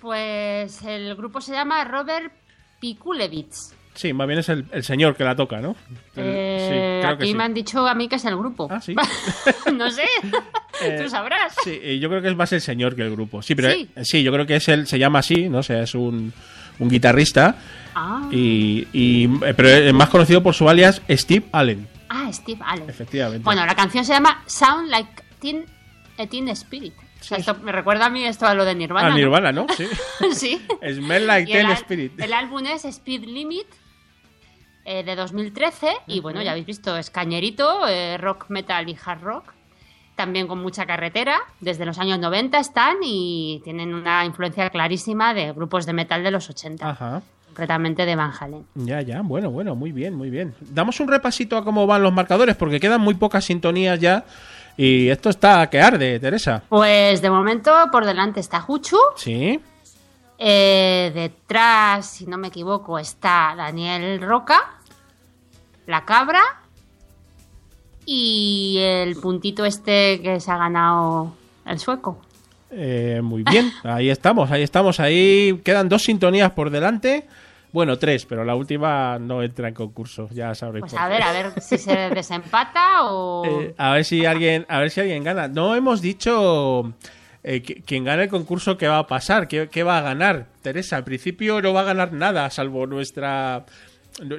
Pues 0.00 0.82
el 0.82 1.14
grupo 1.16 1.40
se 1.40 1.52
llama 1.52 1.84
Robert 1.84 2.32
Pikulevich. 2.80 3.52
Sí, 3.92 4.12
más 4.12 4.26
bien 4.28 4.38
es 4.38 4.48
el, 4.48 4.64
el 4.72 4.82
señor 4.84 5.16
que 5.16 5.24
la 5.24 5.34
toca, 5.36 5.60
¿no? 5.60 5.76
El- 6.16 6.24
Eh, 6.24 6.58
sí, 6.60 7.04
creo 7.04 7.16
que 7.18 7.24
aquí 7.24 7.32
sí. 7.32 7.34
me 7.36 7.44
han 7.44 7.52
dicho 7.52 7.86
a 7.86 7.94
mí 7.94 8.08
que 8.08 8.14
es 8.16 8.24
el 8.24 8.36
grupo. 8.36 8.68
Ah, 8.70 8.80
sí. 8.80 8.94
no 9.74 9.90
sé. 9.90 10.04
Eh, 10.82 10.98
Tú 11.02 11.10
sabrás. 11.10 11.54
Sí, 11.62 11.98
yo 11.98 12.08
creo 12.08 12.22
que 12.22 12.28
es 12.28 12.36
más 12.36 12.50
el 12.54 12.62
señor 12.62 12.96
que 12.96 13.02
el 13.02 13.10
grupo. 13.10 13.42
Sí, 13.42 13.54
pero 13.54 13.70
Sí. 13.70 13.90
eh, 13.94 14.02
sí, 14.02 14.22
yo 14.22 14.32
creo 14.32 14.46
que 14.46 14.56
es 14.56 14.66
el, 14.68 14.86
se 14.86 14.98
llama 14.98 15.18
así, 15.18 15.50
¿no? 15.50 15.58
O 15.58 15.62
sea, 15.62 15.82
es 15.82 15.94
un, 15.94 16.32
un 16.78 16.88
guitarrista. 16.88 17.56
Ah. 17.94 18.26
Y, 18.32 18.86
y- 18.94 19.28
pero 19.28 19.68
es 19.68 19.92
más 19.92 20.08
conocido 20.08 20.42
por 20.42 20.54
su 20.54 20.70
alias 20.70 21.02
Steve 21.10 21.44
Allen, 21.52 21.86
Steve 22.32 22.60
Allen. 22.64 22.88
efectivamente. 22.88 23.44
Bueno, 23.44 23.64
la 23.66 23.74
canción 23.74 24.04
se 24.04 24.12
llama 24.12 24.42
Sound 24.46 24.88
Like 24.88 25.22
Teen 25.40 25.66
Etin 26.18 26.48
Spirit. 26.50 26.94
O 27.20 27.22
sea, 27.22 27.38
esto 27.38 27.54
me 27.56 27.72
recuerda 27.72 28.06
a 28.06 28.10
mí 28.10 28.24
esto 28.24 28.46
a 28.46 28.54
lo 28.54 28.64
de 28.64 28.74
Nirvana. 28.74 29.10
¿no? 29.10 29.16
Nirvana, 29.16 29.52
¿no? 29.52 29.66
Sí. 29.76 29.86
sí. 30.32 30.66
Smell 30.94 31.26
like 31.26 31.52
Teen 31.52 31.70
Spirit. 31.72 32.18
El 32.20 32.32
álbum 32.32 32.64
es 32.66 32.84
Speed 32.84 33.24
Limit 33.24 33.66
eh, 34.84 35.02
de 35.04 35.14
2013 35.16 35.88
y 36.06 36.20
bueno, 36.20 36.42
ya 36.42 36.52
habéis 36.52 36.66
visto, 36.66 36.96
es 36.96 37.10
cañerito, 37.10 37.86
eh, 37.86 38.16
rock 38.18 38.46
metal 38.48 38.88
y 38.88 38.96
hard 39.04 39.20
rock. 39.22 39.52
También 40.16 40.46
con 40.48 40.60
mucha 40.60 40.84
carretera, 40.84 41.40
desde 41.60 41.86
los 41.86 41.98
años 41.98 42.18
90 42.18 42.58
están 42.58 42.96
y 43.02 43.60
tienen 43.64 43.94
una 43.94 44.24
influencia 44.24 44.68
clarísima 44.68 45.32
de 45.32 45.52
grupos 45.52 45.86
de 45.86 45.92
metal 45.94 46.22
de 46.22 46.30
los 46.30 46.50
80, 46.50 46.90
Ajá. 46.90 47.22
Concretamente 47.50 48.06
de 48.06 48.16
Van 48.16 48.32
Halen. 48.38 48.64
Ya, 48.74 49.02
ya, 49.02 49.20
bueno, 49.22 49.50
bueno, 49.50 49.74
muy 49.74 49.92
bien, 49.92 50.14
muy 50.14 50.30
bien. 50.30 50.54
Damos 50.60 51.00
un 51.00 51.08
repasito 51.08 51.56
a 51.56 51.64
cómo 51.64 51.86
van 51.86 52.02
los 52.02 52.12
marcadores, 52.12 52.56
porque 52.56 52.80
quedan 52.80 53.00
muy 53.00 53.14
pocas 53.14 53.44
sintonías 53.44 53.98
ya. 54.00 54.24
Y 54.76 55.08
esto 55.08 55.28
está 55.30 55.68
que 55.68 55.80
arde, 55.80 56.18
Teresa. 56.20 56.62
Pues 56.68 57.20
de 57.20 57.28
momento 57.30 57.72
por 57.92 58.06
delante 58.06 58.40
está 58.40 58.60
Juchu, 58.60 58.96
Sí. 59.16 59.60
eh, 60.38 61.10
detrás, 61.14 62.06
si 62.06 62.26
no 62.26 62.38
me 62.38 62.48
equivoco, 62.48 62.98
está 62.98 63.54
Daniel 63.56 64.20
Roca, 64.22 64.78
La 65.86 66.04
Cabra 66.04 66.40
y 68.06 68.78
el 68.80 69.16
puntito 69.16 69.64
este 69.64 70.20
que 70.22 70.40
se 70.40 70.50
ha 70.50 70.56
ganado 70.56 71.34
el 71.66 71.78
sueco. 71.78 72.20
Eh, 72.72 73.20
muy 73.22 73.42
bien, 73.42 73.70
ahí 73.84 74.10
estamos, 74.10 74.50
ahí 74.50 74.62
estamos. 74.62 75.00
Ahí 75.00 75.60
quedan 75.64 75.88
dos 75.88 76.02
sintonías 76.02 76.50
por 76.52 76.70
delante. 76.70 77.24
Bueno, 77.72 77.98
tres, 77.98 78.26
pero 78.26 78.44
la 78.44 78.56
última 78.56 79.18
no 79.20 79.42
entra 79.44 79.68
en 79.68 79.74
concurso, 79.74 80.28
ya 80.32 80.54
sabréis. 80.56 80.80
Pues 80.82 80.94
a 80.94 81.08
ver, 81.08 81.22
a 81.22 81.32
ver 81.32 81.52
si 81.60 81.78
se 81.78 81.94
desempata 82.14 83.04
o... 83.04 83.44
Eh, 83.46 83.74
a 83.78 83.92
ver 83.92 84.04
si 84.04 84.26
alguien, 84.26 84.66
a 84.68 84.80
ver 84.80 84.90
si 84.90 85.00
alguien 85.00 85.22
gana. 85.22 85.46
No 85.46 85.76
hemos 85.76 86.02
dicho 86.02 86.92
eh, 87.44 87.62
qui- 87.62 87.84
quien 87.84 88.02
gane 88.04 88.24
el 88.24 88.28
concurso 88.28 88.76
qué 88.76 88.88
va 88.88 88.98
a 88.98 89.06
pasar, 89.06 89.46
qué, 89.46 89.68
qué 89.70 89.84
va 89.84 89.98
a 89.98 90.02
ganar. 90.02 90.46
Teresa, 90.62 90.96
al 90.96 91.04
principio 91.04 91.62
no 91.62 91.72
va 91.72 91.82
a 91.82 91.84
ganar 91.84 92.12
nada, 92.12 92.50
salvo 92.50 92.86
nuestra 92.88 93.64
nu- 93.64 93.64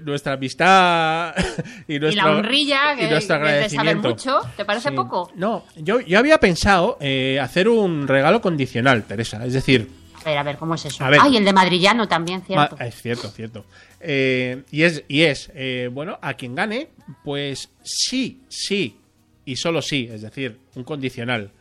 nuestra 0.04 0.34
amistad 0.34 1.34
y 1.88 1.96
y 1.96 2.00
nuestro 2.00 2.24
la 2.26 2.38
honrilla, 2.38 2.94
y 2.94 2.98
que, 3.00 3.10
nuestro 3.10 3.40
que 3.40 3.44
es 3.44 3.72
de 3.72 3.76
saber 3.78 3.90
agradecimiento. 3.96 4.10
mucho, 4.10 4.40
¿te 4.58 4.66
parece 4.66 4.90
Sí. 4.90 4.96
poco? 4.96 5.32
No, 5.36 5.66
yo, 5.76 6.00
yo 6.02 6.20
había 6.20 6.40
pensado 6.40 6.98
eh, 7.02 7.40
hacer 7.42 7.68
un 7.70 8.08
regalo 8.08 8.42
condicional, 8.42 9.04
Teresa. 9.04 9.46
Es 9.46 9.54
decir, 9.54 9.90
A 10.24 10.24
ver, 10.30 10.38
a 10.38 10.44
ver, 10.44 10.58
¿cómo 10.58 10.76
es 10.76 10.86
eso? 10.86 11.04
A 11.04 11.10
ver. 11.10 11.20
Ay, 11.22 11.38
el 11.38 11.46
de 11.46 11.52
Madrillano 11.54 12.08
también, 12.08 12.42
cierto. 12.44 12.78
Es 12.80 12.96
cierto, 13.02 13.28
cierto. 13.30 13.66
Eh, 14.00 14.64
y 14.72 14.84
es, 14.84 15.04
y 15.08 15.22
es 15.24 15.52
eh, 15.56 15.90
bueno, 15.92 16.20
a 16.22 16.34
quien 16.36 16.54
gane, 16.56 16.90
pues 17.24 17.70
sí, 17.84 18.42
sí, 18.48 18.98
y 19.46 19.56
solo 19.56 19.82
sí, 19.82 20.08
es 20.12 20.22
decir, 20.22 20.60
un 20.76 20.84
condicional. 20.84 21.52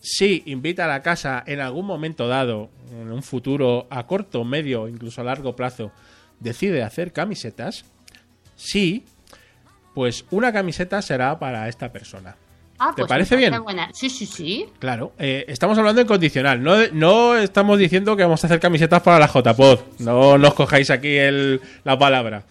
Si 0.00 0.42
invita 0.46 0.84
a 0.86 0.88
la 0.88 1.00
casa 1.00 1.44
en 1.46 1.60
algún 1.60 1.86
momento 1.86 2.26
dado, 2.26 2.70
en 2.90 3.12
un 3.12 3.22
futuro 3.22 3.86
a 3.88 4.04
corto, 4.08 4.42
medio, 4.42 4.88
incluso 4.88 5.20
a 5.20 5.24
largo 5.24 5.54
plazo, 5.54 5.92
decide 6.42 6.82
hacer 6.82 7.12
camisetas, 7.12 7.84
sí, 8.56 9.04
pues 9.94 10.24
una 10.30 10.52
camiseta 10.52 11.02
será 11.02 11.38
para 11.38 11.68
esta 11.68 11.92
persona. 11.92 12.36
Ah, 12.78 12.92
¿te 12.96 13.02
pues 13.02 13.08
parece 13.08 13.36
bien? 13.36 13.62
buena. 13.62 13.90
Sí, 13.92 14.10
sí, 14.10 14.26
sí. 14.26 14.66
Claro, 14.80 15.12
eh, 15.18 15.44
estamos 15.46 15.78
hablando 15.78 16.00
en 16.00 16.06
condicional. 16.06 16.60
No, 16.62 16.74
no 16.92 17.36
estamos 17.36 17.78
diciendo 17.78 18.16
que 18.16 18.24
vamos 18.24 18.42
a 18.42 18.46
hacer 18.48 18.58
camisetas 18.58 19.02
para 19.02 19.20
la 19.20 19.28
JPod. 19.28 19.78
No 20.00 20.36
nos 20.36 20.54
cojáis 20.54 20.90
aquí 20.90 21.16
el- 21.16 21.60
la 21.84 21.96
palabra. 21.96 22.42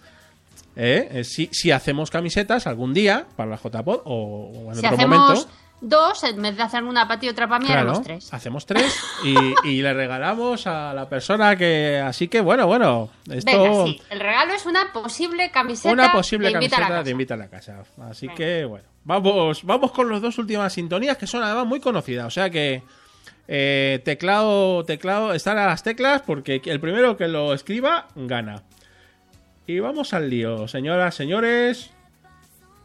Eh, 0.74 1.08
eh, 1.12 1.24
si, 1.24 1.50
si 1.52 1.70
hacemos 1.70 2.10
camisetas 2.10 2.66
algún 2.66 2.94
día 2.94 3.26
para 3.36 3.50
la 3.50 3.56
JPod 3.58 4.00
o, 4.06 4.52
o 4.54 4.68
en 4.70 4.74
Si 4.76 4.86
otro 4.86 4.96
hacemos 4.96 5.18
momento. 5.18 5.48
Dos, 5.82 6.24
en 6.24 6.40
vez 6.40 6.56
de 6.56 6.62
hacer 6.62 6.82
una 6.84 7.06
para 7.06 7.20
ti 7.20 7.26
y 7.26 7.28
otra 7.28 7.46
para 7.46 7.58
mí, 7.60 7.66
Claro, 7.66 7.80
haremos 7.90 8.02
tres. 8.02 8.32
hacemos 8.32 8.64
tres 8.64 8.98
y, 9.24 9.34
y 9.68 9.82
le 9.82 9.92
regalamos 9.92 10.66
a 10.66 10.94
la 10.94 11.08
persona 11.08 11.56
que. 11.56 12.00
Así 12.02 12.28
que 12.28 12.40
bueno, 12.40 12.66
bueno. 12.66 13.10
Esto. 13.30 13.62
Venga, 13.62 13.84
sí. 13.84 14.00
El 14.08 14.20
regalo 14.20 14.54
es 14.54 14.64
una 14.64 14.92
posible 14.92 15.50
camiseta 15.50 15.92
Una 15.92 16.12
posible 16.12 16.48
de 16.48 16.54
invita 16.54 16.76
a 16.76 16.80
la 16.80 16.86
camiseta 16.86 17.04
de 17.04 17.10
invita 17.10 17.34
a 17.34 17.36
la 17.36 17.48
casa. 17.48 17.82
Así 18.08 18.28
que, 18.28 18.64
bueno, 18.64 18.84
vamos, 19.04 19.64
vamos 19.64 19.92
con 19.92 20.08
las 20.10 20.22
dos 20.22 20.38
últimas 20.38 20.72
sintonías 20.72 21.18
que 21.18 21.26
son 21.26 21.42
además 21.42 21.66
muy 21.66 21.80
conocidas. 21.80 22.26
O 22.26 22.30
sea 22.30 22.48
que 22.48 22.82
eh, 23.48 24.00
teclado, 24.04 24.84
teclado, 24.84 25.34
están 25.34 25.58
a 25.58 25.66
las 25.66 25.82
teclas 25.82 26.22
porque 26.22 26.62
el 26.64 26.80
primero 26.80 27.16
que 27.16 27.28
lo 27.28 27.52
escriba 27.52 28.06
gana. 28.14 28.62
Y 29.66 29.78
vamos 29.80 30.12
al 30.14 30.30
lío, 30.30 30.66
señoras, 30.68 31.14
señores. 31.14 31.90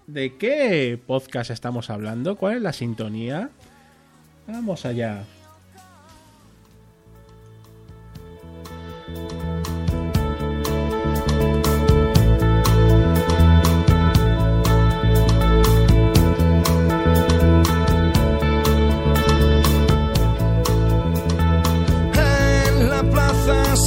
¿De 0.08 0.38
qué 0.38 0.98
podcast 1.06 1.52
estamos 1.52 1.90
hablando? 1.90 2.38
¿Cuál 2.38 2.56
es 2.56 2.62
la 2.62 2.72
sintonía? 2.72 3.50
Vamos 4.48 4.86
allá. 4.86 5.26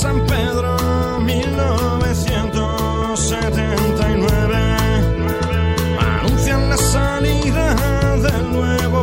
En 0.03 0.30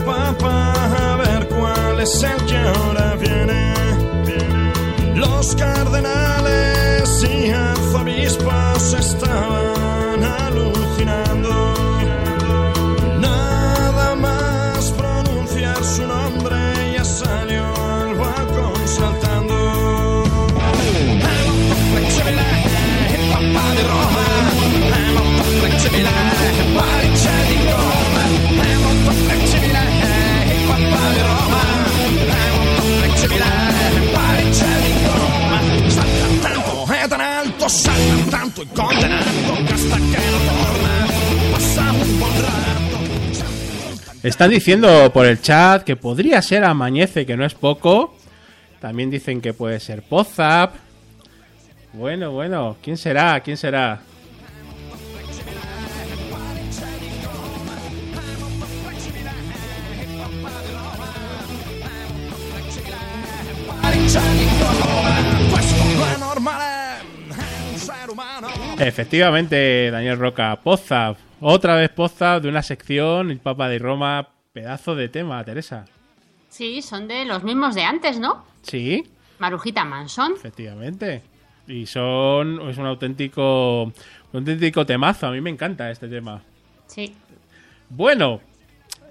papa. 0.08 0.74
A 1.12 1.16
ver 1.18 1.48
cuál 1.50 2.00
es 2.00 2.24
el 2.24 2.40
que 2.46 2.58
ahora 2.58 3.16
viene. 3.16 3.74
Los 5.16 5.56
cardenales 5.56 7.08
y 7.24 7.52
arzobispos 7.52 8.94
estaban 9.06 10.20
alucinando. 10.24 11.74
Nada 13.20 14.16
más 14.16 14.92
pronunciar 14.92 15.84
su 15.84 16.04
nombre 16.08 16.58
ya 16.96 17.04
salió 17.04 17.66
al 17.66 18.16
balcón 18.16 18.88
saltando. 18.88 19.58
Tanto 38.32 38.62
hasta 38.62 39.98
que 39.98 40.18
no 40.32 40.40
torna, 40.48 41.08
un 41.92 42.42
rato. 42.42 42.98
Están 44.24 44.52
diciendo 44.52 45.12
por 45.14 45.26
el 45.26 45.42
chat 45.42 45.84
que 45.84 45.98
podría 45.98 46.42
ser 46.42 46.64
Amañece, 46.64 47.26
que 47.26 47.36
no 47.36 47.44
es 47.46 47.56
poco. 47.56 48.16
También 48.80 49.10
dicen 49.10 49.42
que 49.42 49.54
puede 49.54 49.82
ser 49.82 50.02
Pozap. 50.02 50.76
Bueno, 51.92 52.32
bueno, 52.32 52.78
¿quién 52.82 52.96
será? 52.96 53.42
¿Quién 53.42 53.58
será? 53.58 54.00
Efectivamente, 68.80 69.90
Daniel 69.92 70.20
Roca, 70.20 70.60
Pozap. 70.64 71.18
Otra 71.42 71.76
vez 71.76 71.90
Pozap 71.90 72.44
de 72.44 72.50
una 72.50 72.62
sección, 72.62 73.32
el 73.32 73.40
Papa 73.40 73.70
de 73.70 73.80
Roma, 73.80 74.30
pedazo 74.54 74.96
de 74.96 75.10
tema, 75.10 75.44
Teresa. 75.44 75.86
Sí, 76.50 76.82
son 76.82 77.08
de 77.08 77.26
los 77.26 77.44
mismos 77.44 77.76
de 77.76 77.84
antes, 77.84 78.20
¿no? 78.20 78.46
Sí, 78.62 79.04
Marujita 79.40 79.84
Manson. 79.84 80.34
efectivamente. 80.34 81.22
Y 81.68 81.86
son, 81.86 82.70
es 82.70 82.78
un 82.78 82.86
auténtico, 82.86 83.84
un 83.84 83.94
auténtico 84.34 84.86
temazo. 84.86 85.28
A 85.28 85.32
mí 85.32 85.42
me 85.42 85.50
encanta 85.50 85.92
este 85.92 86.08
tema. 86.08 86.42
Sí. 86.86 87.14
Bueno, 87.90 88.42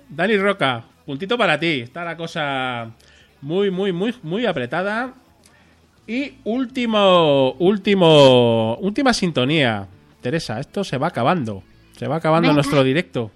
Dani 0.09 0.37
Roca, 0.39 0.85
puntito 1.05 1.37
para 1.37 1.59
ti. 1.59 1.81
Está 1.81 2.05
la 2.05 2.17
cosa 2.17 2.91
muy, 3.43 3.71
muy, 3.71 3.93
muy, 3.93 4.14
muy 4.23 4.47
apretada. 4.47 5.12
Y 6.07 6.35
último, 6.45 7.53
último, 7.59 8.77
última 8.77 9.13
sintonía. 9.13 9.87
Teresa, 10.21 10.61
esto 10.61 10.85
se 10.85 10.99
va 10.99 11.09
acabando. 11.09 11.63
Se 11.99 12.07
va 12.07 12.17
acabando 12.17 12.49
Venga. 12.49 12.55
nuestro 12.55 12.85
directo. 12.85 13.31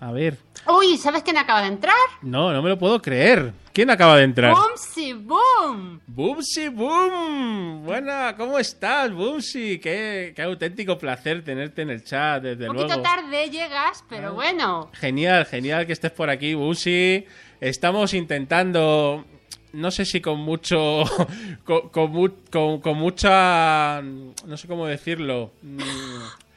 A 0.00 0.12
ver, 0.12 0.36
Uy, 0.66 0.96
¿sabes 0.96 1.22
quién 1.24 1.38
acaba 1.38 1.60
de 1.62 1.68
entrar? 1.68 1.94
no, 2.22 2.52
no 2.52 2.62
me 2.62 2.68
lo 2.68 2.78
puedo 2.78 3.00
creer. 3.02 3.52
¿Quién 3.72 3.90
acaba 3.90 4.16
de 4.16 4.24
entrar? 4.24 4.54
¡Boomsy 4.54 5.12
boom! 5.12 6.00
Bumsy 6.06 6.68
Boom. 6.68 7.84
Buena, 7.84 8.34
¿cómo 8.36 8.58
estás, 8.58 9.12
Bumsy? 9.12 9.78
Qué, 9.78 10.32
qué 10.34 10.42
auténtico 10.42 10.98
placer 10.98 11.44
tenerte 11.44 11.82
en 11.82 11.90
el 11.90 12.04
chat, 12.04 12.42
desde 12.42 12.68
Un 12.68 12.74
poquito 12.76 12.96
luego. 12.96 13.02
tarde 13.02 13.50
llegas, 13.50 14.04
pero 14.08 14.34
bueno. 14.34 14.90
Genial, 14.94 15.46
genial 15.46 15.86
que 15.86 15.92
estés 15.92 16.10
por 16.10 16.28
aquí, 16.28 16.54
Bumsy. 16.54 17.24
Estamos 17.60 18.14
intentando, 18.14 19.24
no 19.72 19.90
sé 19.90 20.04
si 20.04 20.20
con 20.20 20.38
mucho, 20.40 21.04
con, 21.64 21.88
con 21.90 22.32
con- 22.50 22.80
con 22.80 22.96
mucha, 22.98 24.00
no 24.02 24.56
sé 24.56 24.66
cómo 24.68 24.86
decirlo. 24.86 25.52
mm, 25.62 25.78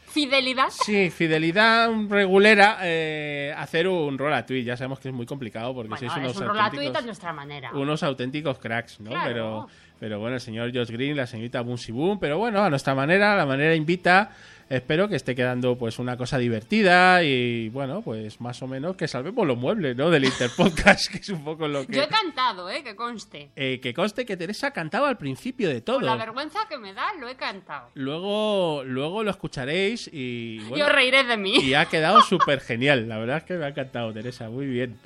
Fidelidad. 0.07 0.67
Sí, 0.69 1.09
fidelidad 1.09 1.89
regulera, 2.09 2.79
eh, 2.81 3.53
hacer 3.57 3.87
un 3.87 4.17
roll 4.17 4.33
a 4.33 4.45
tweet. 4.45 4.63
Ya 4.65 4.75
sabemos 4.75 4.99
que 4.99 5.07
es 5.07 5.13
muy 5.13 5.25
complicado 5.25 5.73
porque 5.73 5.87
Bueno, 5.87 5.99
sois 6.09 6.17
unos 6.17 6.31
es 6.35 6.41
un 6.41 6.47
rola 6.49 6.65
auténticos- 6.69 6.97
a 6.97 7.01
nuestra 7.01 7.31
manera. 7.33 7.71
unos 7.73 8.03
auténticos 8.03 8.57
cracks, 8.59 8.99
¿no? 8.99 9.11
Claro. 9.11 9.25
Pero, 9.29 9.67
pero 10.01 10.19
bueno, 10.19 10.35
el 10.35 10.41
señor 10.41 10.75
Josh 10.75 10.89
Green, 10.89 11.15
la 11.15 11.27
señorita 11.27 11.61
Boomsy 11.61 11.93
Boom, 11.93 12.19
pero 12.19 12.37
bueno, 12.37 12.61
a 12.61 12.69
nuestra 12.69 12.93
manera, 12.93 13.37
la 13.37 13.45
manera 13.45 13.73
invita, 13.73 14.31
espero 14.71 15.09
que 15.09 15.17
esté 15.17 15.35
quedando 15.35 15.77
pues 15.77 15.99
una 15.99 16.15
cosa 16.15 16.37
divertida 16.37 17.23
y 17.23 17.67
bueno, 17.69 18.01
pues 18.01 18.39
más 18.39 18.61
o 18.61 18.67
menos 18.67 18.95
que 18.95 19.07
salvemos 19.07 19.45
los 19.45 19.57
muebles, 19.57 19.95
¿no? 19.97 20.09
Del 20.09 20.23
Interpodcast, 20.23 21.07
que 21.11 21.17
es 21.17 21.29
un 21.29 21.43
poco 21.43 21.67
lo 21.67 21.85
que... 21.85 21.97
Yo 21.97 22.03
he 22.03 22.07
cantado, 22.07 22.69
¿eh? 22.69 22.81
Que 22.81 22.95
conste. 22.95 23.51
Eh, 23.55 23.79
que 23.81 23.93
conste 23.93 24.25
que 24.25 24.37
Teresa 24.37 24.71
cantaba 24.71 25.09
al 25.09 25.17
principio 25.17 25.67
de 25.67 25.81
todo. 25.81 25.97
Con 25.97 26.05
la 26.05 26.15
vergüenza 26.15 26.59
que 26.69 26.77
me 26.77 26.93
da, 26.93 27.13
lo 27.19 27.27
he 27.27 27.35
cantado. 27.35 27.89
Luego, 27.95 28.83
luego 28.85 29.23
lo 29.23 29.31
escucharéis 29.31 30.09
y... 30.11 30.59
bueno, 30.59 30.77
Yo 30.77 30.89
reiré 30.89 31.25
de 31.25 31.35
mí. 31.35 31.57
y 31.57 31.73
ha 31.73 31.85
quedado 31.85 32.21
súper 32.21 32.61
genial. 32.61 33.09
La 33.09 33.17
verdad 33.17 33.37
es 33.37 33.43
que 33.43 33.55
me 33.55 33.65
ha 33.65 33.69
encantado, 33.69 34.13
Teresa. 34.13 34.49
Muy 34.49 34.67
bien. 34.67 34.97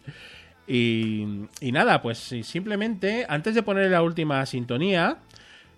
Y, 0.67 1.25
y 1.59 1.71
nada, 1.71 2.01
pues 2.01 2.19
simplemente, 2.43 3.25
antes 3.27 3.55
de 3.55 3.63
poner 3.63 3.89
la 3.89 4.01
última 4.03 4.45
sintonía, 4.45 5.17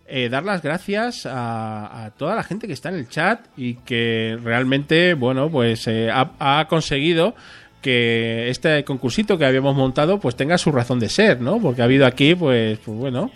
eh, 0.07 0.29
dar 0.29 0.43
las 0.43 0.61
gracias 0.61 1.25
a, 1.25 2.05
a 2.05 2.11
toda 2.11 2.35
la 2.35 2.43
gente 2.43 2.65
que 2.65 2.73
está 2.73 2.89
en 2.89 2.95
el 2.95 3.09
chat 3.09 3.41
y 3.57 3.75
que 3.75 4.37
realmente, 4.41 5.13
bueno, 5.15 5.49
pues 5.49 5.85
eh, 5.87 6.09
ha, 6.09 6.31
ha 6.39 6.67
conseguido 6.67 7.35
que 7.81 8.49
este 8.49 8.83
concursito 8.83 9.37
que 9.37 9.45
habíamos 9.45 9.75
montado 9.75 10.19
pues 10.19 10.35
tenga 10.35 10.57
su 10.57 10.71
razón 10.71 10.99
de 10.99 11.09
ser, 11.09 11.41
¿no? 11.41 11.59
Porque 11.59 11.81
ha 11.81 11.85
habido 11.85 12.05
aquí, 12.05 12.35
pues, 12.35 12.79
pues 12.79 12.97
bueno, 12.97 13.31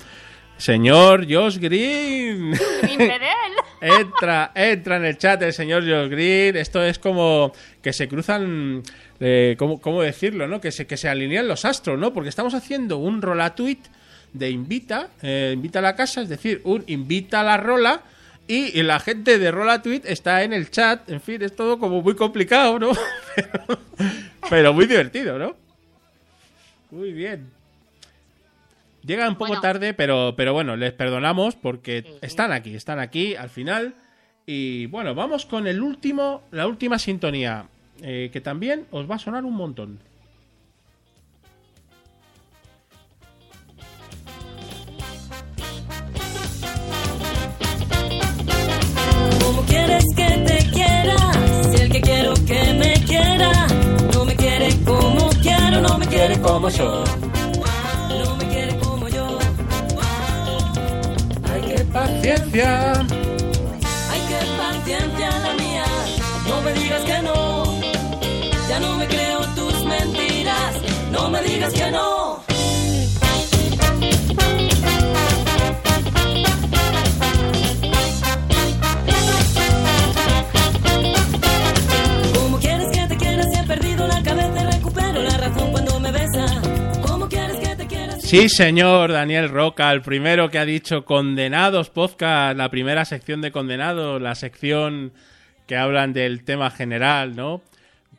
señor 0.57 1.26
Josh 1.30 1.57
Green. 1.57 2.53
entra, 3.82 4.51
entra 4.55 4.97
en 4.97 5.05
el 5.05 5.17
chat 5.17 5.41
el 5.41 5.53
señor 5.53 5.84
Josh 5.84 6.09
Green. 6.09 6.55
Esto 6.55 6.84
es 6.84 6.99
como 6.99 7.51
que 7.82 7.93
se 7.93 8.07
cruzan, 8.07 8.84
eh, 9.19 9.55
¿cómo, 9.57 9.82
cómo 9.82 10.01
decirlo, 10.01 10.47
no? 10.47 10.61
Que 10.61 10.72
se, 10.72 10.88
que 10.88 10.97
se 10.97 11.09
alinean 11.09 11.47
los 11.47 11.65
astros, 11.65 11.99
¿no? 11.99 12.13
Porque 12.13 12.30
estamos 12.30 12.53
haciendo 12.53 12.97
un 12.97 13.22
rolatweet 13.22 13.80
de 14.34 14.49
invita, 14.49 15.09
eh, 15.21 15.51
invita 15.53 15.79
a 15.79 15.82
la 15.82 15.95
casa, 15.95 16.21
es 16.21 16.29
decir, 16.29 16.61
un 16.63 16.84
invita 16.88 17.41
a 17.41 17.43
la 17.43 17.57
rola. 17.57 18.01
Y, 18.47 18.82
la 18.84 18.99
gente 18.99 19.38
de 19.38 19.49
Rolatweet 19.49 20.05
está 20.05 20.43
en 20.43 20.51
el 20.51 20.69
chat. 20.71 21.09
En 21.09 21.21
fin, 21.21 21.41
es 21.41 21.55
todo 21.55 21.79
como 21.79 22.01
muy 22.01 22.15
complicado, 22.15 22.79
¿no? 22.79 22.91
pero, 23.36 23.79
pero 24.49 24.73
muy 24.73 24.88
divertido, 24.88 25.39
¿no? 25.39 25.55
Muy 26.89 27.13
bien. 27.13 27.49
Llega 29.05 29.27
un 29.27 29.36
poco 29.36 29.59
tarde, 29.61 29.93
pero, 29.93 30.36
pero 30.36 30.53
bueno, 30.53 30.75
les 30.75 30.91
perdonamos 30.91 31.55
porque 31.55 32.17
están 32.21 32.51
aquí, 32.51 32.75
están 32.75 32.99
aquí 32.99 33.36
al 33.36 33.49
final. 33.49 33.95
Y 34.45 34.88
bueno, 34.88 35.15
vamos 35.15 35.45
con 35.45 35.65
el 35.65 35.82
último, 35.82 36.43
la 36.51 36.67
última 36.67 36.99
sintonía, 36.99 37.65
eh, 38.01 38.29
que 38.32 38.41
también 38.41 38.86
os 38.91 39.09
va 39.09 39.15
a 39.15 39.19
sonar 39.19 39.45
un 39.45 39.55
montón. 39.55 39.99
Que 52.52 52.58
que 52.58 52.74
me 52.74 52.93
quiera 53.06 53.52
no 54.14 54.26
me 54.26 54.36
quiere 54.36 54.70
como 54.84 55.30
quiero, 55.41 55.82
no 55.82 55.97
me 55.97 56.06
quiere 56.08 56.39
como 56.41 56.70
yo. 56.70 57.04
No 58.24 58.36
me 58.36 58.45
quiere 58.47 58.78
como 58.80 59.08
yo. 59.08 59.39
Ay, 61.52 61.62
qué 61.62 61.84
paciencia. 61.86 62.93
Ay, 64.12 64.22
qué 64.30 64.39
paciencia 64.62 65.30
la 65.45 65.54
mía. 65.64 65.86
No 66.49 66.62
me 66.62 66.74
digas 66.74 67.02
que 67.04 67.22
no. 67.22 67.64
Ya 68.70 68.80
no 68.80 68.97
me 68.97 69.08
creo 69.08 69.40
tus 69.56 69.86
mentiras. 69.86 70.73
No 71.11 71.30
me 71.30 71.41
digas 71.44 71.73
que 71.73 71.90
no. 71.91 72.51
Sí, 88.32 88.48
señor 88.48 89.12
Daniel 89.12 89.49
Roca, 89.49 89.91
el 89.91 90.02
primero 90.02 90.49
que 90.49 90.58
ha 90.58 90.64
dicho 90.64 91.03
Condenados 91.03 91.90
Podcast, 91.90 92.56
la 92.56 92.70
primera 92.72 93.03
sección 93.03 93.41
de 93.41 93.52
Condenados, 93.52 94.22
la 94.22 94.36
sección 94.36 95.12
que 95.68 95.76
hablan 95.76 96.14
del 96.14 96.45
tema 96.45 96.72
general, 96.72 97.36
¿no? 97.36 97.62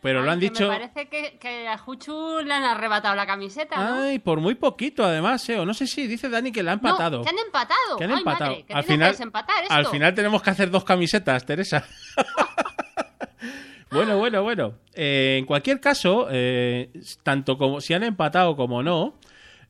Pero 0.03 0.21
lo 0.21 0.31
han 0.31 0.39
dicho... 0.39 0.69
Me 0.69 0.81
parece 0.81 1.09
que, 1.09 1.39
que 1.39 1.67
a 1.67 1.79
Juchu 1.79 2.41
le 2.45 2.53
han 2.53 2.63
arrebatado 2.63 3.15
la 3.15 3.25
camiseta, 3.27 3.75
¿no? 3.75 4.03
Ay, 4.03 4.19
por 4.19 4.39
muy 4.41 4.55
poquito, 4.55 5.03
además, 5.03 5.49
¿eh? 5.49 5.59
O 5.59 5.65
no 5.65 5.73
sé 5.73 5.87
si 5.87 6.07
dice 6.07 6.29
Dani 6.29 6.53
que 6.53 6.63
la 6.63 6.73
ha 6.73 6.75
empatado. 6.75 7.21
No, 7.21 7.25
que 7.25 7.31
han 7.31 7.39
empatado. 7.39 7.97
Que 7.97 8.05
han 8.05 8.13
Ay, 8.13 8.19
empatado. 8.19 8.51
madre, 8.51 8.65
que 8.67 8.75
al 8.75 8.85
que 8.85 8.93
final, 8.93 9.17
al 9.71 9.87
final 9.87 10.15
tenemos 10.15 10.43
que 10.43 10.51
hacer 10.51 10.71
dos 10.71 10.85
camisetas, 10.85 11.47
Teresa. 11.47 11.87
bueno, 13.91 14.19
bueno, 14.19 14.43
bueno. 14.43 14.75
Eh, 14.93 15.37
en 15.39 15.47
cualquier 15.47 15.81
caso, 15.81 16.29
eh, 16.31 16.91
tanto 17.23 17.57
como 17.57 17.81
si 17.81 17.95
han 17.95 18.03
empatado 18.03 18.57
como 18.57 18.83
no, 18.83 19.15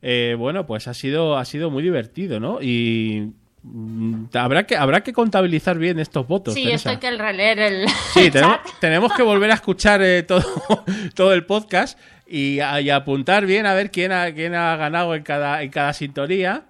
eh, 0.05 0.35
bueno, 0.37 0.65
pues 0.67 0.89
ha 0.89 0.93
sido, 0.93 1.37
ha 1.37 1.45
sido 1.45 1.71
muy 1.71 1.81
divertido, 1.81 2.37
¿no? 2.41 2.61
Y 2.61 3.31
mm, 3.63 4.25
habrá 4.33 4.67
que, 4.67 4.75
habrá 4.75 5.01
que 5.01 5.13
contabilizar 5.13 5.77
bien 5.77 5.97
estos 5.97 6.27
votos. 6.27 6.53
Sí, 6.53 6.65
Teresa. 6.65 6.75
esto 6.75 6.89
hay 6.89 6.97
que 6.97 7.17
releer 7.17 7.59
el. 7.59 7.87
Sí, 8.13 8.29
tenemos, 8.31 8.59
tenemos 8.81 9.13
que 9.13 9.23
volver 9.23 9.49
a 9.51 9.53
escuchar 9.53 10.01
eh, 10.03 10.23
todo, 10.23 10.43
todo 11.15 11.33
el 11.33 11.45
podcast 11.45 11.97
y, 12.27 12.59
y 12.59 12.89
apuntar 12.89 13.45
bien 13.45 13.65
a 13.65 13.73
ver 13.73 13.91
quién 13.91 14.11
ha, 14.11 14.29
quién 14.33 14.55
ha 14.55 14.75
ganado 14.75 15.15
en 15.15 15.23
cada, 15.23 15.63
en 15.63 15.69
cada 15.69 15.93
sintonía. 15.93 16.65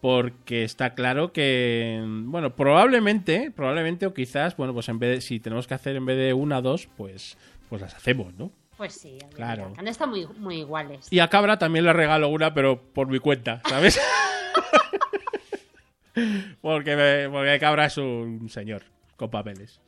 Porque 0.00 0.64
está 0.64 0.94
claro 0.94 1.32
que, 1.32 2.02
bueno, 2.04 2.56
probablemente, 2.56 3.52
probablemente 3.54 4.06
o 4.06 4.12
quizás, 4.12 4.56
bueno, 4.56 4.74
pues 4.74 4.88
en 4.88 4.98
vez 4.98 5.10
de, 5.14 5.20
si 5.20 5.38
tenemos 5.38 5.68
que 5.68 5.74
hacer 5.74 5.94
en 5.94 6.04
vez 6.04 6.16
de 6.16 6.32
una 6.32 6.60
dos, 6.60 6.88
pues, 6.96 7.38
pues 7.68 7.80
las 7.80 7.94
hacemos, 7.94 8.34
¿no? 8.34 8.50
Pues 8.82 8.94
sí, 8.94 9.16
a 9.24 9.28
Claro. 9.28 9.72
han 9.76 9.86
estado 9.86 10.10
muy, 10.10 10.26
muy 10.38 10.56
iguales. 10.58 11.06
Y 11.12 11.20
a 11.20 11.28
Cabra 11.28 11.56
también 11.56 11.84
le 11.84 11.92
regalo 11.92 12.26
una, 12.30 12.52
pero 12.52 12.82
por 12.82 13.06
mi 13.06 13.20
cuenta, 13.20 13.62
¿sabes? 13.68 14.00
porque, 16.60 16.96
me- 16.96 17.28
porque 17.30 17.58
Cabra 17.60 17.86
es 17.86 17.96
un 17.96 18.48
señor 18.50 18.82
con 19.16 19.30
papeles. 19.30 19.80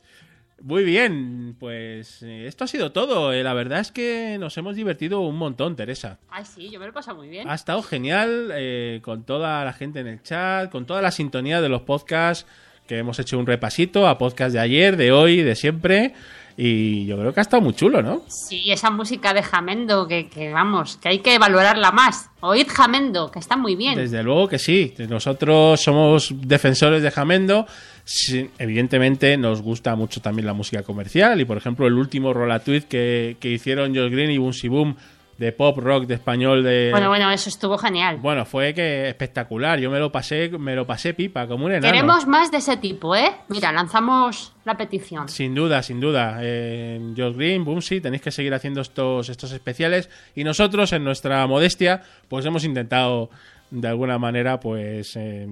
Muy 0.61 0.85
bien, 0.85 1.57
pues 1.59 2.23
eh, 2.23 2.47
esto 2.47 2.63
ha 2.63 2.67
sido 2.67 2.93
todo. 2.93 3.33
Eh, 3.33 3.43
la 3.43 3.53
verdad 3.53 3.81
es 3.81 3.91
que 3.91 4.37
nos 4.39 4.57
hemos 4.57 4.77
divertido 4.77 5.19
un 5.19 5.35
montón, 5.35 5.75
Teresa. 5.75 6.19
Ay, 6.29 6.45
sí, 6.45 6.69
yo 6.69 6.79
me 6.79 6.85
lo 6.85 6.91
he 6.91 6.93
pasado 6.93 7.17
muy 7.17 7.27
bien. 7.27 7.49
Ha 7.49 7.53
estado 7.55 7.83
genial 7.83 8.51
eh, 8.53 9.01
con 9.03 9.25
toda 9.25 9.65
la 9.65 9.73
gente 9.73 9.99
en 9.99 10.07
el 10.07 10.23
chat, 10.23 10.71
con 10.71 10.85
toda 10.85 11.01
la 11.01 11.11
sintonía 11.11 11.59
de 11.59 11.67
los 11.67 11.81
podcasts, 11.81 12.47
que 12.87 12.97
hemos 12.97 13.19
hecho 13.19 13.37
un 13.37 13.45
repasito 13.45 14.07
a 14.07 14.17
podcast 14.17 14.53
de 14.53 14.61
ayer, 14.61 14.95
de 14.95 15.11
hoy, 15.11 15.41
de 15.41 15.55
siempre. 15.55 16.13
Y 16.57 17.05
yo 17.05 17.17
creo 17.17 17.33
que 17.33 17.41
ha 17.41 17.43
estado 17.43 17.61
muy 17.61 17.73
chulo, 17.73 18.01
¿no? 18.01 18.21
Sí, 18.27 18.71
esa 18.71 18.89
música 18.89 19.33
de 19.33 19.43
Jamendo, 19.43 20.07
que, 20.07 20.29
que 20.29 20.53
vamos, 20.53 20.97
que 20.97 21.09
hay 21.09 21.19
que 21.19 21.37
valorarla 21.37 21.91
más. 21.91 22.29
Oíd 22.39 22.67
Jamendo, 22.67 23.29
que 23.29 23.39
está 23.39 23.57
muy 23.57 23.75
bien. 23.75 23.95
Desde 23.95 24.23
luego 24.23 24.47
que 24.47 24.57
sí. 24.57 24.93
Nosotros 25.09 25.81
somos 25.81 26.33
defensores 26.33 27.03
de 27.03 27.11
Jamendo. 27.11 27.65
Sí, 28.05 28.49
evidentemente 28.57 29.35
nos 29.35 29.61
gusta 29.61 29.95
mucho 29.95 30.21
también 30.21 30.45
la 30.45 30.53
música 30.53 30.83
comercial. 30.83 31.41
Y 31.41 31.45
por 31.45 31.57
ejemplo, 31.57 31.87
el 31.87 31.93
último 31.95 32.33
Rolatweet 32.33 32.83
que, 32.83 33.35
que 33.39 33.49
hicieron 33.49 33.93
Josh 33.93 34.11
Green 34.11 34.31
y 34.31 34.37
Boomsy 34.37 34.69
Boom 34.69 34.95
de 35.37 35.51
pop 35.51 35.77
rock 35.77 36.05
de 36.05 36.13
español 36.13 36.63
de. 36.63 36.89
Bueno, 36.91 37.09
bueno, 37.09 37.29
eso 37.31 37.49
estuvo 37.49 37.77
genial. 37.77 38.17
Bueno, 38.21 38.45
fue 38.45 38.73
que 38.73 39.09
espectacular. 39.09 39.79
Yo 39.79 39.91
me 39.91 39.99
lo 39.99 40.11
pasé, 40.11 40.49
me 40.57 40.75
lo 40.75 40.87
pasé 40.87 41.13
pipa, 41.13 41.45
como 41.47 41.65
un 41.65 41.73
enano. 41.73 41.91
Queremos 41.91 42.25
más 42.25 42.51
de 42.51 42.57
ese 42.57 42.77
tipo, 42.77 43.15
¿eh? 43.15 43.31
Mira, 43.49 43.71
lanzamos 43.73 44.53
la 44.63 44.77
petición. 44.77 45.27
Sin 45.27 45.53
duda, 45.53 45.83
sin 45.83 45.99
duda. 45.99 46.37
Eh, 46.41 47.01
Josh 47.17 47.35
Green, 47.35 47.65
Boomsy, 47.65 47.99
tenéis 47.99 48.21
que 48.21 48.31
seguir 48.31 48.53
haciendo 48.53 48.79
estos, 48.81 49.27
estos 49.29 49.51
especiales. 49.51 50.09
Y 50.35 50.43
nosotros, 50.45 50.93
en 50.93 51.03
nuestra 51.03 51.45
modestia, 51.47 52.01
pues 52.29 52.45
hemos 52.45 52.63
intentado, 52.63 53.29
de 53.71 53.87
alguna 53.89 54.17
manera, 54.17 54.59
pues 54.61 55.15
eh, 55.17 55.47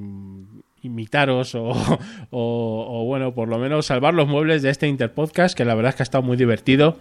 imitaros 0.81 1.55
o, 1.55 1.69
o- 2.31 2.87
o, 3.01 3.05
bueno, 3.05 3.33
por 3.33 3.47
lo 3.47 3.57
menos 3.57 3.85
salvar 3.87 4.13
los 4.13 4.27
muebles 4.27 4.61
de 4.61 4.69
este 4.69 4.87
Interpodcast, 4.87 5.55
que 5.57 5.65
la 5.65 5.75
verdad 5.75 5.89
es 5.89 5.95
que 5.95 6.03
ha 6.03 6.05
estado 6.05 6.23
muy 6.23 6.37
divertido. 6.37 6.97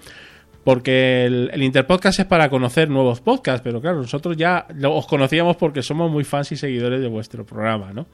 Porque 0.64 1.24
el, 1.24 1.50
el 1.52 1.62
Interpodcast 1.62 2.20
es 2.20 2.26
para 2.26 2.48
conocer 2.48 2.88
nuevos 2.88 3.20
podcasts, 3.20 3.62
pero 3.64 3.80
claro, 3.80 3.98
nosotros 3.98 4.36
ya 4.36 4.66
os 4.84 5.06
conocíamos 5.06 5.56
porque 5.56 5.82
somos 5.82 6.10
muy 6.10 6.24
fans 6.24 6.52
y 6.52 6.56
seguidores 6.56 7.00
de 7.00 7.08
vuestro 7.08 7.44
programa, 7.44 7.92
¿no? 7.92 8.06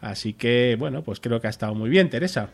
Así 0.00 0.34
que, 0.34 0.76
bueno, 0.78 1.02
pues 1.02 1.20
creo 1.20 1.40
que 1.40 1.46
ha 1.46 1.50
estado 1.50 1.74
muy 1.74 1.88
bien, 1.88 2.10
Teresa. 2.10 2.50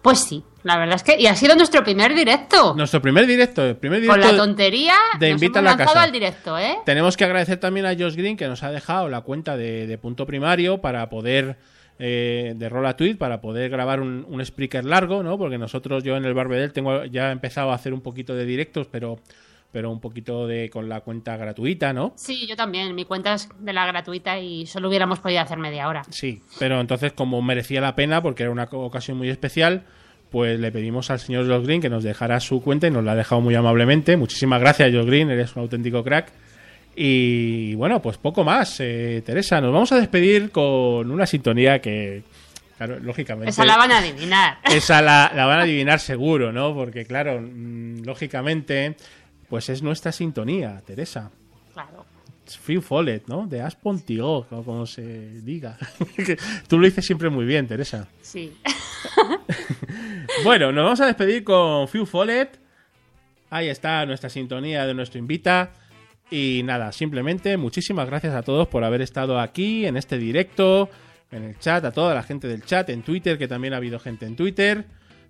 Pues 0.00 0.20
sí, 0.20 0.44
la 0.62 0.78
verdad 0.78 0.94
es 0.94 1.02
que. 1.02 1.20
Y 1.20 1.26
ha 1.26 1.34
sido 1.34 1.56
nuestro 1.56 1.82
primer 1.82 2.14
directo. 2.14 2.74
Nuestro 2.76 3.02
primer 3.02 3.26
directo, 3.26 3.64
el 3.64 3.76
primer 3.76 4.06
Con 4.06 4.14
directo 4.16 4.32
la 4.32 4.38
tontería 4.38 4.94
de 5.18 5.32
nos 5.32 5.42
Invita 5.42 5.58
a 5.58 5.62
hemos 5.62 5.76
la 5.76 5.84
Casa. 5.84 6.02
al 6.02 6.12
directo, 6.12 6.58
¿eh? 6.58 6.78
Tenemos 6.86 7.16
que 7.16 7.24
agradecer 7.24 7.58
también 7.58 7.84
a 7.84 7.90
Josh 7.90 8.14
Green 8.14 8.36
que 8.36 8.46
nos 8.46 8.62
ha 8.62 8.70
dejado 8.70 9.08
la 9.08 9.22
cuenta 9.22 9.56
de, 9.56 9.86
de 9.86 9.98
punto 9.98 10.24
primario 10.24 10.80
para 10.80 11.08
poder 11.10 11.58
eh, 11.98 12.54
de 12.56 12.68
Rola 12.68 12.96
Tweet 12.96 13.16
para 13.16 13.40
poder 13.40 13.70
grabar 13.70 14.00
un, 14.00 14.24
un 14.28 14.40
speaker 14.40 14.84
largo, 14.84 15.22
¿no? 15.22 15.36
Porque 15.38 15.58
nosotros, 15.58 16.04
yo 16.04 16.16
en 16.16 16.24
el 16.24 16.34
Barbedel 16.34 16.72
tengo 16.72 17.04
ya 17.04 17.28
he 17.28 17.32
empezado 17.32 17.70
a 17.70 17.74
hacer 17.74 17.92
un 17.92 18.00
poquito 18.00 18.34
de 18.34 18.44
directos, 18.44 18.86
pero 18.90 19.18
pero 19.70 19.90
un 19.90 20.00
poquito 20.00 20.46
de 20.46 20.70
con 20.70 20.88
la 20.88 21.00
cuenta 21.02 21.36
gratuita, 21.36 21.92
¿no? 21.92 22.12
Sí, 22.16 22.46
yo 22.46 22.56
también. 22.56 22.94
Mi 22.94 23.04
cuenta 23.04 23.34
es 23.34 23.48
de 23.58 23.72
la 23.72 23.86
gratuita 23.86 24.38
y 24.40 24.66
solo 24.66 24.88
hubiéramos 24.88 25.18
podido 25.20 25.40
hacer 25.40 25.58
media 25.58 25.88
hora. 25.88 26.02
Sí, 26.08 26.40
pero 26.58 26.80
entonces 26.80 27.12
como 27.12 27.42
merecía 27.42 27.80
la 27.80 27.94
pena 27.94 28.22
porque 28.22 28.44
era 28.44 28.52
una 28.52 28.64
ocasión 28.64 29.18
muy 29.18 29.28
especial, 29.28 29.84
pues 30.30 30.58
le 30.58 30.72
pedimos 30.72 31.10
al 31.10 31.18
señor 31.18 31.46
Josh 31.46 31.64
Green 31.64 31.80
que 31.80 31.90
nos 31.90 32.02
dejara 32.02 32.40
su 32.40 32.62
cuenta 32.62 32.86
y 32.86 32.90
nos 32.90 33.04
la 33.04 33.12
ha 33.12 33.16
dejado 33.16 33.40
muy 33.40 33.54
amablemente. 33.54 34.16
Muchísimas 34.16 34.60
gracias, 34.60 34.90
Josh 34.92 35.06
Green, 35.06 35.30
eres 35.30 35.54
un 35.54 35.62
auténtico 35.62 36.02
crack. 36.02 36.32
Y 37.00 37.76
bueno, 37.76 38.02
pues 38.02 38.18
poco 38.18 38.42
más, 38.42 38.80
eh, 38.80 39.22
Teresa. 39.24 39.60
Nos 39.60 39.72
vamos 39.72 39.92
a 39.92 40.00
despedir 40.00 40.50
con 40.50 41.08
una 41.12 41.26
sintonía 41.26 41.80
que, 41.80 42.24
claro, 42.76 42.98
lógicamente. 42.98 43.50
Esa 43.50 43.64
la 43.64 43.76
van 43.76 43.92
a 43.92 43.98
adivinar. 43.98 44.58
Esa 44.64 45.00
la, 45.00 45.30
la 45.32 45.46
van 45.46 45.60
a 45.60 45.62
adivinar 45.62 46.00
seguro, 46.00 46.50
¿no? 46.50 46.74
Porque, 46.74 47.04
claro, 47.04 47.40
mm, 47.40 48.02
lógicamente, 48.02 48.96
pues 49.48 49.68
es 49.68 49.80
nuestra 49.80 50.10
sintonía, 50.10 50.82
Teresa. 50.84 51.30
Claro. 51.72 52.04
Phil 52.66 52.82
Follett, 52.82 53.28
¿no? 53.28 53.46
De 53.46 53.62
As 53.62 53.76
Pontigo, 53.76 54.48
o 54.50 54.62
como 54.64 54.84
se 54.84 55.40
diga. 55.42 55.78
Tú 56.68 56.80
lo 56.80 56.84
dices 56.84 57.06
siempre 57.06 57.30
muy 57.30 57.44
bien, 57.44 57.68
Teresa. 57.68 58.08
Sí. 58.20 58.56
Bueno, 60.44 60.70
nos 60.72 60.84
vamos 60.84 61.00
a 61.00 61.06
despedir 61.06 61.42
con 61.42 61.88
Phil 61.88 62.06
Follett. 62.06 62.60
Ahí 63.50 63.68
está 63.68 64.04
nuestra 64.06 64.28
sintonía 64.28 64.86
de 64.86 64.94
nuestro 64.94 65.18
invita. 65.18 65.72
Y 66.30 66.62
nada, 66.64 66.92
simplemente 66.92 67.56
muchísimas 67.56 68.06
gracias 68.06 68.34
a 68.34 68.42
todos 68.42 68.68
por 68.68 68.84
haber 68.84 69.00
estado 69.00 69.40
aquí 69.40 69.86
en 69.86 69.96
este 69.96 70.18
directo, 70.18 70.90
en 71.30 71.44
el 71.44 71.58
chat, 71.58 71.84
a 71.84 71.92
toda 71.92 72.14
la 72.14 72.22
gente 72.22 72.48
del 72.48 72.64
chat, 72.64 72.90
en 72.90 73.02
Twitter, 73.02 73.38
que 73.38 73.48
también 73.48 73.74
ha 73.74 73.78
habido 73.78 73.98
gente 73.98 74.26
en 74.26 74.36
Twitter. 74.36 74.84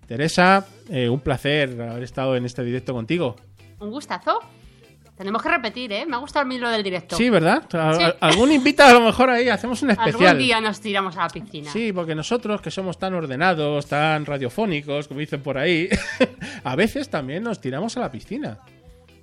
Teresa, 0.07 0.65
eh, 0.89 1.07
un 1.07 1.19
placer 1.19 1.79
haber 1.81 2.03
estado 2.03 2.35
en 2.35 2.45
este 2.45 2.63
directo 2.63 2.93
contigo. 2.93 3.35
Un 3.79 3.91
gustazo. 3.91 4.39
Tenemos 5.15 5.43
que 5.43 5.49
repetir, 5.49 5.91
¿eh? 5.91 6.05
Me 6.05 6.15
ha 6.15 6.19
gustado 6.19 6.43
a 6.43 6.47
mí 6.47 6.57
lo 6.57 6.69
del 6.69 6.81
directo. 6.81 7.17
Sí, 7.17 7.29
¿verdad? 7.29 7.63
Sí. 7.69 8.03
Algún 8.21 8.53
invita 8.53 8.89
a 8.89 8.93
lo 8.93 9.01
mejor 9.01 9.29
ahí, 9.29 9.49
hacemos 9.49 9.81
un 9.83 9.91
especial. 9.91 10.27
Algún 10.27 10.37
día 10.37 10.61
nos 10.61 10.79
tiramos 10.79 11.17
a 11.17 11.23
la 11.23 11.27
piscina. 11.27 11.69
Sí, 11.69 11.91
porque 11.91 12.15
nosotros 12.15 12.61
que 12.61 12.71
somos 12.71 12.97
tan 12.97 13.13
ordenados, 13.13 13.85
tan 13.85 14.25
radiofónicos, 14.25 15.09
como 15.09 15.19
dicen 15.19 15.41
por 15.41 15.57
ahí, 15.57 15.89
a 16.63 16.75
veces 16.77 17.09
también 17.09 17.43
nos 17.43 17.59
tiramos 17.59 17.97
a 17.97 17.99
la 17.99 18.09
piscina. 18.09 18.59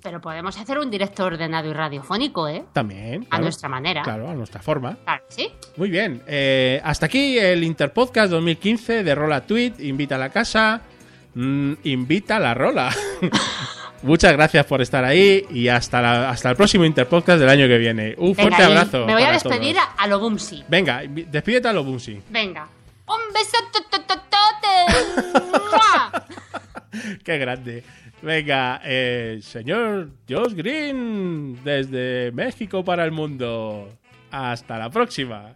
Pero 0.03 0.21
podemos 0.21 0.57
hacer 0.57 0.77
un 0.79 0.89
directo 0.89 1.25
ordenado 1.25 1.69
y 1.69 1.73
radiofónico, 1.73 2.47
¿eh? 2.47 2.63
También. 2.73 3.27
A 3.29 3.39
nuestra 3.39 3.67
manera. 3.69 4.01
Claro, 4.03 4.29
a 4.29 4.33
nuestra 4.35 4.61
forma. 4.61 4.97
Claro, 5.03 5.23
sí. 5.29 5.51
Muy 5.75 5.89
bien. 5.89 6.21
eh, 6.27 6.79
hasta 6.83 7.07
aquí 7.07 7.37
el 7.37 7.63
Interpodcast 7.63 8.31
2015 8.31 9.03
de 9.03 9.15
Rola 9.15 9.41
Tweet. 9.41 9.73
Invita 9.79 10.15
a 10.15 10.19
la 10.19 10.29
casa. 10.29 10.81
mm, 11.33 11.73
invita 11.83 12.37
a 12.37 12.39
la 12.39 12.53
Rola. 12.53 12.93
Muchas 14.03 14.31
gracias 14.33 14.63
por 14.67 14.81
estar 14.81 15.03
ahí 15.03 15.43
y 15.49 15.67
hasta, 15.69 15.99
la- 16.01 16.29
hasta 16.29 16.51
el 16.51 16.55
próximo 16.55 16.85
Interpodcast 16.85 17.39
del 17.39 17.49
año 17.49 17.67
que 17.67 17.77
viene. 17.79 18.13
Un 18.17 18.33
Venga, 18.33 18.41
fuerte 18.43 18.63
abrazo. 18.63 19.05
Me 19.07 19.13
voy 19.13 19.23
a 19.23 19.31
despedir 19.31 19.75
todos. 19.75 19.87
a, 19.97 20.07
lo 20.07 20.19
Bumsi. 20.19 20.63
Venga, 20.67 21.01
despídete 21.07 21.67
a 21.67 21.73
lo 21.73 21.83
Bumsi. 21.83 22.21
Venga. 22.29 22.67
Un 23.07 23.33
beso. 23.33 23.57
Qué 27.23 27.37
grande. 27.37 27.83
Venga, 28.21 28.81
eh, 28.83 29.39
señor 29.43 30.09
Josh 30.27 30.53
Green, 30.53 31.63
desde 31.63 32.31
México 32.31 32.83
para 32.83 33.05
el 33.05 33.11
mundo. 33.11 33.89
Hasta 34.31 34.77
la 34.77 34.89
próxima. 34.89 35.55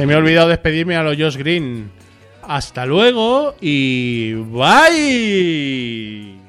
Se 0.00 0.06
me 0.06 0.14
ha 0.14 0.16
olvidado 0.16 0.48
despedirme 0.48 0.96
a 0.96 1.02
los 1.02 1.14
Josh 1.14 1.36
Green. 1.36 1.90
Hasta 2.40 2.86
luego 2.86 3.54
y 3.60 4.32
bye. 4.32 6.39